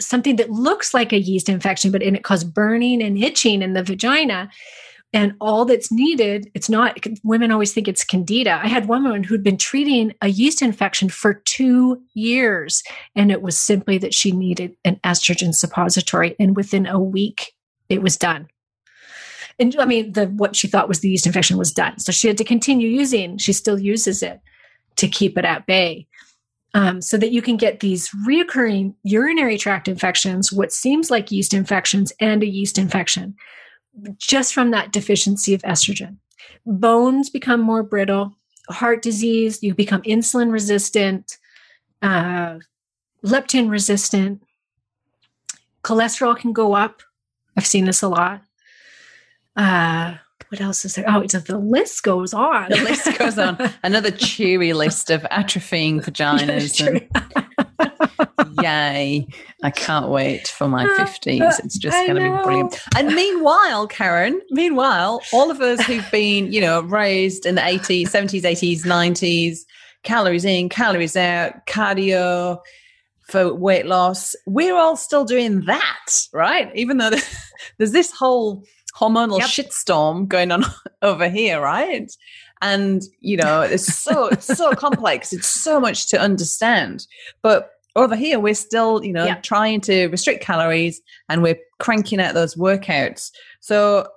something 0.00 0.36
that 0.36 0.50
looks 0.50 0.94
like 0.94 1.12
a 1.12 1.20
yeast 1.20 1.48
infection 1.48 1.90
but 1.90 2.02
and 2.02 2.16
it 2.16 2.24
causes 2.24 2.44
burning 2.44 3.02
and 3.02 3.18
itching 3.18 3.62
in 3.62 3.74
the 3.74 3.82
vagina. 3.82 4.50
And 5.12 5.34
all 5.40 5.64
that's 5.64 5.92
needed 5.92 6.50
it's 6.54 6.68
not 6.68 6.98
women 7.22 7.52
always 7.52 7.72
think 7.72 7.86
it's 7.86 8.04
candida. 8.04 8.60
I 8.62 8.66
had 8.66 8.88
one 8.88 9.04
woman 9.04 9.22
who'd 9.22 9.44
been 9.44 9.56
treating 9.56 10.12
a 10.20 10.28
yeast 10.28 10.60
infection 10.60 11.08
for 11.08 11.34
two 11.34 12.02
years 12.14 12.82
and 13.14 13.30
it 13.30 13.42
was 13.42 13.56
simply 13.56 13.98
that 13.98 14.14
she 14.14 14.32
needed 14.32 14.76
an 14.84 14.98
estrogen 15.04 15.54
suppository 15.54 16.34
and 16.40 16.56
within 16.56 16.86
a 16.86 16.98
week 16.98 17.52
it 17.88 18.02
was 18.02 18.16
done. 18.16 18.48
And 19.60 19.76
i 19.78 19.84
mean 19.84 20.12
the 20.12 20.26
what 20.26 20.56
she 20.56 20.66
thought 20.66 20.88
was 20.88 21.00
the 21.00 21.10
yeast 21.10 21.26
infection 21.26 21.58
was 21.58 21.72
done. 21.72 22.00
So 22.00 22.10
she 22.10 22.26
had 22.26 22.38
to 22.38 22.44
continue 22.44 22.88
using 22.88 23.38
she 23.38 23.52
still 23.52 23.78
uses 23.78 24.22
it 24.22 24.40
to 24.96 25.08
keep 25.08 25.38
it 25.38 25.44
at 25.44 25.66
bay. 25.66 26.06
Um, 26.76 27.00
so 27.00 27.16
that 27.18 27.30
you 27.30 27.40
can 27.40 27.56
get 27.56 27.78
these 27.78 28.10
reoccurring 28.26 28.94
urinary 29.04 29.56
tract 29.58 29.86
infections, 29.86 30.52
what 30.52 30.72
seems 30.72 31.08
like 31.08 31.30
yeast 31.30 31.54
infections, 31.54 32.12
and 32.18 32.42
a 32.42 32.46
yeast 32.46 32.78
infection 32.78 33.36
just 34.18 34.54
from 34.54 34.70
that 34.70 34.92
deficiency 34.92 35.54
of 35.54 35.62
estrogen. 35.62 36.16
Bones 36.66 37.30
become 37.30 37.60
more 37.60 37.82
brittle, 37.82 38.36
heart 38.68 39.02
disease, 39.02 39.62
you 39.62 39.74
become 39.74 40.02
insulin 40.02 40.50
resistant, 40.50 41.38
uh, 42.02 42.58
leptin 43.24 43.70
resistant, 43.70 44.42
cholesterol 45.82 46.36
can 46.36 46.52
go 46.52 46.74
up. 46.74 47.02
I've 47.56 47.66
seen 47.66 47.84
this 47.84 48.02
a 48.02 48.08
lot. 48.08 48.42
Uh, 49.56 50.16
what 50.48 50.60
else 50.60 50.84
is 50.84 50.94
there? 50.94 51.04
Oh, 51.08 51.20
it's, 51.20 51.32
the 51.32 51.58
list 51.58 52.02
goes 52.02 52.34
on. 52.34 52.70
The 52.70 52.76
list 52.76 53.18
goes 53.18 53.38
on. 53.38 53.58
Another 53.82 54.10
cheery 54.10 54.72
list 54.72 55.10
of 55.10 55.22
atrophying 55.22 56.02
vaginas. 56.02 56.86
and, 56.86 58.58
yay. 58.62 59.26
I 59.62 59.70
can't 59.70 60.08
wait 60.08 60.48
for 60.48 60.68
my 60.68 60.86
50s. 60.86 61.40
Uh, 61.40 61.56
it's 61.64 61.78
just 61.78 61.96
going 62.06 62.16
to 62.16 62.20
be 62.20 62.42
brilliant. 62.42 62.78
And 62.96 63.08
meanwhile, 63.14 63.86
Karen, 63.86 64.40
meanwhile, 64.50 65.20
all 65.32 65.50
of 65.50 65.60
us 65.60 65.84
who've 65.86 66.10
been, 66.10 66.52
you 66.52 66.60
know, 66.60 66.82
raised 66.82 67.46
in 67.46 67.54
the 67.54 67.62
80s, 67.62 68.08
70s, 68.08 68.42
80s, 68.42 68.80
90s, 68.84 69.58
calories 70.02 70.44
in, 70.44 70.68
calories 70.68 71.16
out, 71.16 71.66
cardio, 71.66 72.60
for 73.26 73.54
weight 73.54 73.86
loss, 73.86 74.36
we're 74.46 74.76
all 74.76 74.96
still 74.96 75.24
doing 75.24 75.62
that, 75.62 76.26
right? 76.32 76.70
Even 76.74 76.98
though 76.98 77.10
there's 77.78 77.92
this 77.92 78.12
whole 78.12 78.64
hormonal 78.96 79.38
yep. 79.38 79.48
shitstorm 79.48 80.28
going 80.28 80.52
on 80.52 80.64
over 81.02 81.28
here, 81.28 81.60
right? 81.60 82.10
And 82.62 83.02
you 83.20 83.36
know, 83.36 83.60
it's 83.62 83.86
so 83.94 84.28
it's 84.28 84.46
so 84.46 84.72
complex. 84.76 85.32
It's 85.32 85.48
so 85.48 85.78
much 85.80 86.06
to 86.08 86.20
understand. 86.20 87.06
But 87.42 87.70
over 87.96 88.16
here 88.16 88.40
we're 88.40 88.54
still 88.54 89.04
you 89.04 89.12
know 89.12 89.24
Yeah. 89.24 89.36
trying 89.36 89.80
to 89.82 90.06
restrict 90.08 90.42
calories 90.42 91.00
and 91.28 91.42
we're 91.42 91.58
cranking 91.78 92.20
out 92.20 92.34
those 92.34 92.56
workouts 92.56 93.30
so 93.60 94.08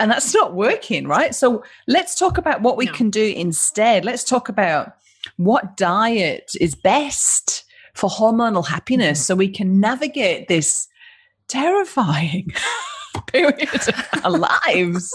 and 0.00 0.10
that's 0.10 0.34
not 0.34 0.54
working 0.56 1.06
right 1.06 1.32
so 1.32 1.62
let's 1.86 2.18
talk 2.18 2.38
about 2.38 2.62
what 2.62 2.76
we 2.76 2.86
No. 2.86 2.92
can 2.92 3.10
do 3.10 3.32
instead 3.36 4.04
let's 4.04 4.24
talk 4.24 4.48
about 4.48 4.94
what 5.36 5.76
diet 5.76 6.50
is 6.60 6.74
best 6.74 7.62
for 7.94 8.10
hormonal 8.10 8.66
happiness 8.66 9.18
Mm-hmm. 9.20 9.24
so 9.26 9.36
we 9.36 9.48
can 9.48 9.78
navigate 9.78 10.48
this 10.48 10.88
terrifying 11.46 12.52
period 13.26 13.68
our 14.22 14.30
lives 14.66 15.12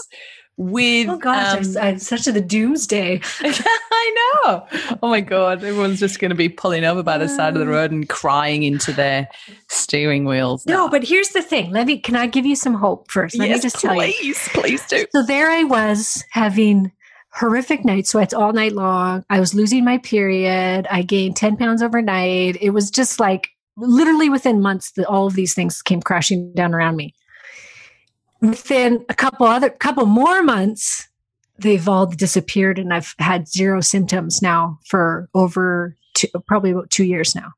with 0.56 1.08
Oh 1.08 1.16
gosh, 1.16 1.66
um, 1.68 1.76
I'm, 1.80 1.98
such 1.98 2.26
a 2.26 2.32
the 2.32 2.40
doomsday. 2.40 3.20
I 3.40 4.40
know. 4.44 4.66
Oh 5.02 5.08
my 5.08 5.22
god, 5.22 5.64
everyone's 5.64 6.00
just 6.00 6.18
going 6.18 6.28
to 6.28 6.34
be 6.34 6.50
pulling 6.50 6.84
over 6.84 7.02
by 7.02 7.16
the 7.16 7.28
side 7.28 7.54
of 7.54 7.60
the 7.60 7.66
road 7.66 7.90
and 7.90 8.06
crying 8.08 8.62
into 8.62 8.92
their 8.92 9.28
steering 9.68 10.26
wheels. 10.26 10.66
No, 10.66 10.88
but 10.88 11.02
here's 11.02 11.30
the 11.30 11.40
thing. 11.40 11.70
Let 11.70 11.86
me 11.86 11.98
can 11.98 12.14
I 12.14 12.26
give 12.26 12.44
you 12.44 12.56
some 12.56 12.74
hope 12.74 13.10
first? 13.10 13.38
Let 13.38 13.48
yes, 13.48 13.58
me 13.58 13.62
just 13.62 13.80
tell 13.80 13.94
you. 13.94 14.12
please, 14.12 14.48
please 14.52 14.86
do. 14.86 15.06
So 15.12 15.22
there 15.24 15.50
I 15.50 15.64
was 15.64 16.22
having 16.30 16.92
horrific 17.32 17.84
night 17.84 18.06
sweats 18.06 18.34
all 18.34 18.52
night 18.52 18.72
long. 18.72 19.24
I 19.30 19.40
was 19.40 19.54
losing 19.54 19.84
my 19.84 19.98
period. 19.98 20.86
I 20.90 21.02
gained 21.02 21.36
10 21.36 21.56
pounds 21.56 21.82
overnight. 21.82 22.58
It 22.60 22.70
was 22.70 22.90
just 22.90 23.20
like 23.20 23.48
literally 23.76 24.28
within 24.28 24.60
months 24.60 24.92
that 24.92 25.06
all 25.06 25.26
of 25.26 25.34
these 25.34 25.54
things 25.54 25.80
came 25.80 26.02
crashing 26.02 26.52
down 26.52 26.74
around 26.74 26.96
me. 26.96 27.14
Within 28.40 29.04
a 29.08 29.14
couple 29.14 29.46
other 29.46 29.70
couple 29.70 30.06
more 30.06 30.42
months, 30.42 31.08
they've 31.58 31.88
all 31.88 32.06
disappeared 32.06 32.78
and 32.78 32.92
I've 32.92 33.14
had 33.18 33.48
zero 33.48 33.80
symptoms 33.80 34.40
now 34.40 34.78
for 34.86 35.28
over 35.34 35.96
two, 36.14 36.28
probably 36.46 36.70
about 36.70 36.90
two 36.90 37.04
years 37.04 37.34
now. 37.34 37.52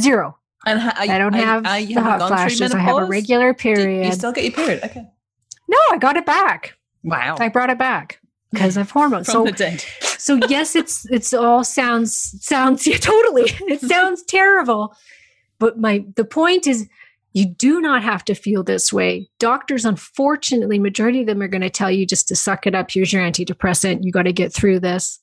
Zero. 0.00 0.36
And 0.66 0.80
ha- 0.80 0.94
I 0.98 1.18
don't 1.18 1.34
are- 1.34 1.38
have 1.38 1.66
are 1.66 1.78
you 1.78 1.94
the 1.94 2.02
hot 2.02 2.26
flashes. 2.26 2.74
I 2.74 2.78
have 2.78 2.96
a 2.98 3.04
regular 3.04 3.54
period. 3.54 4.06
You 4.06 4.12
still 4.12 4.32
get 4.32 4.44
your 4.44 4.52
period? 4.52 4.82
Okay. 4.84 5.06
no, 5.68 5.78
I 5.90 5.98
got 5.98 6.16
it 6.16 6.26
back. 6.26 6.74
Wow. 7.04 7.36
I 7.38 7.48
brought 7.48 7.70
it 7.70 7.78
back 7.78 8.20
because 8.52 8.76
of 8.76 8.90
hormones. 8.90 9.30
From 9.30 9.46
so 9.56 9.76
so 10.00 10.34
yes 10.48 10.74
it's 10.74 11.06
it's 11.10 11.32
all 11.32 11.62
sounds 11.62 12.34
sounds 12.44 12.86
yeah 12.86 12.96
totally 13.00 13.44
it 13.68 13.80
sounds 13.80 14.22
terrible 14.24 14.94
but 15.58 15.78
my 15.78 16.04
the 16.16 16.24
point 16.24 16.66
is 16.66 16.88
you 17.36 17.46
do 17.46 17.80
not 17.80 18.02
have 18.02 18.24
to 18.24 18.34
feel 18.34 18.62
this 18.62 18.92
way 18.92 19.28
doctors 19.38 19.84
unfortunately 19.84 20.78
majority 20.78 21.20
of 21.20 21.26
them 21.26 21.42
are 21.42 21.48
going 21.48 21.60
to 21.60 21.70
tell 21.70 21.90
you 21.90 22.06
just 22.06 22.28
to 22.28 22.36
suck 22.36 22.66
it 22.66 22.74
up 22.74 22.90
here's 22.90 23.12
your 23.12 23.22
antidepressant 23.22 24.04
you 24.04 24.12
got 24.12 24.22
to 24.22 24.32
get 24.32 24.52
through 24.52 24.80
this 24.80 25.18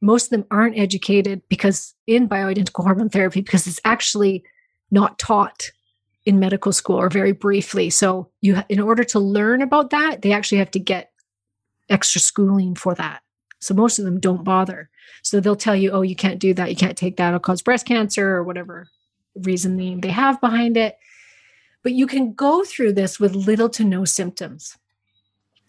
most 0.00 0.24
of 0.24 0.30
them 0.30 0.44
aren't 0.50 0.78
educated 0.78 1.42
because 1.48 1.94
in 2.06 2.28
bioidentical 2.28 2.84
hormone 2.84 3.08
therapy 3.08 3.40
because 3.40 3.66
it's 3.66 3.80
actually 3.84 4.42
not 4.90 5.18
taught 5.18 5.70
in 6.24 6.38
medical 6.38 6.72
school 6.72 6.96
or 6.96 7.08
very 7.08 7.32
briefly 7.32 7.90
so 7.90 8.30
you 8.40 8.62
in 8.68 8.80
order 8.80 9.04
to 9.04 9.18
learn 9.18 9.60
about 9.60 9.90
that 9.90 10.22
they 10.22 10.32
actually 10.32 10.58
have 10.58 10.70
to 10.70 10.80
get 10.80 11.12
extra 11.90 12.20
schooling 12.20 12.74
for 12.74 12.94
that 12.94 13.22
so 13.62 13.74
most 13.74 14.00
of 14.00 14.04
them 14.04 14.18
don't 14.18 14.42
bother. 14.42 14.90
So 15.22 15.38
they'll 15.38 15.54
tell 15.54 15.76
you, 15.76 15.92
oh, 15.92 16.02
you 16.02 16.16
can't 16.16 16.40
do 16.40 16.52
that. 16.54 16.68
You 16.68 16.74
can't 16.74 16.98
take 16.98 17.16
that. 17.16 17.28
It'll 17.28 17.38
cause 17.38 17.62
breast 17.62 17.86
cancer 17.86 18.28
or 18.28 18.42
whatever 18.42 18.88
reasoning 19.36 20.00
they 20.00 20.10
have 20.10 20.40
behind 20.40 20.76
it. 20.76 20.98
But 21.82 21.92
you 21.92 22.06
can 22.06 22.32
go 22.32 22.64
through 22.64 22.92
this 22.92 23.18
with 23.18 23.34
little 23.34 23.68
to 23.70 23.84
no 23.84 24.04
symptoms. 24.04 24.76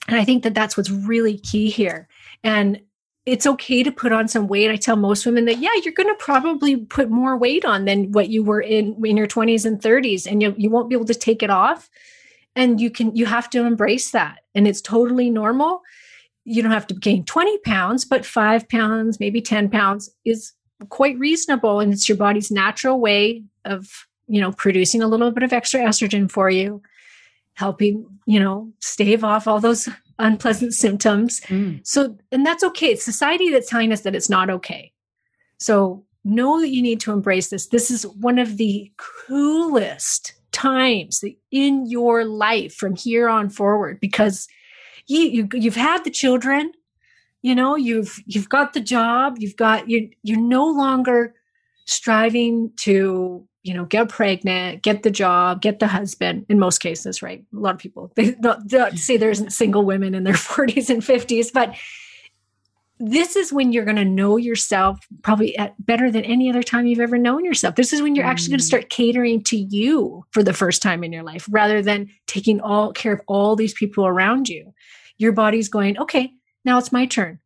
And 0.07 0.17
I 0.17 0.25
think 0.25 0.43
that 0.43 0.53
that's 0.53 0.77
what's 0.77 0.89
really 0.89 1.37
key 1.37 1.69
here. 1.69 2.07
And 2.43 2.81
it's 3.25 3.47
okay 3.47 3.83
to 3.83 3.91
put 3.91 4.11
on 4.11 4.27
some 4.27 4.47
weight. 4.47 4.69
I 4.69 4.75
tell 4.75 4.97
most 4.97 5.25
women 5.25 5.45
that, 5.45 5.59
yeah, 5.59 5.71
you're 5.83 5.93
going 5.93 6.09
to 6.09 6.15
probably 6.15 6.75
put 6.75 7.09
more 7.09 7.37
weight 7.37 7.63
on 7.63 7.85
than 7.85 8.11
what 8.11 8.29
you 8.29 8.43
were 8.43 8.61
in 8.61 9.01
in 9.05 9.15
your 9.15 9.27
20s 9.27 9.65
and 9.65 9.79
30s, 9.79 10.29
and 10.29 10.41
you, 10.41 10.53
you 10.57 10.69
won't 10.69 10.89
be 10.89 10.95
able 10.95 11.05
to 11.05 11.13
take 11.13 11.41
it 11.41 11.49
off. 11.49 11.89
And 12.55 12.81
you 12.81 12.91
can, 12.91 13.15
you 13.15 13.25
have 13.25 13.49
to 13.51 13.65
embrace 13.65 14.11
that. 14.11 14.39
And 14.53 14.67
it's 14.67 14.81
totally 14.81 15.29
normal 15.29 15.81
you 16.45 16.61
don't 16.61 16.71
have 16.71 16.87
to 16.87 16.93
gain 16.93 17.23
20 17.23 17.57
pounds, 17.59 18.05
but 18.05 18.25
five 18.25 18.67
pounds, 18.67 19.19
maybe 19.19 19.41
10 19.41 19.69
pounds 19.69 20.09
is 20.25 20.53
quite 20.89 21.17
reasonable. 21.17 21.79
And 21.79 21.93
it's 21.93 22.09
your 22.09 22.17
body's 22.17 22.51
natural 22.51 22.99
way 22.99 23.43
of, 23.65 24.07
you 24.33 24.41
know, 24.41 24.51
producing 24.51 25.03
a 25.03 25.07
little 25.07 25.29
bit 25.29 25.43
of 25.43 25.53
extra 25.53 25.81
estrogen 25.81 26.29
for 26.29 26.49
you, 26.49 26.81
helping, 27.53 28.03
you 28.25 28.39
know, 28.39 28.73
stave 28.79 29.23
off 29.23 29.47
all 29.47 29.59
those 29.59 29.87
unpleasant 30.17 30.73
symptoms. 30.73 31.39
Mm. 31.41 31.85
So, 31.85 32.17
and 32.31 32.43
that's 32.43 32.63
okay. 32.63 32.87
It's 32.87 33.03
society 33.03 33.51
that's 33.51 33.69
telling 33.69 33.93
us 33.93 34.01
that 34.01 34.15
it's 34.15 34.31
not 34.31 34.49
okay. 34.49 34.91
So, 35.59 36.03
know 36.23 36.59
that 36.59 36.69
you 36.69 36.81
need 36.81 36.99
to 37.01 37.11
embrace 37.11 37.49
this. 37.49 37.67
This 37.67 37.91
is 37.91 38.07
one 38.07 38.39
of 38.39 38.57
the 38.57 38.91
coolest 38.97 40.33
times 40.51 41.23
in 41.51 41.85
your 41.85 42.25
life 42.25 42.73
from 42.73 42.95
here 42.95 43.29
on 43.29 43.49
forward 43.49 43.99
because 43.99 44.47
you, 45.05 45.19
you 45.19 45.49
you've 45.53 45.75
had 45.75 46.03
the 46.05 46.09
children, 46.09 46.71
you 47.43 47.53
know, 47.53 47.75
you've 47.75 48.19
you've 48.25 48.49
got 48.49 48.73
the 48.73 48.81
job, 48.81 49.35
you've 49.37 49.57
got 49.57 49.87
you 49.91 50.09
you're 50.23 50.41
no 50.41 50.65
longer 50.65 51.35
striving 51.85 52.71
to 52.77 53.47
you 53.63 53.73
know 53.73 53.85
get 53.85 54.09
pregnant 54.09 54.81
get 54.83 55.03
the 55.03 55.11
job 55.11 55.61
get 55.61 55.79
the 55.79 55.87
husband 55.87 56.45
in 56.49 56.59
most 56.59 56.79
cases 56.79 57.21
right? 57.21 57.43
A 57.53 57.59
lot 57.59 57.73
of 57.75 57.79
people 57.79 58.11
they 58.15 58.35
not, 58.39 58.71
not 58.71 58.97
say 58.97 59.17
there 59.17 59.29
isn't 59.31 59.51
single 59.53 59.85
women 59.85 60.13
in 60.15 60.23
their 60.23 60.33
40s 60.51 60.89
and 60.89 61.01
50s 61.01 61.51
but 61.53 61.75
this 62.99 63.35
is 63.35 63.51
when 63.51 63.73
you're 63.73 63.85
going 63.85 63.97
to 63.97 64.05
know 64.05 64.37
yourself 64.37 64.99
probably 65.23 65.57
at 65.57 65.73
better 65.85 66.09
than 66.11 66.23
any 66.23 66.49
other 66.49 66.63
time 66.63 66.85
you've 66.85 66.99
ever 66.99 67.17
known 67.17 67.43
yourself. 67.43 67.75
This 67.75 67.91
is 67.91 68.01
when 68.01 68.15
you're 68.15 68.23
actually 68.25 68.49
going 68.51 68.59
to 68.59 68.63
Mm. 68.63 68.67
start 68.67 68.89
catering 68.89 69.43
to 69.45 69.57
you 69.57 70.23
for 70.31 70.43
the 70.43 70.53
first 70.53 70.81
time 70.81 71.03
in 71.03 71.11
your 71.11 71.23
life 71.23 71.45
rather 71.49 71.81
than 71.81 72.09
taking 72.27 72.61
all 72.61 72.93
care 72.93 73.13
of 73.13 73.21
all 73.27 73.55
these 73.55 73.73
people 73.73 74.05
around 74.05 74.47
you. 74.47 74.73
Your 75.17 75.31
body's 75.31 75.69
going 75.69 75.97
okay 75.99 76.31
now 76.65 76.77
it's 76.77 76.91
my 76.93 77.05
turn. 77.05 77.39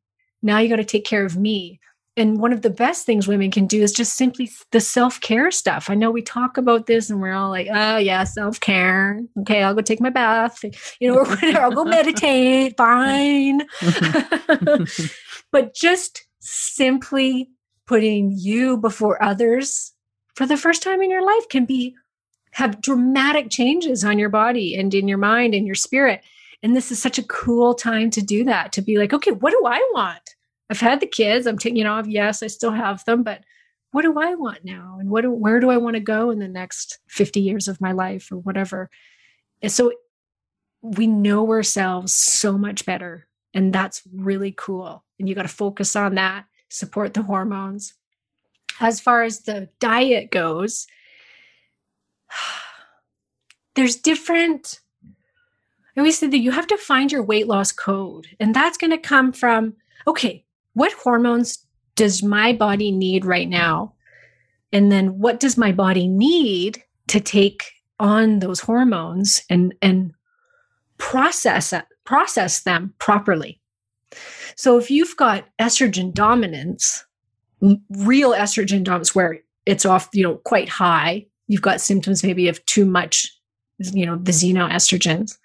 Now 0.43 0.59
you 0.59 0.69
got 0.69 0.75
to 0.75 0.83
take 0.85 1.05
care 1.05 1.25
of 1.25 1.37
me 1.37 1.79
and 2.17 2.39
one 2.39 2.51
of 2.51 2.63
the 2.63 2.69
best 2.71 3.05
things 3.05 3.27
women 3.27 3.51
can 3.51 3.67
do 3.67 3.83
is 3.83 3.91
just 3.91 4.15
simply 4.15 4.49
the 4.71 4.79
self-care 4.79 5.51
stuff. 5.51 5.89
I 5.89 5.93
know 5.93 6.09
we 6.09 6.23
talk 6.23 6.57
about 6.57 6.87
this 6.87 7.09
and 7.11 7.21
we're 7.21 7.33
all 7.33 7.49
like, 7.49 7.67
oh 7.71 7.97
yeah, 7.97 8.23
self-care. 8.23 9.21
Okay, 9.41 9.61
I'll 9.61 9.75
go 9.75 9.81
take 9.81 10.01
my 10.01 10.09
bath, 10.09 10.63
you 10.99 11.07
know, 11.07 11.19
or 11.19 11.25
whatever. 11.29 11.61
I'll 11.61 11.71
go 11.71 11.83
meditate. 11.85 12.75
Fine. 12.75 13.61
but 15.51 15.75
just 15.75 16.25
simply 16.39 17.51
putting 17.85 18.33
you 18.35 18.77
before 18.77 19.21
others 19.23 19.93
for 20.35 20.47
the 20.47 20.57
first 20.57 20.81
time 20.81 21.01
in 21.01 21.11
your 21.11 21.25
life 21.25 21.47
can 21.49 21.65
be 21.65 21.95
have 22.51 22.81
dramatic 22.81 23.51
changes 23.51 24.03
on 24.03 24.17
your 24.17 24.29
body 24.29 24.75
and 24.75 24.93
in 24.95 25.07
your 25.07 25.19
mind 25.19 25.53
and 25.53 25.67
your 25.67 25.75
spirit. 25.75 26.21
And 26.63 26.75
this 26.75 26.91
is 26.91 26.99
such 26.99 27.19
a 27.19 27.23
cool 27.23 27.75
time 27.75 28.09
to 28.11 28.21
do 28.21 28.43
that, 28.45 28.73
to 28.73 28.81
be 28.81 28.97
like, 28.97 29.13
okay, 29.13 29.31
what 29.31 29.51
do 29.51 29.61
I 29.65 29.77
want? 29.93 30.35
I've 30.69 30.79
had 30.79 30.99
the 30.99 31.07
kids. 31.07 31.45
I'm 31.45 31.57
taking, 31.57 31.77
you 31.77 31.83
know, 31.83 32.01
yes, 32.05 32.43
I 32.43 32.47
still 32.47 32.71
have 32.71 33.03
them, 33.05 33.23
but 33.23 33.43
what 33.91 34.01
do 34.01 34.19
I 34.19 34.35
want 34.35 34.65
now? 34.65 34.97
And 34.99 35.09
what 35.09 35.25
where 35.25 35.59
do 35.59 35.69
I 35.69 35.77
want 35.77 35.95
to 35.95 36.01
go 36.01 36.29
in 36.29 36.39
the 36.39 36.47
next 36.47 36.99
50 37.07 37.39
years 37.39 37.67
of 37.67 37.81
my 37.81 37.93
life 37.93 38.31
or 38.31 38.37
whatever? 38.37 38.89
And 39.61 39.71
so 39.71 39.91
we 40.81 41.07
know 41.07 41.49
ourselves 41.49 42.13
so 42.13 42.57
much 42.57 42.85
better. 42.85 43.27
And 43.53 43.73
that's 43.73 44.03
really 44.13 44.53
cool. 44.55 45.03
And 45.17 45.27
you 45.27 45.35
got 45.35 45.43
to 45.43 45.47
focus 45.47 45.95
on 45.95 46.15
that, 46.15 46.45
support 46.69 47.13
the 47.13 47.23
hormones. 47.23 47.93
As 48.79 48.99
far 48.99 49.23
as 49.23 49.41
the 49.41 49.69
diet 49.79 50.31
goes, 50.31 50.85
there's 53.75 53.95
different 53.95 54.81
I 55.97 55.99
always 55.99 56.19
say 56.19 56.27
that 56.27 56.37
you 56.37 56.51
have 56.51 56.67
to 56.67 56.77
find 56.77 57.11
your 57.11 57.23
weight 57.23 57.47
loss 57.47 57.71
code. 57.71 58.27
And 58.39 58.53
that's 58.53 58.77
going 58.77 58.91
to 58.91 58.99
come 58.99 59.31
from, 59.31 59.73
okay, 60.05 60.45
what 60.77 60.93
hormones 60.93 61.57
does 61.95 62.21
my 62.21 62.53
body 62.53 62.91
need 62.91 63.25
right 63.25 63.49
now? 63.49 63.95
And 64.71 64.91
then 64.91 65.17
what 65.17 65.39
does 65.39 65.57
my 65.57 65.71
body 65.71 66.07
need 66.07 66.83
to 67.07 67.19
take 67.19 67.63
on 67.99 68.39
those 68.39 68.59
hormones 68.59 69.41
and, 69.49 69.73
and 69.81 70.11
process 70.99 71.73
process 72.05 72.61
them 72.61 72.93
properly? 72.99 73.59
So 74.55 74.77
if 74.77 74.91
you've 74.91 75.17
got 75.17 75.45
estrogen 75.59 76.13
dominance, 76.13 77.03
real 77.89 78.33
estrogen 78.33 78.83
dominance 78.83 79.15
where 79.15 79.39
it's 79.65 79.85
off, 79.85 80.09
you 80.13 80.21
know, 80.21 80.35
quite 80.35 80.69
high, 80.69 81.25
you've 81.47 81.63
got 81.63 81.81
symptoms 81.81 82.23
maybe 82.23 82.47
of 82.49 82.63
too 82.67 82.85
much, 82.85 83.35
you 83.79 84.05
know, 84.05 84.17
the 84.17 84.31
xenoestrogens 84.31 85.37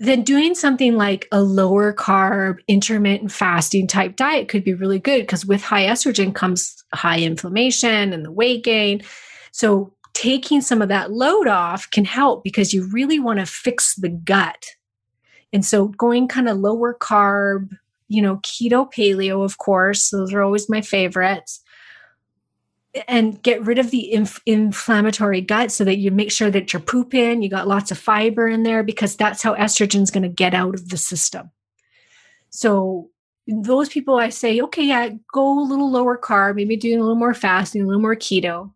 then 0.00 0.22
doing 0.22 0.54
something 0.54 0.96
like 0.96 1.28
a 1.30 1.42
lower 1.42 1.92
carb, 1.92 2.56
intermittent 2.66 3.30
fasting 3.30 3.86
type 3.86 4.16
diet 4.16 4.48
could 4.48 4.64
be 4.64 4.72
really 4.72 4.98
good 4.98 5.20
because 5.20 5.44
with 5.44 5.62
high 5.62 5.84
estrogen 5.84 6.34
comes 6.34 6.82
high 6.94 7.20
inflammation 7.20 8.14
and 8.14 8.24
the 8.24 8.32
weight 8.32 8.64
gain. 8.64 9.02
So 9.52 9.92
taking 10.14 10.62
some 10.62 10.80
of 10.80 10.88
that 10.88 11.12
load 11.12 11.48
off 11.48 11.90
can 11.90 12.06
help 12.06 12.42
because 12.42 12.72
you 12.72 12.88
really 12.90 13.20
want 13.20 13.40
to 13.40 13.46
fix 13.46 13.94
the 13.94 14.08
gut. 14.08 14.70
And 15.52 15.66
so 15.66 15.88
going 15.88 16.28
kind 16.28 16.48
of 16.48 16.56
lower 16.56 16.94
carb, 16.94 17.70
you 18.08 18.22
know, 18.22 18.38
keto 18.38 18.90
paleo, 18.90 19.44
of 19.44 19.58
course, 19.58 20.08
those 20.08 20.32
are 20.32 20.42
always 20.42 20.70
my 20.70 20.80
favorites. 20.80 21.60
And 23.06 23.40
get 23.42 23.64
rid 23.64 23.78
of 23.78 23.90
the 23.90 24.12
inf- 24.12 24.40
inflammatory 24.46 25.40
gut 25.40 25.70
so 25.70 25.84
that 25.84 25.98
you 25.98 26.10
make 26.10 26.32
sure 26.32 26.50
that 26.50 26.72
you're 26.72 26.80
pooping, 26.80 27.42
you 27.42 27.48
got 27.48 27.68
lots 27.68 27.90
of 27.90 27.98
fiber 27.98 28.48
in 28.48 28.64
there 28.64 28.82
because 28.82 29.16
that's 29.16 29.42
how 29.42 29.54
estrogen's 29.54 30.10
going 30.10 30.24
to 30.24 30.28
get 30.28 30.54
out 30.54 30.74
of 30.74 30.88
the 30.88 30.96
system. 30.96 31.50
So 32.50 33.10
those 33.46 33.88
people 33.88 34.16
I 34.16 34.30
say, 34.30 34.60
okay, 34.60 34.84
yeah, 34.84 35.10
go 35.32 35.58
a 35.58 35.62
little 35.62 35.90
lower 35.90 36.18
carb, 36.18 36.56
maybe 36.56 36.76
doing 36.76 36.98
a 36.98 37.02
little 37.02 37.14
more 37.14 37.34
fasting, 37.34 37.82
a 37.82 37.86
little 37.86 38.02
more 38.02 38.16
keto. 38.16 38.72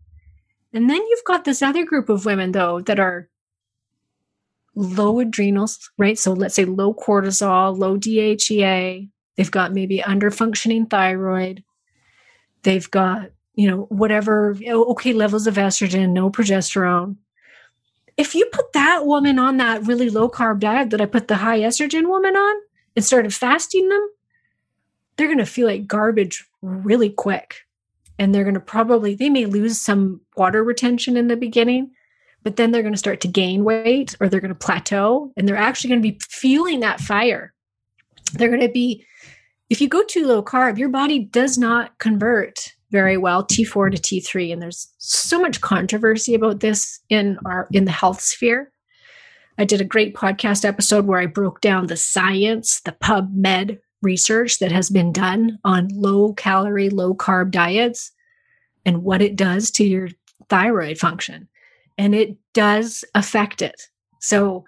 And 0.73 0.89
then 0.89 0.97
you've 0.97 1.25
got 1.25 1.45
this 1.45 1.63
other 1.63 1.85
group 1.85 2.09
of 2.09 2.25
women 2.25 2.53
though 2.53 2.81
that 2.83 3.01
are 3.01 3.29
low 4.77 5.21
adrenals, 5.21 5.91
right? 5.99 6.19
So 6.19 6.33
let's 6.33 6.55
say 6.55 6.65
low 6.65 6.95
cortisol, 6.95 7.77
low 7.77 7.97
DHEA. 7.97 9.09
They've 9.37 9.51
got 9.51 9.73
maybe 9.73 10.03
under 10.03 10.31
functioning 10.31 10.87
thyroid. 10.87 11.65
They've 12.63 12.89
got 12.91 13.31
you 13.55 13.71
know, 13.71 13.83
whatever, 13.89 14.57
oh, 14.69 14.85
okay 14.93 15.13
levels 15.13 15.47
of 15.47 15.55
estrogen, 15.55 16.11
no 16.11 16.31
progesterone. 16.31 17.17
If 18.17 18.35
you 18.35 18.47
put 18.53 18.73
that 18.73 19.07
woman 19.07 19.39
on 19.39 19.57
that 19.57 19.87
really 19.87 20.11
low 20.11 20.29
carb 20.29 20.61
diet 20.61 20.91
that 20.91 21.01
I 21.01 21.07
put 21.07 21.29
the 21.29 21.37
high 21.37 21.61
estrogen 21.61 22.09
woman 22.09 22.37
on 22.37 22.57
and 22.95 23.05
started 23.05 23.35
fasting 23.35 23.89
them, 23.89 24.09
they're 25.17 25.29
going 25.29 25.39
to 25.39 25.47
feel 25.47 25.67
like 25.67 25.87
garbage 25.87 26.45
really 26.63 27.11
quick. 27.11 27.57
And 28.19 28.33
they're 28.33 28.45
going 28.45 28.55
to 28.55 28.61
probably, 28.61 29.15
they 29.15 29.31
may 29.31 29.47
lose 29.47 29.81
some 29.81 30.21
water 30.37 30.63
retention 30.63 31.17
in 31.17 31.27
the 31.27 31.37
beginning, 31.37 31.91
but 32.45 32.57
then 32.57 32.71
they're 32.71 32.83
going 32.83 32.95
to 32.95 32.99
start 32.99 33.21
to 33.23 33.29
gain 33.29 33.65
weight 33.65 34.17
or 34.21 34.29
they're 34.29 34.41
going 34.41 34.55
to 34.55 34.55
plateau 34.55 35.33
and 35.37 35.49
they're 35.49 35.57
actually 35.57 35.91
going 35.91 36.03
to 36.03 36.13
be 36.13 36.19
feeling 36.29 36.81
that 36.81 37.01
fire. 37.01 37.53
They're 38.33 38.49
going 38.49 38.61
to 38.61 38.69
be, 38.69 39.05
if 39.71 39.81
you 39.81 39.89
go 39.89 40.05
too 40.05 40.27
low 40.27 40.43
carb, 40.43 40.79
your 40.79 40.89
body 40.89 41.21
does 41.21 41.59
not 41.59 41.99
convert 41.99 42.74
very 42.95 43.17
well 43.17 43.43
T4 43.43 43.91
to 43.91 44.01
T3 44.01 44.53
and 44.53 44.63
there's 44.63 44.87
so 44.99 45.41
much 45.41 45.61
controversy 45.61 46.33
about 46.33 46.61
this 46.61 47.01
in 47.09 47.37
our 47.45 47.67
in 47.73 47.87
the 47.87 47.91
health 47.91 48.21
sphere. 48.21 48.71
I 49.59 49.65
did 49.65 49.81
a 49.81 49.85
great 49.85 50.15
podcast 50.15 50.65
episode 50.65 51.05
where 51.05 51.19
I 51.19 51.27
broke 51.27 51.61
down 51.61 51.89
the 51.89 51.97
science, 51.97 52.81
the 52.83 52.93
PubMed 52.93 53.81
research 54.01 54.61
that 54.61 54.71
has 54.71 54.91
been 54.91 55.11
done 55.11 55.59
on 55.65 55.89
low 55.93 56.35
calorie, 56.35 56.89
low 56.89 57.15
carb 57.15 57.51
diets 57.51 58.13
and 58.87 59.03
what 59.03 59.21
it 59.21 59.35
does 59.35 59.73
to 59.73 59.85
your 59.85 60.11
thyroid 60.49 60.97
function. 60.97 61.49
And 61.99 62.15
it 62.15 62.37
does 62.53 63.05
affect 63.17 63.61
it. 63.61 63.89
So 64.21 64.65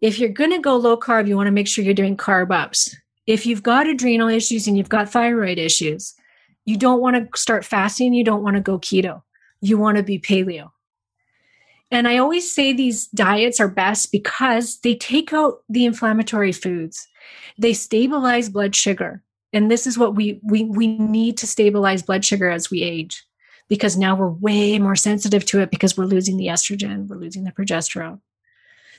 if 0.00 0.18
you're 0.18 0.30
going 0.30 0.52
to 0.52 0.58
go 0.58 0.74
low 0.74 0.96
carb, 0.96 1.28
you 1.28 1.36
want 1.36 1.48
to 1.48 1.52
make 1.52 1.68
sure 1.68 1.84
you're 1.84 1.92
doing 1.92 2.16
carb 2.16 2.50
ups. 2.50 2.96
If 3.26 3.44
you've 3.44 3.62
got 3.62 3.86
adrenal 3.86 4.28
issues 4.28 4.66
and 4.66 4.78
you've 4.78 4.88
got 4.88 5.10
thyroid 5.10 5.58
issues, 5.58 6.14
you 6.68 6.76
don't 6.76 7.00
want 7.00 7.16
to 7.16 7.40
start 7.40 7.64
fasting. 7.64 8.12
You 8.12 8.22
don't 8.22 8.42
want 8.42 8.56
to 8.56 8.60
go 8.60 8.78
keto. 8.78 9.22
You 9.62 9.78
want 9.78 9.96
to 9.96 10.02
be 10.02 10.18
paleo. 10.18 10.70
And 11.90 12.06
I 12.06 12.18
always 12.18 12.54
say 12.54 12.74
these 12.74 13.06
diets 13.06 13.58
are 13.58 13.68
best 13.70 14.12
because 14.12 14.78
they 14.80 14.94
take 14.94 15.32
out 15.32 15.62
the 15.70 15.86
inflammatory 15.86 16.52
foods. 16.52 17.08
They 17.56 17.72
stabilize 17.72 18.50
blood 18.50 18.76
sugar. 18.76 19.22
And 19.54 19.70
this 19.70 19.86
is 19.86 19.96
what 19.96 20.14
we, 20.14 20.40
we, 20.42 20.64
we 20.64 20.98
need 20.98 21.38
to 21.38 21.46
stabilize 21.46 22.02
blood 22.02 22.22
sugar 22.22 22.50
as 22.50 22.70
we 22.70 22.82
age 22.82 23.24
because 23.68 23.96
now 23.96 24.14
we're 24.14 24.28
way 24.28 24.78
more 24.78 24.94
sensitive 24.94 25.46
to 25.46 25.60
it 25.60 25.70
because 25.70 25.96
we're 25.96 26.04
losing 26.04 26.36
the 26.36 26.48
estrogen, 26.48 27.06
we're 27.06 27.16
losing 27.16 27.44
the 27.44 27.52
progesterone. 27.52 28.20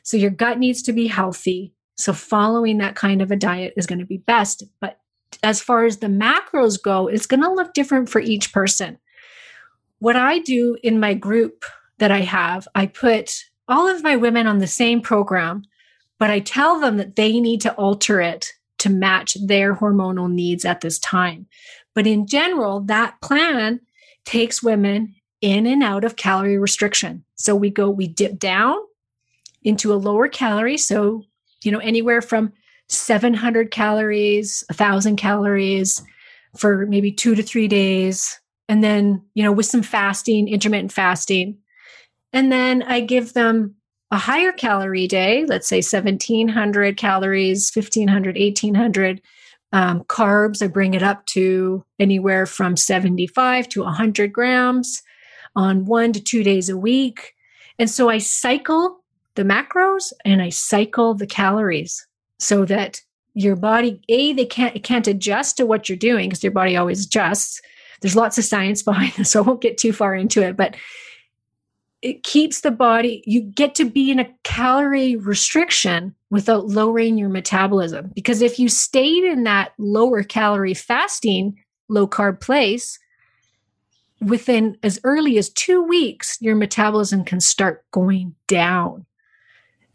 So 0.02 0.18
your 0.18 0.32
gut 0.32 0.58
needs 0.58 0.82
to 0.84 0.92
be 0.92 1.06
healthy. 1.06 1.76
So 1.98 2.14
following 2.14 2.80
that 2.80 2.96
kind 2.96 3.22
of 3.22 3.30
a 3.30 3.36
diet 3.36 3.76
is 3.78 3.86
going 3.86 4.00
to 4.00 4.06
be 4.06 4.18
best. 4.18 4.64
But 4.82 5.00
as 5.44 5.62
far 5.62 5.86
as 5.86 5.98
the 5.98 6.08
macros 6.08 6.82
go, 6.82 7.08
it's 7.08 7.26
going 7.26 7.42
to 7.42 7.52
look 7.52 7.74
different 7.74 8.10
for 8.10 8.20
each 8.20 8.52
person. 8.52 8.98
What 10.00 10.16
I 10.16 10.40
do 10.40 10.78
in 10.84 11.00
my 11.00 11.14
group 11.14 11.66
that 11.98 12.12
I 12.12 12.22
have, 12.22 12.68
I 12.76 12.88
put 12.88 13.46
all 13.68 13.88
of 13.88 14.04
my 14.04 14.16
women 14.16 14.48
on 14.48 14.60
the 14.60 14.68
same 14.68 15.02
program, 15.02 15.64
but 16.18 16.30
I 16.30 16.40
tell 16.40 16.80
them 16.80 16.98
that 16.98 17.16
they 17.16 17.40
need 17.40 17.62
to 17.62 17.74
alter 17.74 18.22
it 18.22 18.54
to 18.80 18.90
match 18.90 19.38
their 19.46 19.76
hormonal 19.76 20.32
needs 20.32 20.66
at 20.66 20.82
this 20.82 21.00
time. 21.00 21.48
But 21.94 22.08
in 22.08 22.28
general, 22.28 22.82
that 22.82 23.20
plan 23.22 23.82
takes 24.26 24.64
women 24.64 25.16
in 25.42 25.66
and 25.66 25.84
out 25.84 26.04
of 26.04 26.16
calorie 26.16 26.58
restriction. 26.58 27.24
So 27.36 27.56
we 27.56 27.70
go, 27.70 27.90
we 27.90 28.08
dip 28.08 28.40
down 28.40 28.78
into 29.64 29.94
a 29.94 29.96
lower 29.96 30.28
calorie. 30.28 30.78
So, 30.78 31.24
you 31.64 31.72
know, 31.72 31.80
anywhere 31.80 32.22
from 32.22 32.54
700 32.90 33.72
calories, 33.72 34.64
1,000 34.70 35.16
calories 35.16 36.04
for 36.58 36.86
maybe 36.88 37.12
two 37.12 37.36
to 37.36 37.44
three 37.44 37.68
days. 37.68 38.40
And 38.68 38.84
then, 38.84 39.24
you 39.36 39.44
know, 39.44 39.52
with 39.52 39.68
some 39.68 39.84
fasting, 39.84 40.48
intermittent 40.48 40.92
fasting. 40.92 41.58
And 42.34 42.52
then 42.52 42.84
I 42.84 43.00
give 43.00 43.34
them 43.34 43.76
a 44.12 44.18
higher 44.18 44.52
calorie 44.52 45.08
day, 45.08 45.46
let's 45.46 45.68
say 45.68 45.78
1700 45.78 46.98
calories, 46.98 47.72
1500, 47.74 48.36
1800 48.36 49.22
um, 49.72 50.04
carbs. 50.06 50.64
I 50.64 50.68
bring 50.68 50.96
it 50.96 51.04
up 51.04 51.26
to 51.28 51.86
anywhere 52.00 52.48
from 52.48 52.76
75 52.76 53.70
to 53.70 53.84
100 53.84 54.34
grams 54.34 55.04
on 55.56 55.86
one 55.86 56.12
to 56.14 56.20
two 56.20 56.44
days 56.44 56.70
a 56.70 56.78
week. 56.78 57.36
And 57.78 57.90
so 57.90 58.10
I 58.10 58.18
cycle 58.18 59.04
the 59.36 59.44
macros 59.44 60.12
and 60.26 60.42
I 60.42 60.50
cycle 60.50 61.14
the 61.14 61.28
calories 61.28 62.08
so 62.40 62.66
that 62.66 63.02
your 63.34 63.56
body 63.56 64.02
a 64.10 64.34
they 64.34 64.46
can't 64.46 64.76
it 64.76 64.84
can't 64.84 65.08
adjust 65.08 65.58
to 65.58 65.66
what 65.66 65.88
you're 65.88 65.98
doing 65.98 66.30
because 66.30 66.44
your 66.44 66.52
body 66.52 66.76
always 66.76 67.06
adjusts. 67.06 67.62
There's 68.02 68.16
lots 68.16 68.38
of 68.38 68.46
science 68.46 68.82
behind 68.90 69.14
this 69.14 69.32
so 69.32 69.44
i 69.44 69.48
won't 69.48 69.62
get 69.62 69.78
too 69.78 69.94
far 69.94 70.16
into 70.16 70.42
it 70.42 70.58
but 70.58 70.76
it 72.02 72.24
keeps 72.24 72.62
the 72.62 72.72
body 72.72 73.22
you 73.26 73.42
get 73.42 73.76
to 73.76 73.86
be 73.86 74.10
in 74.10 74.20
a 74.20 74.30
calorie 74.44 75.18
restriction 75.18 76.16
without 76.30 76.68
lowering 76.68 77.18
your 77.18 77.30
metabolism 77.30 78.12
because 78.16 78.42
if 78.42 78.58
you 78.58 78.70
stayed 78.70 79.24
in 79.24 79.44
that 79.44 79.74
lower 79.78 80.24
calorie 80.24 80.74
fasting 80.74 81.62
low 81.90 82.08
carb 82.08 82.40
place 82.40 82.98
within 84.22 84.78
as 84.82 85.00
early 85.04 85.38
as 85.38 85.50
2 85.50 85.84
weeks 85.84 86.38
your 86.40 86.56
metabolism 86.56 87.24
can 87.24 87.40
start 87.40 87.84
going 87.92 88.34
down 88.48 89.06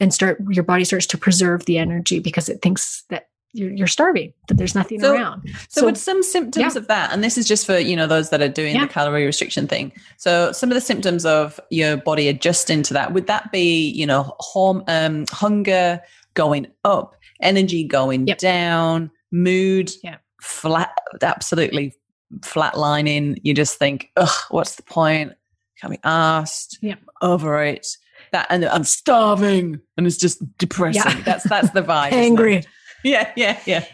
and 0.05 0.12
start 0.12 0.38
your 0.50 0.62
body 0.62 0.84
starts 0.84 1.07
to 1.07 1.16
preserve 1.16 1.64
the 1.64 1.78
energy 1.78 2.20
because 2.20 2.50
it 2.50 2.61
thinks 2.61 3.05
that 3.09 3.28
you're, 3.55 3.72
you're 3.72 3.86
starving 3.86 4.34
that 4.48 4.59
there's 4.59 4.74
nothing 4.74 5.00
so, 5.00 5.14
around 5.14 5.48
so, 5.70 5.80
so 5.80 5.86
with 5.86 5.96
some 5.96 6.22
symptoms 6.22 6.74
yeah. 6.74 6.78
of 6.78 6.88
that 6.88 7.11
and 7.11 7.24
this 7.24 7.38
is 7.38 7.48
just 7.48 7.64
for 7.64 7.78
you 7.78 7.96
know 7.96 8.07
those 8.07 8.28
that 8.28 8.42
are 8.42 8.48
doing 8.48 8.74
yeah. 8.74 8.82
the 8.82 8.92
calorie 8.92 9.24
restriction 9.24 9.66
thing 9.66 9.92
so 10.18 10.52
some 10.52 10.70
of 10.70 10.74
the 10.74 10.80
symptoms 10.80 11.24
of 11.24 11.59
your 11.70 11.96
body 11.96 12.28
adjusting 12.28 12.82
to 12.82 12.92
that 12.92 13.14
would 13.14 13.26
that 13.26 13.50
be 13.50 13.88
you 13.92 14.07
know 14.07 14.34
home, 14.40 14.84
um, 14.88 15.24
hunger 15.30 16.02
going 16.34 16.66
up 16.84 17.16
energy 17.40 17.82
going 17.82 18.26
yep. 18.26 18.36
down 18.36 19.11
mood 19.32 19.90
yeah. 20.02 20.18
flat 20.42 20.92
absolutely 21.22 21.94
flatlining 22.40 23.38
you 23.42 23.55
just 23.55 23.78
think 23.78 24.11
ugh 24.18 24.36
what's 24.50 24.74
the 24.74 24.82
point 24.82 25.32
can't 25.80 25.92
be 25.92 26.00
asked 26.05 26.78
yeah. 26.82 26.96
over 27.22 27.64
it 27.64 27.96
that 28.35 28.47
and 28.51 28.64
I'm 28.66 28.85
starving 28.85 29.80
and 29.97 30.07
it's 30.07 30.18
just 30.18 30.43
depressing. 30.59 31.03
Yeah. 31.07 31.22
That's 31.22 31.45
that's 31.49 31.70
the 31.70 31.82
vibe. 31.82 32.12
Angry. 32.12 32.64
Yeah, 33.03 33.30
yeah, 33.37 33.59
yeah. 33.64 33.85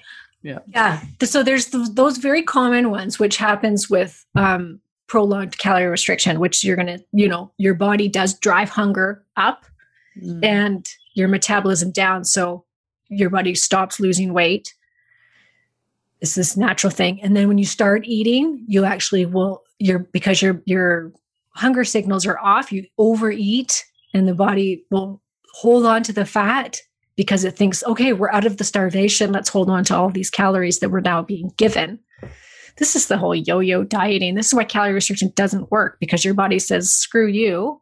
Yeah. 0.42 0.58
Yeah. 0.68 1.00
So 1.22 1.42
there's 1.42 1.66
those 1.66 2.16
very 2.16 2.42
common 2.42 2.90
ones 2.90 3.18
which 3.18 3.36
happens 3.36 3.90
with 3.90 4.24
um, 4.36 4.80
prolonged 5.06 5.58
calorie 5.58 5.86
restriction 5.86 6.40
which 6.40 6.64
you're 6.64 6.76
going 6.76 6.86
to, 6.86 7.04
you 7.12 7.28
know, 7.28 7.52
your 7.58 7.74
body 7.74 8.08
does 8.08 8.32
drive 8.38 8.70
hunger 8.70 9.22
up 9.36 9.66
mm. 10.16 10.42
and 10.44 10.88
your 11.14 11.28
metabolism 11.28 11.90
down 11.90 12.24
so 12.24 12.64
your 13.08 13.28
body 13.28 13.54
stops 13.54 14.00
losing 14.00 14.32
weight. 14.32 14.74
It's 16.20 16.34
this 16.34 16.56
natural 16.56 16.90
thing. 16.90 17.20
And 17.22 17.36
then 17.36 17.48
when 17.48 17.58
you 17.58 17.66
start 17.66 18.02
eating, 18.06 18.64
you 18.66 18.84
actually 18.84 19.26
will 19.26 19.62
you're 19.78 19.98
because 19.98 20.40
your 20.40 20.62
your 20.64 21.12
hunger 21.56 21.84
signals 21.84 22.24
are 22.26 22.38
off, 22.38 22.72
you 22.72 22.86
overeat 22.96 23.84
and 24.14 24.26
the 24.28 24.34
body 24.34 24.84
will 24.90 25.22
hold 25.54 25.86
on 25.86 26.02
to 26.04 26.12
the 26.12 26.24
fat 26.24 26.80
because 27.16 27.44
it 27.44 27.56
thinks, 27.56 27.84
okay, 27.84 28.12
we're 28.12 28.30
out 28.30 28.46
of 28.46 28.56
the 28.56 28.64
starvation. 28.64 29.32
Let's 29.32 29.48
hold 29.48 29.68
on 29.68 29.84
to 29.84 29.96
all 29.96 30.10
these 30.10 30.30
calories 30.30 30.78
that 30.78 30.90
we're 30.90 31.00
now 31.00 31.22
being 31.22 31.52
given. 31.56 31.98
This 32.76 32.96
is 32.96 33.08
the 33.08 33.18
whole 33.18 33.34
yo 33.34 33.60
yo 33.60 33.84
dieting. 33.84 34.34
This 34.34 34.46
is 34.46 34.54
why 34.54 34.64
calorie 34.64 34.94
restriction 34.94 35.32
doesn't 35.34 35.70
work 35.70 35.98
because 36.00 36.24
your 36.24 36.34
body 36.34 36.58
says, 36.58 36.90
screw 36.90 37.26
you. 37.26 37.80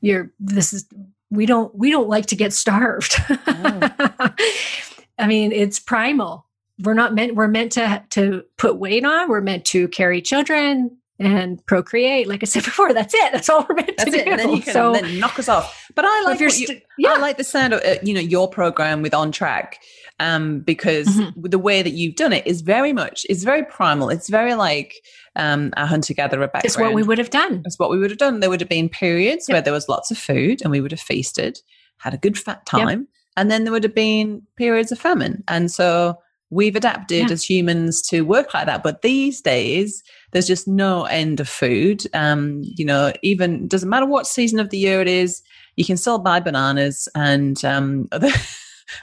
You're, 0.00 0.32
this 0.40 0.72
is, 0.72 0.86
we 1.30 1.44
don't, 1.44 1.74
we 1.76 1.90
don't 1.90 2.08
like 2.08 2.26
to 2.26 2.36
get 2.36 2.52
starved. 2.52 3.14
Oh. 3.46 3.90
I 5.18 5.26
mean, 5.26 5.52
it's 5.52 5.78
primal. 5.78 6.46
We're 6.82 6.94
not 6.94 7.14
meant, 7.14 7.34
we're 7.34 7.48
meant 7.48 7.72
to, 7.72 8.02
to 8.10 8.42
put 8.56 8.78
weight 8.78 9.04
on. 9.04 9.28
We're 9.28 9.42
meant 9.42 9.66
to 9.66 9.86
carry 9.88 10.22
children, 10.22 10.96
and 11.26 11.64
procreate. 11.66 12.28
Like 12.28 12.42
I 12.42 12.46
said 12.46 12.64
before, 12.64 12.92
that's 12.92 13.14
it. 13.14 13.32
That's 13.32 13.48
all 13.48 13.66
we're 13.68 13.76
meant 13.76 13.96
that's 13.96 14.10
to 14.10 14.18
it. 14.18 14.24
do. 14.24 14.30
And 14.30 14.40
then 14.40 14.50
you 14.50 14.62
can 14.62 14.72
so, 14.72 14.92
then 14.92 15.18
knock 15.18 15.38
us 15.38 15.48
off. 15.48 15.90
But 15.94 16.04
I 16.06 16.22
like 16.22 16.40
you, 16.40 16.80
yeah. 16.98 17.14
I 17.14 17.18
like 17.18 17.36
the 17.36 17.44
sound 17.44 17.74
of 17.74 17.82
uh, 17.82 17.96
you 18.02 18.14
know 18.14 18.20
your 18.20 18.48
program 18.48 19.02
with 19.02 19.14
On 19.14 19.32
Track 19.32 19.78
um, 20.20 20.60
because 20.60 21.08
mm-hmm. 21.08 21.40
the 21.42 21.58
way 21.58 21.82
that 21.82 21.90
you've 21.90 22.14
done 22.14 22.32
it 22.32 22.46
is 22.46 22.60
very 22.60 22.92
much, 22.92 23.26
it's 23.28 23.42
very 23.42 23.64
primal. 23.64 24.08
It's 24.08 24.28
very 24.28 24.54
like 24.54 24.94
um, 25.36 25.72
a 25.76 25.86
hunter 25.86 26.14
gatherer 26.14 26.46
background. 26.46 26.64
It's 26.64 26.78
what 26.78 26.94
we 26.94 27.02
would 27.02 27.18
have 27.18 27.30
done. 27.30 27.62
It's 27.66 27.78
what 27.78 27.90
we 27.90 27.98
would 27.98 28.10
have 28.10 28.18
done. 28.18 28.40
There 28.40 28.50
would 28.50 28.60
have 28.60 28.68
been 28.68 28.88
periods 28.88 29.46
yep. 29.48 29.54
where 29.54 29.62
there 29.62 29.72
was 29.72 29.88
lots 29.88 30.10
of 30.10 30.18
food 30.18 30.62
and 30.62 30.70
we 30.70 30.80
would 30.80 30.92
have 30.92 31.00
feasted, 31.00 31.58
had 31.98 32.14
a 32.14 32.18
good 32.18 32.38
fat 32.38 32.64
time. 32.66 33.00
Yep. 33.00 33.08
And 33.36 33.50
then 33.50 33.64
there 33.64 33.72
would 33.72 33.84
have 33.84 33.94
been 33.94 34.42
periods 34.56 34.92
of 34.92 34.98
famine. 34.98 35.42
And 35.48 35.70
so 35.70 36.18
we've 36.50 36.76
adapted 36.76 37.28
yeah. 37.28 37.32
as 37.32 37.42
humans 37.42 38.02
to 38.02 38.22
work 38.22 38.52
like 38.52 38.66
that. 38.66 38.82
But 38.82 39.02
these 39.02 39.40
days, 39.40 40.02
there's 40.32 40.46
just 40.46 40.66
no 40.66 41.04
end 41.04 41.40
of 41.40 41.48
food. 41.48 42.04
Um, 42.14 42.62
you 42.64 42.84
know, 42.84 43.12
even 43.22 43.68
doesn't 43.68 43.88
matter 43.88 44.06
what 44.06 44.26
season 44.26 44.58
of 44.58 44.70
the 44.70 44.78
year 44.78 45.00
it 45.00 45.08
is, 45.08 45.42
you 45.76 45.84
can 45.84 45.96
still 45.96 46.18
buy 46.18 46.40
bananas 46.40 47.08
and 47.14 47.64
um, 47.64 48.08
other. 48.12 48.28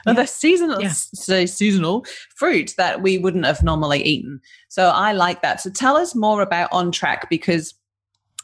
Yeah. 0.06 0.12
other 0.12 0.26
seasonal 0.26 0.80
yeah. 0.80 0.92
say 0.92 1.46
seasonal 1.46 2.04
fruit 2.36 2.74
that 2.76 3.02
we 3.02 3.18
wouldn't 3.18 3.44
have 3.44 3.64
normally 3.64 4.00
eaten. 4.04 4.40
So 4.68 4.88
I 4.88 5.12
like 5.12 5.42
that. 5.42 5.60
So 5.60 5.68
tell 5.68 5.96
us 5.96 6.14
more 6.14 6.42
about 6.42 6.68
On 6.70 6.92
Track 6.92 7.28
because 7.28 7.74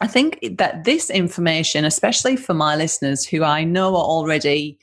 I 0.01 0.09
think 0.09 0.41
that 0.59 0.83
this 0.83 1.09
information, 1.09 1.85
especially 1.85 2.35
for 2.37 2.53
my 2.53 2.75
listeners 2.75 3.25
who 3.25 3.45
I 3.45 3.63
know 3.63 3.91
are 3.91 4.03
already, 4.03 4.77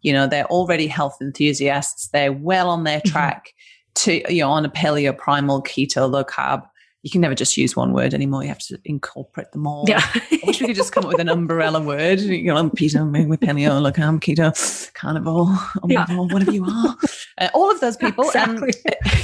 you 0.00 0.12
know, 0.12 0.26
they're 0.26 0.46
already 0.46 0.86
health 0.86 1.18
enthusiasts, 1.20 2.08
they're 2.08 2.32
well 2.32 2.70
on 2.70 2.84
their 2.84 3.00
mm-hmm. 3.00 3.12
track 3.12 3.52
mm-hmm. 3.94 4.24
to, 4.26 4.34
you 4.34 4.40
know, 4.40 4.50
on 4.52 4.64
a 4.64 4.70
paleo, 4.70 5.16
primal, 5.16 5.62
keto, 5.62 6.10
low 6.10 6.24
carb 6.24 6.66
you 7.06 7.10
can 7.10 7.20
never 7.20 7.36
just 7.36 7.56
use 7.56 7.76
one 7.76 7.92
word 7.92 8.14
anymore. 8.14 8.42
You 8.42 8.48
have 8.48 8.58
to 8.58 8.80
incorporate 8.84 9.52
them 9.52 9.64
all. 9.64 9.84
Yeah. 9.86 10.02
I 10.12 10.40
wish 10.44 10.60
we 10.60 10.66
could 10.66 10.74
just 10.74 10.90
come 10.90 11.04
up 11.04 11.12
with 11.12 11.20
an 11.20 11.28
umbrella 11.28 11.80
word. 11.80 12.18
You 12.18 12.52
know, 12.52 12.68
keto, 12.70 13.28
with 13.28 13.38
paleo, 13.38 13.80
look, 13.80 13.96
I'm 14.00 14.18
keto, 14.18 14.92
carnivore, 14.92 15.46
omnivore, 15.84 15.88
yeah. 15.88 16.34
whatever 16.34 16.50
you 16.50 16.64
are. 16.64 16.96
Uh, 17.38 17.50
all 17.52 17.70
of 17.70 17.78
those 17.80 17.98
people, 17.98 18.24
exactly. 18.24 18.72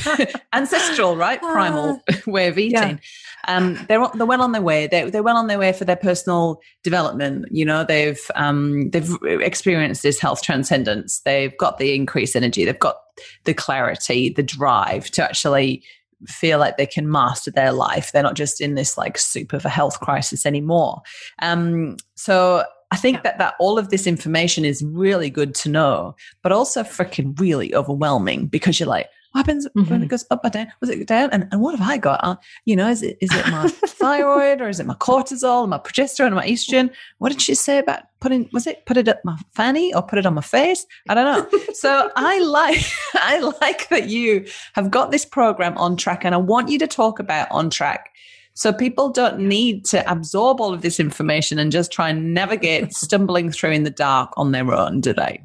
and 0.07 0.29
ancestral, 0.53 1.17
right? 1.17 1.41
Primal 1.41 2.03
uh, 2.11 2.17
way 2.27 2.47
of 2.49 2.59
eating. 2.59 2.75
Yeah. 2.75 3.57
Um, 3.57 3.79
they're 3.89 4.07
they're 4.15 4.27
well 4.27 4.43
on 4.43 4.53
their 4.53 4.61
way. 4.61 4.87
They're 4.87 5.11
they're 5.11 5.23
well 5.23 5.39
on 5.39 5.47
their 5.47 5.59
way 5.59 5.73
for 5.73 5.87
their 5.87 5.97
personal 5.97 6.61
development. 6.83 7.47
You 7.51 7.65
know, 7.65 7.85
they've 7.85 8.21
um, 8.35 8.91
they've 8.91 9.17
experienced 9.23 10.03
this 10.03 10.21
health 10.21 10.43
transcendence. 10.43 11.21
They've 11.21 11.57
got 11.57 11.79
the 11.79 11.95
increased 11.95 12.37
energy. 12.37 12.67
They've 12.67 12.79
got 12.79 12.99
the 13.45 13.55
clarity, 13.55 14.29
the 14.29 14.43
drive 14.43 15.11
to 15.13 15.25
actually 15.25 15.83
feel 16.27 16.59
like 16.59 16.77
they 16.77 16.87
can 16.87 17.11
master 17.11 17.51
their 17.51 17.73
life. 17.73 18.13
They're 18.13 18.23
not 18.23 18.37
just 18.37 18.61
in 18.61 18.75
this 18.75 18.97
like 18.97 19.19
soup 19.19 19.53
of 19.53 19.65
a 19.65 19.71
health 19.71 20.01
crisis 20.01 20.47
anymore. 20.47 21.03
Um, 21.41 21.97
so 22.15 22.65
I 22.91 22.97
think 22.97 23.17
yeah. 23.17 23.23
that 23.23 23.39
that 23.39 23.55
all 23.59 23.79
of 23.79 23.89
this 23.89 24.07
information 24.07 24.65
is 24.65 24.83
really 24.85 25.31
good 25.31 25.55
to 25.57 25.69
know, 25.69 26.15
but 26.43 26.53
also 26.53 26.83
freaking 26.83 27.39
really 27.41 27.75
overwhelming 27.75 28.47
because 28.47 28.79
you're 28.79 28.89
like, 28.89 29.09
what 29.33 29.47
happens 29.47 29.67
mm-hmm. 29.67 29.91
when 29.91 30.03
it 30.03 30.09
goes 30.09 30.27
up 30.31 30.45
or 30.45 30.51
down? 30.51 30.69
Was 30.81 30.91
it 30.91 31.07
down? 31.07 31.31
And, 31.33 31.49
and 31.51 31.61
what 31.61 31.77
have 31.77 31.89
I 31.89 31.97
got? 31.97 32.21
Uh, 32.23 32.37
you 32.67 32.77
know, 32.77 32.89
is 32.89 33.03
it 33.03 33.17
is 33.21 33.31
it 33.33 33.49
my 33.49 33.67
thyroid 33.87 34.61
or 34.61 34.69
is 34.69 34.79
it 34.79 34.87
my 34.87 34.95
cortisol, 34.95 35.67
my 35.67 35.79
progesterone, 35.79 36.35
my 36.35 36.47
estrogen? 36.47 36.91
What 37.19 37.33
did 37.33 37.41
she 37.41 37.55
say 37.55 37.79
about 37.79 38.03
putting? 38.21 38.49
Was 38.53 38.67
it 38.67 38.85
put 38.85 38.99
it 38.99 39.09
up 39.09 39.21
my 39.25 39.39
fanny 39.55 39.95
or 39.95 40.03
put 40.03 40.19
it 40.19 40.27
on 40.27 40.35
my 40.35 40.43
face? 40.43 40.87
I 41.09 41.15
don't 41.15 41.25
know. 41.25 41.59
so 41.73 42.11
I 42.15 42.41
like 42.41 42.85
I 43.15 43.39
like 43.61 43.89
that 43.89 44.09
you 44.09 44.47
have 44.75 44.91
got 44.91 45.11
this 45.11 45.25
program 45.25 45.77
on 45.79 45.97
track, 45.97 46.25
and 46.25 46.35
I 46.35 46.39
want 46.39 46.69
you 46.69 46.79
to 46.79 46.87
talk 46.87 47.19
about 47.19 47.51
on 47.51 47.71
track. 47.71 48.11
So 48.55 48.71
people 48.71 49.09
don't 49.09 49.39
need 49.39 49.87
to 49.87 50.11
absorb 50.11 50.61
all 50.61 50.75
of 50.75 50.83
this 50.83 51.01
information 51.01 51.59
and 51.59 51.73
just 51.73 51.91
try 51.91 52.11
and 52.11 52.35
navigate 52.35 52.93
stumbling 52.93 53.51
through 53.51 53.71
in 53.71 53.85
the 53.85 53.91
dark 53.91 54.31
on 54.37 54.53
their 54.53 54.71
own, 54.75 55.01
do 55.01 55.15
they? 55.15 55.43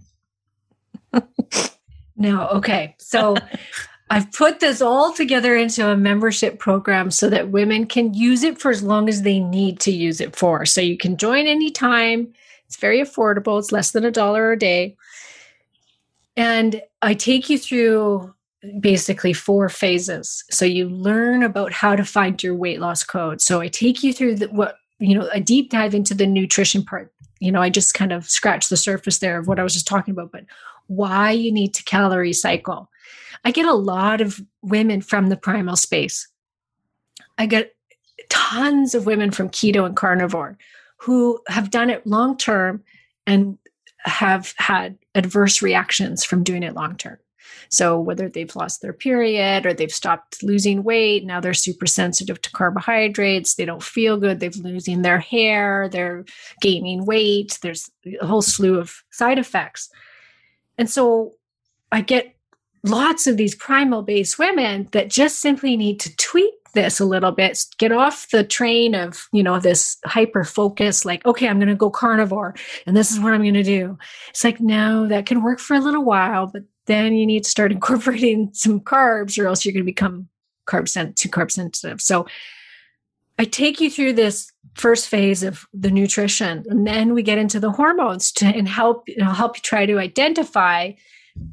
No, 2.18 2.47
okay. 2.49 2.95
So 2.99 3.36
I've 4.09 4.32
put 4.32 4.59
this 4.59 4.82
all 4.82 5.13
together 5.13 5.55
into 5.55 5.88
a 5.89 5.97
membership 5.97 6.59
program 6.59 7.11
so 7.11 7.30
that 7.30 7.49
women 7.49 7.86
can 7.86 8.13
use 8.13 8.43
it 8.43 8.59
for 8.59 8.72
as 8.72 8.82
long 8.82 9.09
as 9.09 9.22
they 9.22 9.39
need 9.39 9.80
to 9.82 9.91
use 9.91 10.22
it 10.22 10.36
for. 10.36 10.65
So 10.65 10.82
you 10.82 10.97
can 10.97 11.18
join 11.18 11.45
anytime. 11.45 12.34
It's 12.65 12.78
very 12.78 13.01
affordable. 13.01 13.59
It's 13.59 13.72
less 13.72 13.91
than 13.91 14.05
a 14.05 14.11
dollar 14.11 14.51
a 14.51 14.59
day. 14.59 14.95
And 16.38 16.82
I 17.01 17.13
take 17.15 17.49
you 17.49 17.57
through 17.57 18.34
basically 18.80 19.34
four 19.34 19.70
phases. 19.70 20.43
So 20.49 20.65
you 20.65 20.89
learn 20.89 21.43
about 21.43 21.72
how 21.72 21.95
to 21.95 22.05
find 22.05 22.41
your 22.41 22.55
weight 22.55 22.80
loss 22.80 23.03
code. 23.03 23.41
So 23.41 23.59
I 23.59 23.68
take 23.68 24.03
you 24.03 24.13
through 24.13 24.36
the, 24.36 24.47
what, 24.47 24.78
you 24.99 25.18
know, 25.18 25.30
a 25.34 25.39
deep 25.39 25.70
dive 25.70 25.93
into 25.93 26.13
the 26.13 26.28
nutrition 26.28 26.84
part. 26.84 27.11
You 27.39 27.51
know, 27.51 27.61
I 27.61 27.70
just 27.70 27.93
kind 27.93 28.11
of 28.11 28.30
scratched 28.30 28.70
the 28.70 28.78
surface 28.78 29.20
there 29.20 29.38
of 29.38 29.47
what 29.47 29.59
I 29.59 29.63
was 29.63 29.74
just 29.74 29.88
talking 29.88 30.11
about, 30.11 30.32
but 30.32 30.43
why 30.88 31.32
you 31.32 31.52
need 31.52 31.74
to 31.76 31.84
calorie 31.84 32.34
cycle. 32.34 32.90
I 33.46 33.52
get 33.52 33.66
a 33.66 33.74
lot 33.74 34.22
of 34.22 34.42
women 34.62 35.02
from 35.02 35.28
the 35.28 35.38
primal 35.38 35.76
space. 35.76 36.28
I 37.38 37.46
get 37.46 37.76
tons 38.30 38.96
of 38.96 39.06
women 39.06 39.32
from 39.32 39.50
keto 39.50 39.86
and 39.86 39.96
carnivore 39.96 40.58
who 40.98 41.40
have 41.48 41.70
done 41.70 41.90
it 41.90 42.08
long 42.08 42.38
term 42.38 42.84
and 43.26 43.58
have 44.00 44.54
had 44.58 44.98
adverse 45.16 45.62
reactions 45.62 46.24
from 46.24 46.44
doing 46.44 46.64
it 46.64 46.74
long 46.74 46.96
term. 46.96 47.18
So, 47.70 48.00
whether 48.00 48.30
they've 48.30 48.56
lost 48.56 48.82
their 48.82 48.94
period 48.94 49.66
or 49.66 49.74
they've 49.74 49.92
stopped 49.92 50.42
losing 50.44 50.84
weight, 50.84 51.26
now 51.26 51.40
they're 51.40 51.54
super 51.54 51.86
sensitive 51.86 52.42
to 52.42 52.52
carbohydrates, 52.52 53.56
they 53.56 53.66
don't 53.66 53.84
feel 53.84 54.18
good, 54.18 54.40
they're 54.40 54.50
losing 54.62 55.02
their 55.02 55.20
hair, 55.20 55.90
they're 55.90 56.26
gaining 56.62 57.06
weight, 57.06 57.58
there's 57.62 57.90
a 58.22 58.26
whole 58.26 58.42
slew 58.42 58.80
of 58.80 59.04
side 59.12 59.40
effects. 59.40 59.90
And 60.78 60.89
so 60.89 61.34
I 61.91 62.01
get 62.01 62.36
lots 62.84 63.28
of 63.28 63.38
these 63.38 63.55
primal 63.55 64.01
based 64.01 64.39
women 64.39 64.88
that 64.91 65.09
just 65.09 65.39
simply 65.39 65.78
need 65.78 65.99
to 66.01 66.15
tweak 66.17 66.53
this 66.73 66.99
a 66.99 67.05
little 67.05 67.32
bit 67.32 67.65
get 67.80 67.91
off 67.91 68.30
the 68.30 68.43
train 68.43 68.93
of 68.93 69.28
you 69.32 69.41
know 69.41 69.59
this 69.59 69.97
hyper 70.05 70.43
focus 70.43 71.05
like 71.05 71.25
okay 71.25 71.47
i'm 71.47 71.57
going 71.57 71.67
to 71.67 71.75
go 71.75 71.89
carnivore 71.89 72.53
and 72.86 72.95
this 72.95 73.11
is 73.11 73.19
what 73.19 73.34
i'm 73.34 73.41
going 73.41 73.53
to 73.53 73.63
do. 73.63 73.97
It's 74.30 74.43
like 74.43 74.59
no 74.59 75.07
that 75.07 75.25
can 75.25 75.43
work 75.43 75.59
for 75.59 75.75
a 75.75 75.80
little 75.80 76.03
while 76.03 76.47
but 76.47 76.63
then 76.86 77.15
you 77.15 77.25
need 77.25 77.43
to 77.43 77.49
start 77.49 77.71
incorporating 77.78 78.51
some 78.53 78.80
carbs 78.80 79.41
or 79.41 79.47
else 79.47 79.65
you're 79.65 79.73
going 79.73 79.84
to 79.84 79.91
become 79.91 80.28
carb 80.67 80.88
sent 80.88 81.15
too 81.15 81.30
carb 81.30 81.49
sensitive 81.49 82.01
so 82.01 82.28
i 83.38 83.46
take 83.46 83.80
you 83.80 83.90
through 83.90 84.14
this 84.14 84.52
first 84.76 85.08
phase 85.08 85.44
of 85.44 85.66
the 85.74 85.92
nutrition 85.92 86.64
and 86.68 86.86
then 86.86 87.14
we 87.14 87.24
get 87.24 87.38
into 87.38 87.60
the 87.60 87.72
hormones 87.72 88.32
to 88.32 88.46
and 88.46 88.68
help 88.68 89.08
you 89.08 89.18
know, 89.18 89.32
help 89.32 89.58
you 89.58 89.62
try 89.62 89.86
to 89.86 89.98
identify 89.98 90.92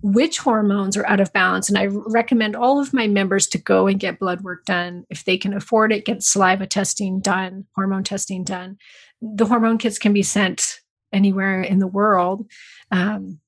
which 0.03 0.39
hormones 0.39 0.97
are 0.97 1.07
out 1.07 1.21
of 1.21 1.33
balance. 1.33 1.69
And 1.69 1.79
i 1.79 1.87
recommend 1.87 2.57
all 2.57 2.81
of 2.81 2.93
my 2.93 3.07
members 3.07 3.47
to 3.49 3.59
go 3.59 3.87
and 3.87 4.01
get 4.01 4.19
blood 4.19 4.43
work 4.43 4.65
done. 4.65 5.05
If 5.11 5.25
they 5.25 5.37
can 5.37 5.55
afford 5.55 5.93
it 5.93 6.05
get 6.05 6.23
saliva 6.23 6.67
testing 6.67 7.21
done 7.21 7.67
hormone 7.75 8.05
testing 8.05 8.45
done. 8.45 8.79
The 9.21 9.47
hormone 9.47 9.79
kits 9.79 9.99
can 9.99 10.13
be 10.13 10.23
sent 10.23 10.81
anywhere 11.13 11.63
in 11.63 11.79
the 11.79 11.87
world. 11.87 12.51
Um, 12.91 13.41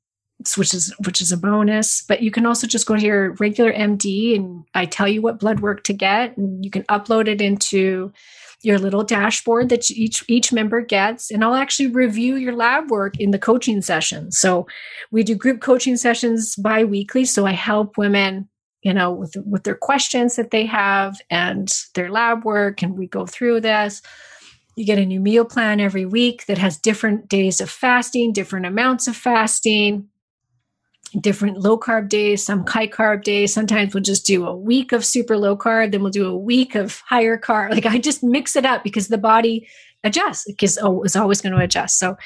which 0.54 0.74
is 0.74 0.94
which 1.04 1.20
is 1.20 1.32
a 1.32 1.36
bonus 1.36 2.02
but 2.02 2.22
you 2.22 2.30
can 2.30 2.44
also 2.44 2.66
just 2.66 2.86
go 2.86 2.94
to 2.96 3.02
your 3.02 3.32
regular 3.34 3.72
md 3.72 4.36
and 4.36 4.64
i 4.74 4.84
tell 4.84 5.08
you 5.08 5.22
what 5.22 5.40
blood 5.40 5.60
work 5.60 5.82
to 5.84 5.92
get 5.92 6.36
and 6.36 6.64
you 6.64 6.70
can 6.70 6.82
upload 6.84 7.26
it 7.26 7.40
into 7.40 8.12
your 8.62 8.78
little 8.78 9.04
dashboard 9.04 9.68
that 9.68 9.90
each 9.90 10.24
each 10.28 10.52
member 10.52 10.80
gets 10.80 11.30
and 11.30 11.44
I'll 11.44 11.54
actually 11.54 11.88
review 11.88 12.36
your 12.36 12.54
lab 12.54 12.90
work 12.90 13.18
in 13.20 13.30
the 13.30 13.38
coaching 13.38 13.82
session. 13.82 14.32
So 14.32 14.66
we 15.10 15.22
do 15.22 15.34
group 15.34 15.60
coaching 15.60 15.96
sessions 15.96 16.56
bi-weekly 16.56 17.24
so 17.26 17.46
I 17.46 17.52
help 17.52 17.96
women 17.96 18.48
you 18.82 18.92
know 18.92 19.12
with 19.12 19.36
with 19.44 19.64
their 19.64 19.74
questions 19.74 20.36
that 20.36 20.50
they 20.50 20.66
have 20.66 21.16
and 21.30 21.72
their 21.94 22.10
lab 22.10 22.44
work 22.44 22.82
and 22.82 22.96
we 22.98 23.06
go 23.06 23.26
through 23.26 23.60
this 23.60 24.02
you 24.76 24.84
get 24.84 24.98
a 24.98 25.06
new 25.06 25.20
meal 25.20 25.44
plan 25.44 25.80
every 25.80 26.04
week 26.04 26.44
that 26.46 26.58
has 26.58 26.76
different 26.78 27.28
days 27.28 27.60
of 27.60 27.70
fasting 27.70 28.32
different 28.32 28.66
amounts 28.66 29.08
of 29.08 29.16
fasting 29.16 30.08
different 31.10 31.60
low 31.60 31.78
carb 31.78 32.08
days, 32.08 32.44
some 32.44 32.66
high 32.66 32.86
carb 32.86 33.22
days. 33.22 33.52
Sometimes 33.52 33.94
we'll 33.94 34.02
just 34.02 34.26
do 34.26 34.46
a 34.46 34.56
week 34.56 34.92
of 34.92 35.04
super 35.04 35.36
low 35.36 35.56
carb, 35.56 35.92
then 35.92 36.02
we'll 36.02 36.10
do 36.10 36.28
a 36.28 36.36
week 36.36 36.74
of 36.74 37.00
higher 37.00 37.38
carb. 37.38 37.70
Like 37.76 37.86
I 37.86 37.98
just 37.98 38.22
mix 38.22 38.56
it 38.56 38.64
up 38.64 38.82
because 38.82 39.08
the 39.08 39.18
body 39.18 39.68
adjusts 40.02 40.44
because 40.46 40.78
it's 40.78 41.16
always 41.16 41.40
going 41.40 41.54
to 41.54 41.62
adjust. 41.62 41.98
So 41.98 42.16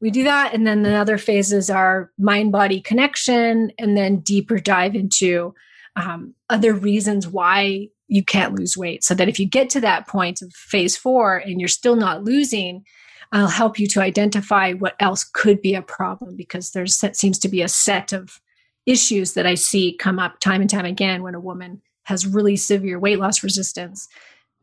we 0.00 0.10
do 0.10 0.24
that. 0.24 0.54
And 0.54 0.66
then 0.66 0.82
the 0.82 0.94
other 0.94 1.18
phases 1.18 1.70
are 1.70 2.10
mind 2.18 2.52
body 2.52 2.80
connection 2.80 3.72
and 3.78 3.96
then 3.96 4.18
deeper 4.18 4.58
dive 4.58 4.94
into 4.94 5.54
um, 5.96 6.34
other 6.50 6.72
reasons 6.72 7.26
why 7.26 7.88
you 8.08 8.22
can't 8.24 8.54
lose 8.54 8.76
weight. 8.76 9.02
So 9.04 9.14
that 9.14 9.28
if 9.28 9.40
you 9.40 9.46
get 9.46 9.70
to 9.70 9.80
that 9.80 10.06
point 10.06 10.42
of 10.42 10.52
phase 10.52 10.96
four 10.96 11.36
and 11.36 11.60
you're 11.60 11.68
still 11.68 11.96
not 11.96 12.24
losing, 12.24 12.84
I'll 13.32 13.48
help 13.48 13.78
you 13.78 13.86
to 13.88 14.02
identify 14.02 14.74
what 14.74 14.94
else 15.00 15.24
could 15.24 15.62
be 15.62 15.74
a 15.74 15.82
problem 15.82 16.36
because 16.36 16.70
there 16.70 16.86
seems 16.86 17.38
to 17.40 17.48
be 17.48 17.62
a 17.62 17.68
set 17.68 18.12
of 18.12 18.40
issues 18.84 19.32
that 19.34 19.46
I 19.46 19.54
see 19.54 19.96
come 19.98 20.18
up 20.18 20.38
time 20.40 20.60
and 20.60 20.68
time 20.68 20.84
again 20.84 21.22
when 21.22 21.34
a 21.34 21.40
woman 21.40 21.80
has 22.04 22.26
really 22.26 22.56
severe 22.56 22.98
weight 22.98 23.18
loss 23.18 23.42
resistance. 23.42 24.08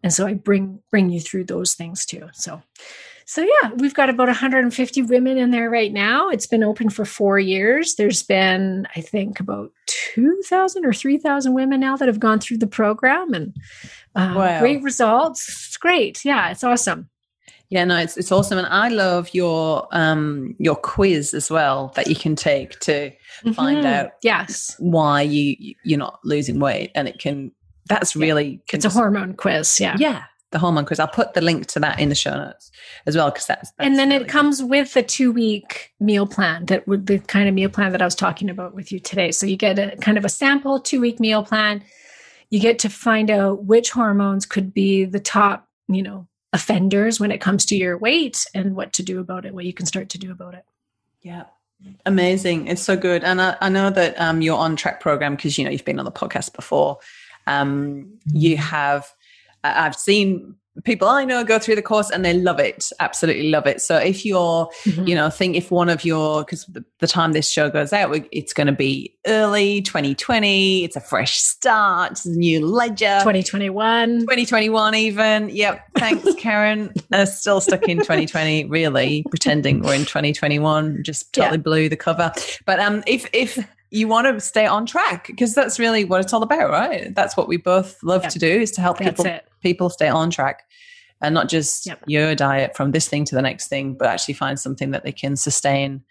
And 0.04 0.14
so 0.14 0.28
I 0.28 0.34
bring 0.36 0.82
bring 0.92 1.10
you 1.10 1.20
through 1.20 1.46
those 1.46 1.74
things 1.74 2.06
too. 2.06 2.30
So 2.34 2.62
So 3.26 3.42
yeah, 3.42 3.72
we've 3.76 3.94
got 3.94 4.10
about 4.10 4.28
150 4.28 5.02
women 5.04 5.38
in 5.38 5.52
there 5.52 5.70
right 5.70 5.92
now. 5.92 6.30
It's 6.30 6.48
been 6.48 6.64
open 6.64 6.90
for 6.90 7.06
four 7.06 7.38
years. 7.40 7.96
There's 7.96 8.24
been, 8.24 8.88
I 8.96 9.02
think, 9.02 9.40
about 9.40 9.72
2,000 10.16 10.86
or 10.86 10.94
3,000 10.94 11.54
women 11.54 11.80
now 11.80 11.96
that 11.98 12.08
have 12.08 12.20
gone 12.20 12.40
through 12.40 12.58
the 12.58 12.68
program, 12.68 13.34
and 13.34 13.56
uh, 14.16 14.34
wow. 14.36 14.60
great 14.60 14.82
results. 14.82 15.48
It's 15.48 15.78
great. 15.78 16.26
Yeah, 16.26 16.50
it's 16.50 16.64
awesome. 16.64 17.10
Yeah, 17.70 17.86
no, 17.86 17.98
it's 17.98 18.18
it's 18.18 18.32
awesome, 18.32 18.58
and 18.58 18.68
I 18.68 18.88
love 18.90 19.30
your 19.34 19.88
um 19.92 20.56
your 20.58 20.76
quiz 20.76 21.36
as 21.36 21.52
well 21.52 21.92
that 21.96 22.08
you 22.08 22.16
can 22.16 22.36
take 22.36 22.80
to 22.80 23.12
mm-hmm. 23.12 23.52
find 23.52 23.86
out 23.86 24.12
yes 24.24 24.76
why 24.80 25.22
you 25.22 25.76
you're 25.84 26.00
not 26.00 26.20
losing 26.24 26.60
weight, 26.60 26.92
and 26.96 27.08
it 27.08 27.20
can 27.20 27.52
that's 27.88 28.16
really 28.16 28.62
yeah. 28.72 28.76
it's 28.76 28.86
a 28.86 28.90
hormone 28.90 29.36
quiz. 29.36 29.80
Yeah, 29.80 29.96
yeah, 30.00 30.24
the 30.52 30.58
hormone 30.58 30.86
quiz. 30.86 31.00
I'll 31.00 31.08
put 31.08 31.34
the 31.34 31.42
link 31.42 31.68
to 31.68 31.80
that 31.80 32.00
in 32.00 32.10
the 32.10 32.16
show 32.16 32.34
notes 32.34 32.72
as 33.06 33.16
well 33.16 33.30
because 33.30 33.46
that's, 33.46 33.72
that's, 33.72 33.86
and 33.86 34.00
then 34.00 34.10
really 34.10 34.24
it 34.24 34.28
comes 34.28 34.62
good. 34.62 34.70
with 34.70 34.96
a 34.96 35.04
two 35.04 35.32
week 35.32 35.94
meal 36.00 36.26
plan 36.26 36.66
that 36.68 36.88
would 36.88 37.06
the 37.06 37.20
kind 37.20 37.48
of 37.48 37.54
meal 37.54 37.70
plan 37.70 37.92
that 37.92 38.02
I 38.02 38.06
was 38.06 38.16
talking 38.16 38.50
about 38.50 38.74
with 38.74 38.92
you 38.92 39.00
today. 39.00 39.32
So 39.32 39.46
you 39.46 39.58
get 39.58 39.78
a 39.78 39.96
kind 39.98 40.18
of 40.18 40.26
a 40.26 40.30
sample 40.30 40.80
two 40.80 41.02
week 41.02 41.20
meal 41.20 41.44
plan. 41.44 41.84
You 42.50 42.60
get 42.60 42.80
to 42.80 42.90
find 42.90 43.30
out 43.30 43.66
which 43.66 43.92
hormones 43.92 44.48
could 44.48 44.74
be 44.74 45.06
the 45.06 45.20
top, 45.20 45.68
you 45.88 46.02
know, 46.02 46.28
offenders 46.54 47.20
when 47.20 47.32
it 47.32 47.40
comes 47.40 47.66
to 47.66 47.76
your 47.76 47.98
weight 47.98 48.46
and 48.54 48.76
what 48.76 48.94
to 48.94 49.04
do 49.04 49.20
about 49.20 49.46
it, 49.46 49.54
what 49.54 49.66
you 49.66 49.74
can 49.74 49.86
start 49.86 50.10
to 50.10 50.18
do 50.18 50.32
about 50.32 50.56
it. 50.56 50.66
Yeah. 51.22 51.46
Amazing. 52.06 52.68
It's 52.68 52.82
so 52.82 52.98
good. 52.98 53.24
And 53.24 53.42
I, 53.42 53.56
I 53.62 53.70
know 53.70 53.90
that 53.90 54.20
um, 54.20 54.42
your 54.42 54.58
on 54.58 54.76
track 54.76 55.00
program, 55.00 55.36
because 55.36 55.58
you 55.58 55.64
know 55.64 55.72
you've 55.72 55.86
been 55.86 56.00
on 56.00 56.06
the 56.06 56.12
podcast 56.12 56.54
before, 56.54 56.98
um, 57.48 58.20
you 58.26 58.58
have 58.58 59.14
I've 59.64 59.96
seen 59.96 60.56
people 60.84 61.08
I 61.08 61.26
know 61.26 61.44
go 61.44 61.60
through 61.60 61.76
the 61.76 61.82
course 61.82 62.10
and 62.10 62.24
they 62.24 62.34
love 62.34 62.60
it, 62.60 62.92
absolutely 63.00 63.50
love 63.50 63.68
it. 63.68 63.82
So 63.82 63.98
if 63.98 64.26
you're, 64.26 64.70
mm-hmm. 64.84 65.08
you 65.08 65.16
know, 65.16 65.30
think 65.30 65.56
if 65.56 65.72
one 65.72 65.90
of 65.90 66.04
your, 66.04 66.44
because 66.44 66.66
the, 66.66 66.84
the, 67.00 67.08
time 67.08 67.34
this 67.34 67.50
show 67.52 67.70
goes 67.70 67.92
out, 67.92 68.16
it's 68.32 68.54
going 68.54 68.68
to 68.68 68.74
be 68.74 69.16
early 69.26 69.82
2020, 69.82 70.84
it's 70.84 70.96
a 70.96 71.02
fresh 71.02 71.40
start, 71.40 72.12
it's 72.12 72.26
a 72.26 72.32
new 72.32 72.66
ledger. 72.66 73.20
2021. 73.20 74.20
2021 74.22 74.96
even. 74.96 75.50
Yep. 75.50 75.82
Thanks, 75.98 76.34
Karen. 76.38 76.94
uh, 77.12 77.26
still 77.26 77.62
stuck 77.62 77.88
in 77.88 77.98
2020, 77.98 78.66
really, 78.66 79.24
pretending 79.30 79.82
we're 79.82 79.96
in 79.96 80.02
2021, 80.02 81.04
just 81.04 81.34
totally 81.34 81.58
yeah. 81.58 81.62
blew 81.62 81.90
the 81.90 81.98
cover. 81.98 82.32
But 82.66 82.80
um, 82.80 83.04
if, 83.08 83.28
if, 83.34 83.58
you 83.92 84.08
want 84.08 84.28
to 84.28 84.40
stay 84.40 84.68
on 84.68 84.86
track 84.86 85.28
because 85.28 85.56
that's 85.56 85.80
really 85.80 86.06
what 86.06 86.22
it's 86.22 86.32
all 86.32 86.44
about, 86.44 86.70
right? 86.70 87.14
That's 87.16 87.36
what 87.36 87.48
we 87.48 87.58
both 87.58 88.02
love 88.04 88.24
yep. 88.24 88.32
to 88.34 88.40
do 88.40 88.48
is 88.48 88.72
to 88.74 88.82
help 88.82 89.00
that's 89.00 89.10
people 89.10 89.26
it. 89.26 89.49
People 89.62 89.90
stay 89.90 90.08
on 90.08 90.30
track 90.30 90.64
and 91.22 91.34
not 91.34 91.50
just 91.50 91.86
yep. 91.86 92.02
your 92.08 92.36
diet 92.36 92.76
from 92.76 92.92
this 92.92 93.08
thing 93.08 93.26
to 93.26 93.36
the 93.36 93.42
next 93.42 93.68
thing, 93.68 93.94
but 93.94 94.08
actually 94.08 94.36
find 94.36 94.60
something 94.60 94.92
that 94.92 95.04
they 95.04 95.12
can 95.12 95.36
sustain 95.36 96.04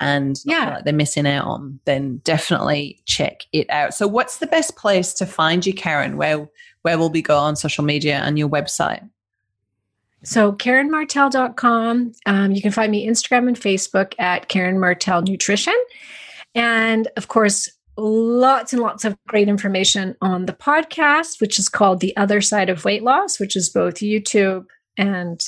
and 0.00 0.40
yeah, 0.46 0.76
like 0.76 0.84
they're 0.84 0.94
missing 0.94 1.26
out 1.26 1.44
on. 1.44 1.78
Then 1.84 2.22
definitely 2.24 3.02
check 3.04 3.42
it 3.52 3.68
out. 3.70 3.94
So, 3.94 4.08
what's 4.08 4.38
the 4.38 4.46
best 4.46 4.76
place 4.76 5.12
to 5.14 5.26
find 5.26 5.64
you, 5.64 5.74
Karen? 5.74 6.16
Where 6.16 6.48
where 6.82 6.98
will 6.98 7.10
we 7.10 7.22
go 7.22 7.36
on 7.36 7.54
social 7.54 7.84
media 7.84 8.16
and 8.16 8.38
your 8.38 8.48
website? 8.48 9.08
So, 10.22 10.52
KarenMartel.com. 10.52 12.12
Um, 12.26 12.52
you 12.52 12.60
can 12.60 12.72
find 12.72 12.90
me 12.90 13.06
Instagram 13.06 13.48
and 13.48 13.58
Facebook 13.58 14.14
at 14.18 14.48
Karen 14.48 14.78
Martel 14.78 15.22
Nutrition. 15.22 15.76
And 16.54 17.08
of 17.16 17.28
course, 17.28 17.70
lots 17.96 18.72
and 18.72 18.82
lots 18.82 19.04
of 19.04 19.16
great 19.28 19.48
information 19.48 20.16
on 20.20 20.46
the 20.46 20.52
podcast, 20.52 21.40
which 21.40 21.58
is 21.58 21.68
called 21.68 22.00
The 22.00 22.16
Other 22.16 22.40
Side 22.40 22.70
of 22.70 22.84
Weight 22.84 23.02
Loss, 23.02 23.40
which 23.40 23.56
is 23.56 23.68
both 23.68 23.96
YouTube 23.96 24.66
and 24.96 25.40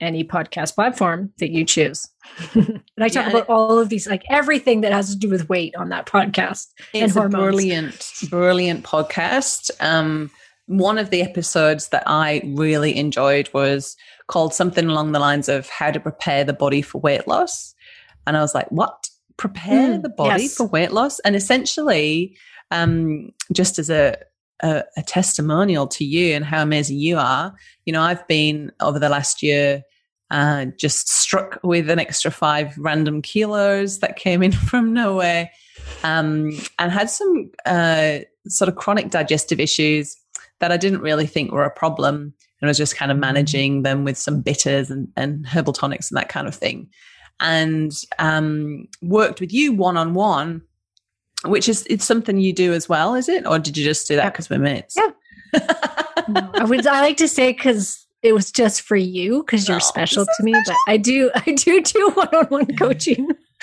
any 0.00 0.24
podcast 0.24 0.74
platform 0.74 1.32
that 1.38 1.50
you 1.50 1.64
choose. 1.64 2.08
and 2.54 2.82
I 2.98 3.08
talk 3.08 3.26
yeah, 3.26 3.30
about 3.30 3.48
all 3.48 3.78
of 3.78 3.88
these, 3.88 4.08
like 4.08 4.24
everything 4.28 4.80
that 4.82 4.92
has 4.92 5.10
to 5.10 5.16
do 5.16 5.28
with 5.28 5.48
weight 5.48 5.74
on 5.76 5.90
that 5.90 6.06
podcast. 6.06 6.66
It's 6.92 7.16
a 7.16 7.28
brilliant, 7.28 8.12
brilliant 8.28 8.84
podcast. 8.84 9.70
Um, 9.80 10.30
one 10.66 10.98
of 10.98 11.10
the 11.10 11.22
episodes 11.22 11.88
that 11.88 12.02
I 12.06 12.42
really 12.44 12.96
enjoyed 12.96 13.48
was 13.52 13.96
called 14.26 14.54
something 14.54 14.86
along 14.86 15.12
the 15.12 15.20
lines 15.20 15.48
of 15.48 15.68
how 15.68 15.90
to 15.90 16.00
prepare 16.00 16.44
the 16.44 16.52
body 16.52 16.82
for 16.82 17.00
weight 17.00 17.28
loss. 17.28 17.74
And 18.26 18.36
I 18.36 18.40
was 18.40 18.54
like, 18.54 18.70
what? 18.70 19.08
Prepare 19.36 19.98
mm, 19.98 20.02
the 20.02 20.08
body 20.08 20.44
yes. 20.44 20.56
for 20.56 20.66
weight 20.66 20.92
loss 20.92 21.18
and 21.20 21.36
essentially 21.36 22.36
um, 22.70 23.30
just 23.52 23.78
as 23.78 23.90
a, 23.90 24.16
a, 24.62 24.84
a 24.96 25.02
testimonial 25.02 25.86
to 25.86 26.04
you 26.04 26.34
and 26.34 26.44
how 26.44 26.62
amazing 26.62 26.98
you 26.98 27.18
are 27.18 27.54
you 27.84 27.92
know 27.92 28.02
i've 28.02 28.26
been 28.28 28.70
over 28.80 28.98
the 28.98 29.08
last 29.08 29.42
year 29.42 29.82
uh, 30.30 30.64
just 30.78 31.10
struck 31.10 31.60
with 31.62 31.90
an 31.90 31.98
extra 31.98 32.30
five 32.30 32.74
random 32.78 33.20
kilos 33.20 33.98
that 33.98 34.16
came 34.16 34.42
in 34.42 34.52
from 34.70 34.92
nowhere 34.92 35.50
um, 36.04 36.50
and 36.78 36.90
had 36.90 37.10
some 37.10 37.50
uh, 37.66 38.18
sort 38.48 38.68
of 38.68 38.76
chronic 38.76 39.10
digestive 39.10 39.60
issues 39.60 40.16
that 40.60 40.72
I 40.72 40.76
didn't 40.76 41.00
really 41.00 41.26
think 41.26 41.52
were 41.52 41.64
a 41.64 41.70
problem. 41.70 42.34
And 42.60 42.68
I 42.68 42.70
was 42.70 42.78
just 42.78 42.96
kind 42.96 43.10
of 43.10 43.18
managing 43.18 43.82
them 43.82 44.04
with 44.04 44.16
some 44.16 44.40
bitters 44.40 44.90
and, 44.90 45.08
and 45.16 45.46
herbal 45.46 45.72
tonics 45.72 46.10
and 46.10 46.16
that 46.16 46.28
kind 46.28 46.46
of 46.46 46.54
thing 46.54 46.88
and 47.42 47.92
um, 48.18 48.88
worked 49.02 49.40
with 49.40 49.52
you 49.52 49.72
one 49.72 49.96
on 49.96 50.14
one, 50.14 50.62
which 51.44 51.68
is 51.68 51.86
it's 51.90 52.04
something 52.04 52.40
you 52.40 52.52
do 52.52 52.72
as 52.72 52.88
well, 52.88 53.14
is 53.14 53.28
it? 53.28 53.46
Or 53.46 53.58
did 53.58 53.76
you 53.76 53.84
just 53.84 54.08
do 54.08 54.16
that 54.16 54.32
because 54.32 54.48
we're 54.48 54.58
mates? 54.58 54.96
Yeah. 54.96 55.10
no, 56.28 56.50
I 56.54 56.64
would. 56.64 56.86
I 56.86 57.02
like 57.02 57.18
to 57.18 57.28
say 57.28 57.52
because 57.52 58.06
it 58.22 58.32
was 58.32 58.50
just 58.50 58.82
for 58.82 58.96
you 58.96 59.42
because 59.42 59.68
you're 59.68 59.76
oh, 59.76 59.80
special 59.80 60.24
so 60.24 60.32
to 60.36 60.44
me. 60.44 60.52
Special. 60.52 60.74
But 60.86 60.92
I 60.92 60.96
do. 60.96 61.30
I 61.34 61.52
do 61.52 61.82
do 61.82 62.10
one 62.14 62.28
on 62.28 62.46
one 62.46 62.76
coaching. 62.76 63.28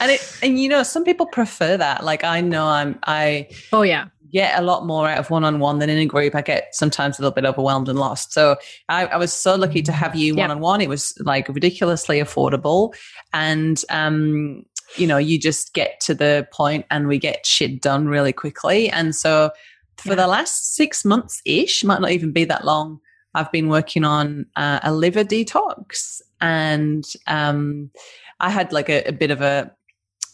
and 0.00 0.10
it 0.10 0.38
and 0.42 0.58
you 0.58 0.68
know 0.68 0.82
some 0.82 1.04
people 1.04 1.26
prefer 1.26 1.76
that 1.76 2.02
like 2.02 2.24
i 2.24 2.40
know 2.40 2.66
i'm 2.66 2.98
i 3.04 3.48
oh 3.72 3.82
yeah 3.82 4.06
get 4.32 4.58
a 4.58 4.62
lot 4.62 4.86
more 4.86 5.08
out 5.08 5.18
of 5.18 5.30
one 5.30 5.44
on 5.44 5.58
one 5.58 5.78
than 5.78 5.90
in 5.90 5.98
a 5.98 6.06
group. 6.06 6.34
I 6.34 6.42
get 6.42 6.74
sometimes 6.74 7.18
a 7.18 7.22
little 7.22 7.34
bit 7.34 7.44
overwhelmed 7.44 7.88
and 7.88 7.98
lost. 7.98 8.32
So 8.32 8.56
I, 8.88 9.06
I 9.06 9.16
was 9.16 9.32
so 9.32 9.54
lucky 9.54 9.82
to 9.82 9.92
have 9.92 10.16
you 10.16 10.34
one 10.34 10.50
on 10.50 10.60
one. 10.60 10.80
It 10.80 10.88
was 10.88 11.14
like 11.20 11.48
ridiculously 11.48 12.18
affordable. 12.18 12.94
And, 13.32 13.82
um, 13.90 14.64
you 14.96 15.06
know, 15.06 15.18
you 15.18 15.38
just 15.38 15.74
get 15.74 16.00
to 16.00 16.14
the 16.14 16.48
point 16.52 16.86
and 16.90 17.08
we 17.08 17.18
get 17.18 17.46
shit 17.46 17.82
done 17.82 18.08
really 18.08 18.32
quickly. 18.32 18.88
And 18.88 19.14
so 19.14 19.50
for 19.98 20.10
yeah. 20.10 20.14
the 20.16 20.26
last 20.26 20.74
six 20.74 21.04
months 21.04 21.42
ish, 21.44 21.84
might 21.84 22.00
not 22.00 22.10
even 22.10 22.32
be 22.32 22.44
that 22.46 22.64
long, 22.64 23.00
I've 23.34 23.52
been 23.52 23.68
working 23.68 24.04
on 24.04 24.46
uh, 24.56 24.80
a 24.82 24.92
liver 24.92 25.24
detox. 25.24 26.20
And 26.40 27.04
um, 27.26 27.90
I 28.40 28.50
had 28.50 28.72
like 28.72 28.88
a, 28.88 29.04
a 29.04 29.12
bit 29.12 29.30
of 29.30 29.42
a, 29.42 29.70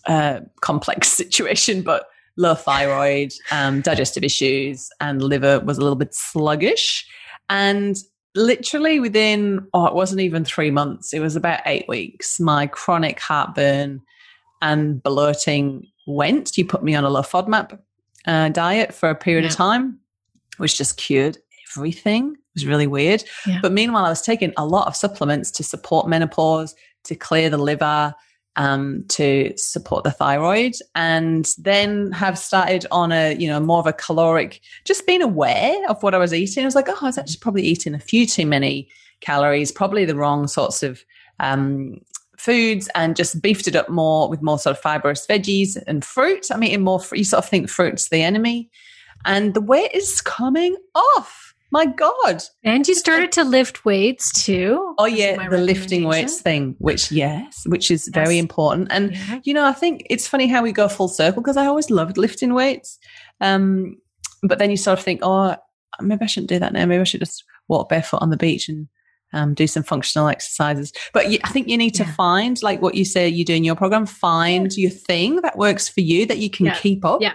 a 0.06 0.42
complex 0.60 1.08
situation, 1.12 1.82
but 1.82 2.06
low 2.38 2.54
thyroid, 2.54 3.34
um, 3.50 3.82
digestive 3.82 4.24
issues, 4.24 4.88
and 5.00 5.20
liver 5.20 5.60
was 5.60 5.76
a 5.76 5.82
little 5.82 5.96
bit 5.96 6.14
sluggish. 6.14 7.06
And 7.50 7.96
literally 8.34 9.00
within, 9.00 9.66
oh, 9.74 9.86
it 9.86 9.94
wasn't 9.94 10.20
even 10.20 10.44
three 10.44 10.70
months, 10.70 11.12
it 11.12 11.20
was 11.20 11.36
about 11.36 11.60
eight 11.66 11.86
weeks, 11.88 12.40
my 12.40 12.66
chronic 12.66 13.20
heartburn 13.20 14.00
and 14.62 15.02
bloating 15.02 15.86
went. 16.06 16.56
You 16.56 16.64
put 16.64 16.82
me 16.82 16.94
on 16.94 17.04
a 17.04 17.10
low 17.10 17.22
FODMAP 17.22 17.78
uh, 18.26 18.48
diet 18.50 18.94
for 18.94 19.10
a 19.10 19.14
period 19.14 19.44
yeah. 19.44 19.50
of 19.50 19.56
time, 19.56 19.98
which 20.58 20.78
just 20.78 20.96
cured 20.96 21.38
everything. 21.70 22.32
It 22.34 22.54
was 22.54 22.66
really 22.66 22.86
weird. 22.86 23.24
Yeah. 23.46 23.58
But 23.60 23.72
meanwhile, 23.72 24.04
I 24.04 24.10
was 24.10 24.22
taking 24.22 24.52
a 24.56 24.64
lot 24.64 24.86
of 24.86 24.96
supplements 24.96 25.50
to 25.52 25.62
support 25.64 26.08
menopause, 26.08 26.74
to 27.04 27.14
clear 27.14 27.50
the 27.50 27.58
liver, 27.58 28.14
um, 28.56 29.04
to 29.08 29.52
support 29.56 30.04
the 30.04 30.10
thyroid 30.10 30.74
and 30.94 31.50
then 31.58 32.10
have 32.12 32.38
started 32.38 32.86
on 32.90 33.12
a 33.12 33.36
you 33.36 33.48
know 33.48 33.60
more 33.60 33.78
of 33.78 33.86
a 33.86 33.92
caloric 33.92 34.60
just 34.84 35.06
being 35.06 35.22
aware 35.22 35.76
of 35.88 36.02
what 36.02 36.14
i 36.14 36.18
was 36.18 36.34
eating. 36.34 36.64
I 36.64 36.66
was 36.66 36.74
like 36.74 36.88
oh 36.88 36.98
i 37.00 37.04
was 37.06 37.18
actually 37.18 37.38
probably 37.40 37.62
eating 37.62 37.94
a 37.94 38.00
few 38.00 38.26
too 38.26 38.46
many 38.46 38.88
calories 39.20 39.70
probably 39.70 40.04
the 40.04 40.16
wrong 40.16 40.48
sorts 40.48 40.82
of 40.82 41.04
um, 41.40 42.00
foods 42.38 42.88
and 42.94 43.16
just 43.16 43.42
beefed 43.42 43.68
it 43.68 43.76
up 43.76 43.88
more 43.88 44.28
with 44.30 44.40
more 44.42 44.58
sort 44.58 44.76
of 44.76 44.82
fibrous 44.82 45.26
veggies 45.26 45.76
and 45.86 46.04
fruit. 46.04 46.46
I'm 46.50 46.62
eating 46.62 46.82
more 46.82 47.02
you 47.12 47.24
sort 47.24 47.44
of 47.44 47.50
think 47.50 47.68
fruit's 47.68 48.08
the 48.08 48.22
enemy. 48.22 48.70
And 49.24 49.54
the 49.54 49.60
weight 49.60 49.90
is 49.92 50.20
coming 50.20 50.76
off 50.94 51.47
my 51.70 51.86
God. 51.86 52.42
And 52.64 52.86
you 52.86 52.94
started 52.94 53.32
to 53.32 53.44
lift 53.44 53.84
weights 53.84 54.44
too. 54.44 54.94
Oh, 54.98 55.06
yeah. 55.06 55.48
The 55.48 55.58
lifting 55.58 56.04
weights 56.04 56.40
thing, 56.40 56.76
which, 56.78 57.12
yes, 57.12 57.62
which 57.66 57.90
is 57.90 58.08
very 58.12 58.38
important. 58.38 58.88
And, 58.90 59.12
yeah. 59.12 59.40
you 59.44 59.52
know, 59.52 59.66
I 59.66 59.72
think 59.72 60.06
it's 60.08 60.26
funny 60.26 60.46
how 60.46 60.62
we 60.62 60.72
go 60.72 60.88
full 60.88 61.08
circle 61.08 61.42
because 61.42 61.56
I 61.56 61.66
always 61.66 61.90
loved 61.90 62.16
lifting 62.16 62.54
weights. 62.54 62.98
Um, 63.40 63.96
but 64.42 64.58
then 64.58 64.70
you 64.70 64.76
sort 64.76 64.98
of 64.98 65.04
think, 65.04 65.20
oh, 65.22 65.56
maybe 66.00 66.22
I 66.22 66.26
shouldn't 66.26 66.48
do 66.48 66.58
that 66.58 66.72
now. 66.72 66.86
Maybe 66.86 67.00
I 67.00 67.04
should 67.04 67.20
just 67.20 67.44
walk 67.68 67.88
barefoot 67.88 68.22
on 68.22 68.30
the 68.30 68.36
beach 68.36 68.68
and 68.68 68.88
um, 69.34 69.52
do 69.52 69.66
some 69.66 69.82
functional 69.82 70.28
exercises. 70.28 70.92
But 71.12 71.26
I 71.26 71.48
think 71.50 71.68
you 71.68 71.76
need 71.76 71.94
to 71.96 72.04
yeah. 72.04 72.14
find, 72.14 72.62
like 72.62 72.80
what 72.80 72.94
you 72.94 73.04
say 73.04 73.28
you 73.28 73.44
do 73.44 73.54
in 73.54 73.64
your 73.64 73.76
program, 73.76 74.06
find 74.06 74.74
your 74.76 74.90
thing 74.90 75.42
that 75.42 75.58
works 75.58 75.88
for 75.88 76.00
you 76.00 76.24
that 76.26 76.38
you 76.38 76.48
can 76.48 76.66
yeah. 76.66 76.74
keep 76.76 77.04
up. 77.04 77.20
Yeah. 77.20 77.34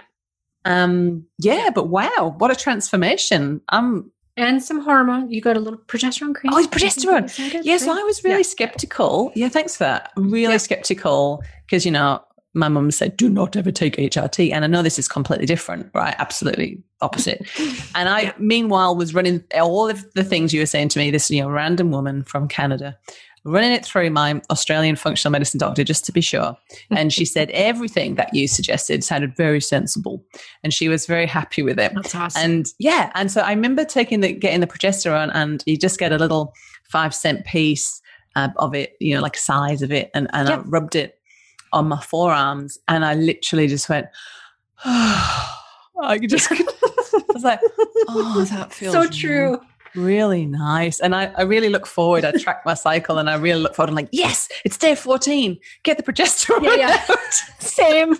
Um, 0.64 1.26
yeah, 1.38 1.70
but 1.74 1.88
wow, 1.88 2.34
what 2.38 2.50
a 2.50 2.56
transformation. 2.56 3.60
I'm 3.68 4.10
and 4.36 4.62
some 4.62 4.80
hormone. 4.80 5.30
You 5.30 5.40
got 5.40 5.56
a 5.56 5.60
little 5.60 5.78
progesterone 5.78 6.34
cream. 6.34 6.52
Oh, 6.52 6.66
progesterone. 6.70 7.36
Yes, 7.38 7.64
yeah, 7.64 7.76
so 7.76 7.92
I 7.92 8.02
was 8.02 8.22
really 8.24 8.38
yeah. 8.38 8.42
skeptical. 8.42 9.32
Yeah, 9.34 9.48
thanks 9.48 9.76
for 9.76 9.84
that. 9.84 10.12
I'm 10.16 10.30
really 10.30 10.54
yeah. 10.54 10.58
skeptical 10.58 11.42
because, 11.66 11.84
you 11.84 11.92
know, 11.92 12.22
my 12.54 12.68
mum 12.68 12.90
said, 12.90 13.16
do 13.16 13.28
not 13.28 13.56
ever 13.56 13.72
take 13.72 13.96
HRT. 13.96 14.52
And 14.52 14.64
I 14.64 14.68
know 14.68 14.82
this 14.82 14.98
is 14.98 15.08
completely 15.08 15.46
different, 15.46 15.90
right? 15.92 16.14
Absolutely 16.18 16.82
opposite. 17.00 17.46
and 17.94 18.08
I, 18.08 18.32
meanwhile, 18.38 18.94
was 18.94 19.12
running 19.12 19.42
all 19.54 19.88
of 19.88 20.04
the 20.14 20.24
things 20.24 20.54
you 20.54 20.60
were 20.60 20.66
saying 20.66 20.88
to 20.90 20.98
me, 20.98 21.10
this, 21.10 21.30
you 21.30 21.42
know, 21.42 21.50
random 21.50 21.90
woman 21.90 22.22
from 22.22 22.46
Canada, 22.46 22.96
running 23.44 23.72
it 23.72 23.84
through 23.84 24.10
my 24.10 24.40
Australian 24.50 24.96
functional 24.96 25.30
medicine 25.30 25.58
doctor 25.58 25.84
just 25.84 26.04
to 26.06 26.12
be 26.12 26.20
sure. 26.20 26.56
And 26.90 27.12
she 27.12 27.24
said 27.26 27.50
everything 27.50 28.14
that 28.14 28.34
you 28.34 28.48
suggested 28.48 29.04
sounded 29.04 29.36
very 29.36 29.60
sensible. 29.60 30.24
And 30.62 30.72
she 30.72 30.88
was 30.88 31.06
very 31.06 31.26
happy 31.26 31.62
with 31.62 31.78
it. 31.78 31.92
That's 31.94 32.14
awesome. 32.14 32.42
And 32.42 32.66
yeah. 32.78 33.10
And 33.14 33.30
so 33.30 33.42
I 33.42 33.50
remember 33.50 33.84
taking 33.84 34.20
the, 34.20 34.32
getting 34.32 34.60
the 34.60 34.66
progesterone 34.66 35.30
and 35.34 35.62
you 35.66 35.76
just 35.76 35.98
get 35.98 36.12
a 36.12 36.18
little 36.18 36.54
five 36.90 37.14
cent 37.14 37.44
piece 37.44 38.00
uh, 38.36 38.48
of 38.56 38.74
it, 38.74 38.96
you 39.00 39.14
know, 39.14 39.20
like 39.20 39.36
a 39.36 39.40
size 39.40 39.82
of 39.82 39.92
it. 39.92 40.10
And, 40.14 40.28
and 40.32 40.48
yep. 40.48 40.60
I 40.60 40.62
rubbed 40.62 40.96
it 40.96 41.18
on 41.74 41.88
my 41.88 42.00
forearms, 42.00 42.78
and 42.88 43.04
I 43.04 43.14
literally 43.14 43.66
just 43.66 43.88
went, 43.88 44.06
oh, 44.84 45.60
I 46.02 46.18
just, 46.18 46.50
I 46.52 46.64
was 47.28 47.44
like, 47.44 47.60
oh, 48.08 48.46
that 48.50 48.72
feels 48.72 48.94
so 48.94 49.06
true. 49.08 49.60
Really 49.94 50.46
nice. 50.46 51.00
And 51.00 51.14
I, 51.14 51.32
I 51.36 51.42
really 51.42 51.68
look 51.68 51.86
forward. 51.86 52.24
I 52.24 52.32
track 52.32 52.62
my 52.66 52.74
cycle 52.74 53.18
and 53.18 53.30
I 53.30 53.36
really 53.36 53.60
look 53.60 53.74
forward. 53.74 53.90
I'm 53.90 53.94
like, 53.94 54.08
yes, 54.12 54.48
it's 54.64 54.76
day 54.76 54.94
14. 54.94 55.58
Get 55.82 55.96
the 55.96 56.02
progesterone. 56.02 56.64
Yeah, 56.64 57.02
yeah. 57.08 57.16
same. 57.58 58.16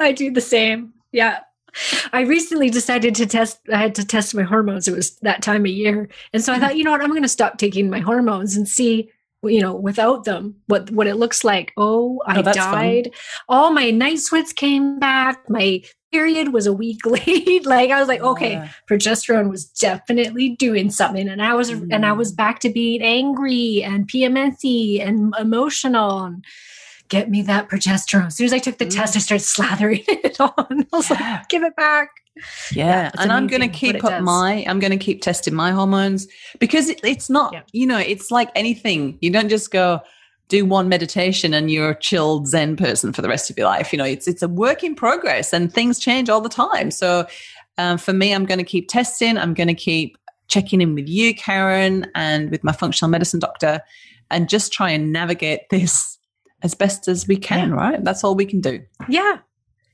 I 0.00 0.12
do 0.12 0.30
the 0.30 0.40
same. 0.40 0.92
Yeah. 1.12 1.40
I 2.12 2.22
recently 2.22 2.70
decided 2.70 3.14
to 3.16 3.26
test, 3.26 3.58
I 3.72 3.76
had 3.76 3.94
to 3.96 4.06
test 4.06 4.34
my 4.34 4.42
hormones. 4.42 4.88
It 4.88 4.94
was 4.94 5.16
that 5.16 5.42
time 5.42 5.62
of 5.62 5.70
year. 5.70 6.08
And 6.32 6.42
so 6.42 6.52
I 6.52 6.58
thought, 6.58 6.72
mm. 6.72 6.76
you 6.76 6.84
know 6.84 6.92
what, 6.92 7.02
I'm 7.02 7.10
going 7.10 7.22
to 7.22 7.28
stop 7.28 7.58
taking 7.58 7.90
my 7.90 8.00
hormones 8.00 8.56
and 8.56 8.68
see 8.68 9.10
you 9.42 9.60
know, 9.60 9.74
without 9.74 10.24
them, 10.24 10.56
what 10.66 10.90
what 10.90 11.06
it 11.06 11.16
looks 11.16 11.44
like. 11.44 11.72
Oh, 11.76 12.20
oh 12.20 12.22
I 12.26 12.38
oh, 12.38 12.42
died. 12.42 13.04
Fun. 13.04 13.12
All 13.48 13.70
my 13.72 13.90
night 13.90 14.18
sweats 14.18 14.52
came 14.52 14.98
back. 14.98 15.48
My 15.48 15.82
period 16.16 16.52
was 16.52 16.66
a 16.66 16.72
week 16.72 17.04
late. 17.14 17.66
like 17.66 17.90
I 17.90 17.98
was 18.00 18.08
like, 18.08 18.22
okay, 18.22 18.52
yeah. 18.52 18.68
progesterone 18.88 19.50
was 19.50 19.66
definitely 19.66 20.50
doing 20.50 20.90
something, 20.90 21.28
and 21.28 21.42
I 21.42 21.54
was 21.54 21.70
mm. 21.70 21.88
and 21.92 22.06
I 22.06 22.12
was 22.12 22.32
mm. 22.32 22.36
back 22.36 22.60
to 22.60 22.70
being 22.70 23.02
angry 23.02 23.82
and 23.82 24.08
PMSy 24.08 25.06
and 25.06 25.34
emotional. 25.38 26.24
And, 26.24 26.44
Get 27.08 27.30
me 27.30 27.42
that 27.42 27.68
progesterone. 27.68 28.26
As 28.26 28.36
soon 28.36 28.46
as 28.46 28.52
I 28.52 28.58
took 28.58 28.78
the 28.78 28.86
mm. 28.86 28.96
test, 28.96 29.14
I 29.14 29.20
started 29.20 29.44
slathering 29.44 30.04
it 30.08 30.40
on. 30.40 30.86
I 30.92 30.96
was 30.96 31.08
yeah. 31.08 31.16
like, 31.20 31.48
give 31.48 31.62
it 31.62 31.76
back. 31.76 32.08
Yeah, 32.72 32.86
yeah 32.86 33.10
and 33.18 33.30
I'm 33.30 33.46
going 33.46 33.62
to 33.62 33.68
keep 33.68 34.04
up 34.04 34.22
my 34.22 34.64
I'm 34.66 34.80
going 34.80 34.90
to 34.90 34.98
keep 34.98 35.22
testing 35.22 35.54
my 35.54 35.70
hormones 35.70 36.26
because 36.58 36.88
it, 36.88 37.00
it's 37.04 37.30
not, 37.30 37.52
yeah. 37.52 37.62
you 37.72 37.86
know, 37.86 37.98
it's 37.98 38.32
like 38.32 38.50
anything. 38.56 39.18
You 39.20 39.30
don't 39.30 39.48
just 39.48 39.70
go 39.70 40.00
do 40.48 40.64
one 40.64 40.88
meditation 40.88 41.52
and 41.52 41.70
you're 41.70 41.90
a 41.90 41.98
chilled 41.98 42.46
zen 42.46 42.76
person 42.76 43.12
for 43.12 43.22
the 43.22 43.28
rest 43.28 43.50
of 43.50 43.58
your 43.58 43.66
life. 43.66 43.92
You 43.92 43.98
know, 43.98 44.04
it's 44.04 44.28
it's 44.28 44.42
a 44.42 44.48
work 44.48 44.84
in 44.84 44.94
progress 44.94 45.52
and 45.52 45.72
things 45.72 45.98
change 45.98 46.28
all 46.28 46.40
the 46.40 46.48
time. 46.48 46.90
So 46.90 47.26
um, 47.78 47.98
for 47.98 48.12
me, 48.12 48.32
I'm 48.32 48.46
going 48.46 48.58
to 48.58 48.64
keep 48.64 48.88
testing. 48.88 49.36
I'm 49.36 49.54
going 49.54 49.68
to 49.68 49.74
keep 49.74 50.16
checking 50.48 50.80
in 50.80 50.94
with 50.94 51.08
you, 51.08 51.34
Karen, 51.34 52.06
and 52.14 52.50
with 52.50 52.62
my 52.62 52.72
functional 52.72 53.10
medicine 53.10 53.40
doctor, 53.40 53.80
and 54.30 54.48
just 54.48 54.72
try 54.72 54.90
and 54.90 55.12
navigate 55.12 55.68
this 55.70 56.18
as 56.62 56.74
best 56.74 57.08
as 57.08 57.26
we 57.26 57.36
can. 57.36 57.70
Yeah. 57.70 57.74
Right? 57.74 58.04
That's 58.04 58.24
all 58.24 58.34
we 58.34 58.46
can 58.46 58.60
do. 58.60 58.80
Yeah, 59.08 59.38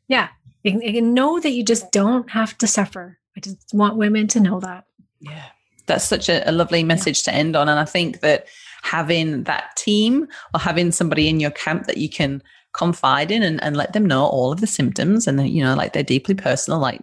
yeah. 0.09 0.29
And 0.65 1.15
know 1.15 1.41
that 1.41 1.51
you 1.51 1.65
just 1.65 1.91
don't 1.91 2.31
have 2.31 2.57
to 2.59 2.67
suffer. 2.67 3.19
I 3.37 3.41
just 3.41 3.59
want 3.73 3.97
women 3.97 4.29
to 4.29 4.41
know 4.41 4.61
that. 4.61 4.85
Yeah. 5.21 5.47
That's 5.87 6.05
such 6.05 6.29
a, 6.29 6.49
a 6.49 6.53
lovely 6.53 6.85
message 6.85 7.27
yeah. 7.27 7.33
to 7.33 7.39
end 7.39 7.57
on. 7.57 7.69
And 7.69 7.81
I 7.81 7.85
think 7.85 8.21
that 8.21 8.47
having 8.83 9.45
that 9.45 9.74
team 9.76 10.28
or 10.53 10.61
having 10.61 10.93
somebody 10.93 11.28
in 11.28 11.41
your 11.41 11.51
camp 11.51 11.87
that 11.87 11.97
you 11.97 12.09
can 12.09 12.43
confide 12.72 13.30
in 13.30 13.43
and, 13.43 13.62
and 13.62 13.76
let 13.76 13.93
them 13.93 14.07
know 14.07 14.24
all 14.24 14.53
of 14.53 14.61
the 14.61 14.66
symptoms 14.66 15.26
and, 15.26 15.49
you 15.49 15.62
know, 15.62 15.74
like 15.74 15.93
they're 15.93 16.03
deeply 16.03 16.35
personal, 16.35 16.78
like 16.78 17.01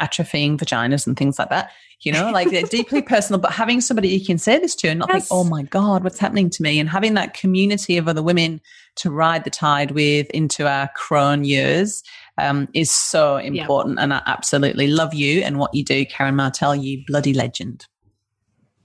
atrophying 0.00 0.58
vaginas 0.58 1.06
and 1.06 1.16
things 1.16 1.38
like 1.38 1.48
that. 1.50 1.70
You 2.02 2.12
know, 2.12 2.30
like 2.30 2.50
they're 2.50 2.62
deeply 2.62 3.00
personal, 3.14 3.40
but 3.40 3.52
having 3.52 3.80
somebody 3.80 4.08
you 4.08 4.24
can 4.24 4.36
say 4.36 4.58
this 4.58 4.74
to 4.76 4.88
and 4.88 4.98
not 4.98 5.08
yes. 5.08 5.28
think, 5.28 5.38
oh 5.38 5.44
my 5.44 5.62
God, 5.62 6.04
what's 6.04 6.18
happening 6.18 6.50
to 6.50 6.62
me? 6.62 6.78
And 6.78 6.90
having 6.90 7.14
that 7.14 7.32
community 7.32 7.96
of 7.96 8.06
other 8.06 8.22
women 8.22 8.60
to 8.96 9.10
ride 9.10 9.44
the 9.44 9.50
tide 9.50 9.92
with 9.92 10.28
into 10.30 10.68
our 10.68 10.90
crone 10.94 11.44
years 11.44 12.02
um, 12.36 12.68
is 12.74 12.90
so 12.90 13.38
important. 13.38 13.96
Yeah. 13.96 14.02
And 14.04 14.14
I 14.14 14.22
absolutely 14.26 14.88
love 14.88 15.14
you 15.14 15.40
and 15.40 15.58
what 15.58 15.74
you 15.74 15.84
do, 15.84 16.04
Karen 16.04 16.36
Martel, 16.36 16.74
you 16.74 17.02
bloody 17.06 17.32
legend. 17.32 17.86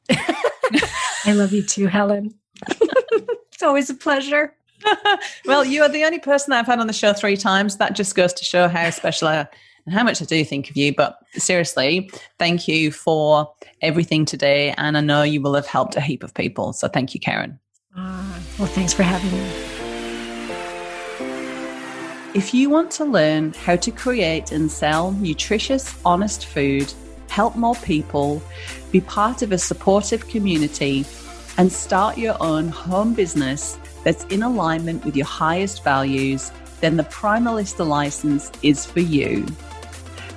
I 1.25 1.33
love 1.33 1.51
you 1.51 1.63
too, 1.63 1.87
Helen. 1.87 2.33
it's 2.69 3.63
always 3.63 3.89
a 3.89 3.93
pleasure. 3.93 4.53
well, 5.45 5.63
you 5.63 5.83
are 5.83 5.89
the 5.89 6.03
only 6.03 6.19
person 6.19 6.51
that 6.51 6.59
I've 6.59 6.65
had 6.65 6.79
on 6.79 6.87
the 6.87 6.93
show 6.93 7.13
three 7.13 7.37
times. 7.37 7.77
That 7.77 7.95
just 7.95 8.15
goes 8.15 8.33
to 8.33 8.43
show 8.43 8.67
how 8.67 8.89
special 8.89 9.27
I, 9.27 9.47
and 9.85 9.93
how 9.93 10.03
much 10.03 10.21
I 10.21 10.25
do 10.25 10.43
think 10.43 10.69
of 10.69 10.77
you. 10.77 10.93
But 10.95 11.19
seriously, 11.33 12.11
thank 12.39 12.67
you 12.67 12.91
for 12.91 13.51
everything 13.81 14.25
today. 14.25 14.73
And 14.77 14.97
I 14.97 15.01
know 15.01 15.23
you 15.23 15.41
will 15.41 15.53
have 15.55 15.67
helped 15.67 15.95
a 15.95 16.01
heap 16.01 16.23
of 16.23 16.33
people. 16.33 16.73
So 16.73 16.87
thank 16.87 17.13
you, 17.13 17.19
Karen. 17.19 17.59
Uh, 17.95 18.39
well, 18.57 18.67
thanks 18.67 18.93
for 18.93 19.03
having 19.03 19.31
me. 19.31 19.71
If 22.33 22.53
you 22.53 22.69
want 22.69 22.91
to 22.91 23.03
learn 23.03 23.53
how 23.53 23.75
to 23.75 23.91
create 23.91 24.53
and 24.53 24.71
sell 24.71 25.11
nutritious, 25.11 25.99
honest 26.05 26.45
food, 26.45 26.91
help 27.31 27.55
more 27.55 27.75
people, 27.75 28.43
be 28.91 28.99
part 28.99 29.41
of 29.41 29.53
a 29.53 29.57
supportive 29.57 30.27
community, 30.27 31.05
and 31.57 31.71
start 31.71 32.17
your 32.17 32.35
own 32.41 32.67
home 32.67 33.13
business 33.13 33.79
that's 34.03 34.25
in 34.25 34.43
alignment 34.43 35.05
with 35.05 35.15
your 35.15 35.25
highest 35.25 35.81
values, 35.83 36.51
then 36.81 36.97
the 36.97 37.05
Primalista 37.05 37.87
license 37.87 38.51
is 38.63 38.85
for 38.85 38.99
you. 38.99 39.45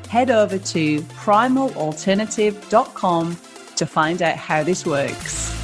Head 0.09 0.31
over 0.31 0.59
to 0.59 1.01
primalalternative.com 1.01 3.37
to 3.77 3.87
find 3.87 4.23
out 4.23 4.37
how 4.37 4.63
this 4.63 4.87
works. 4.87 5.64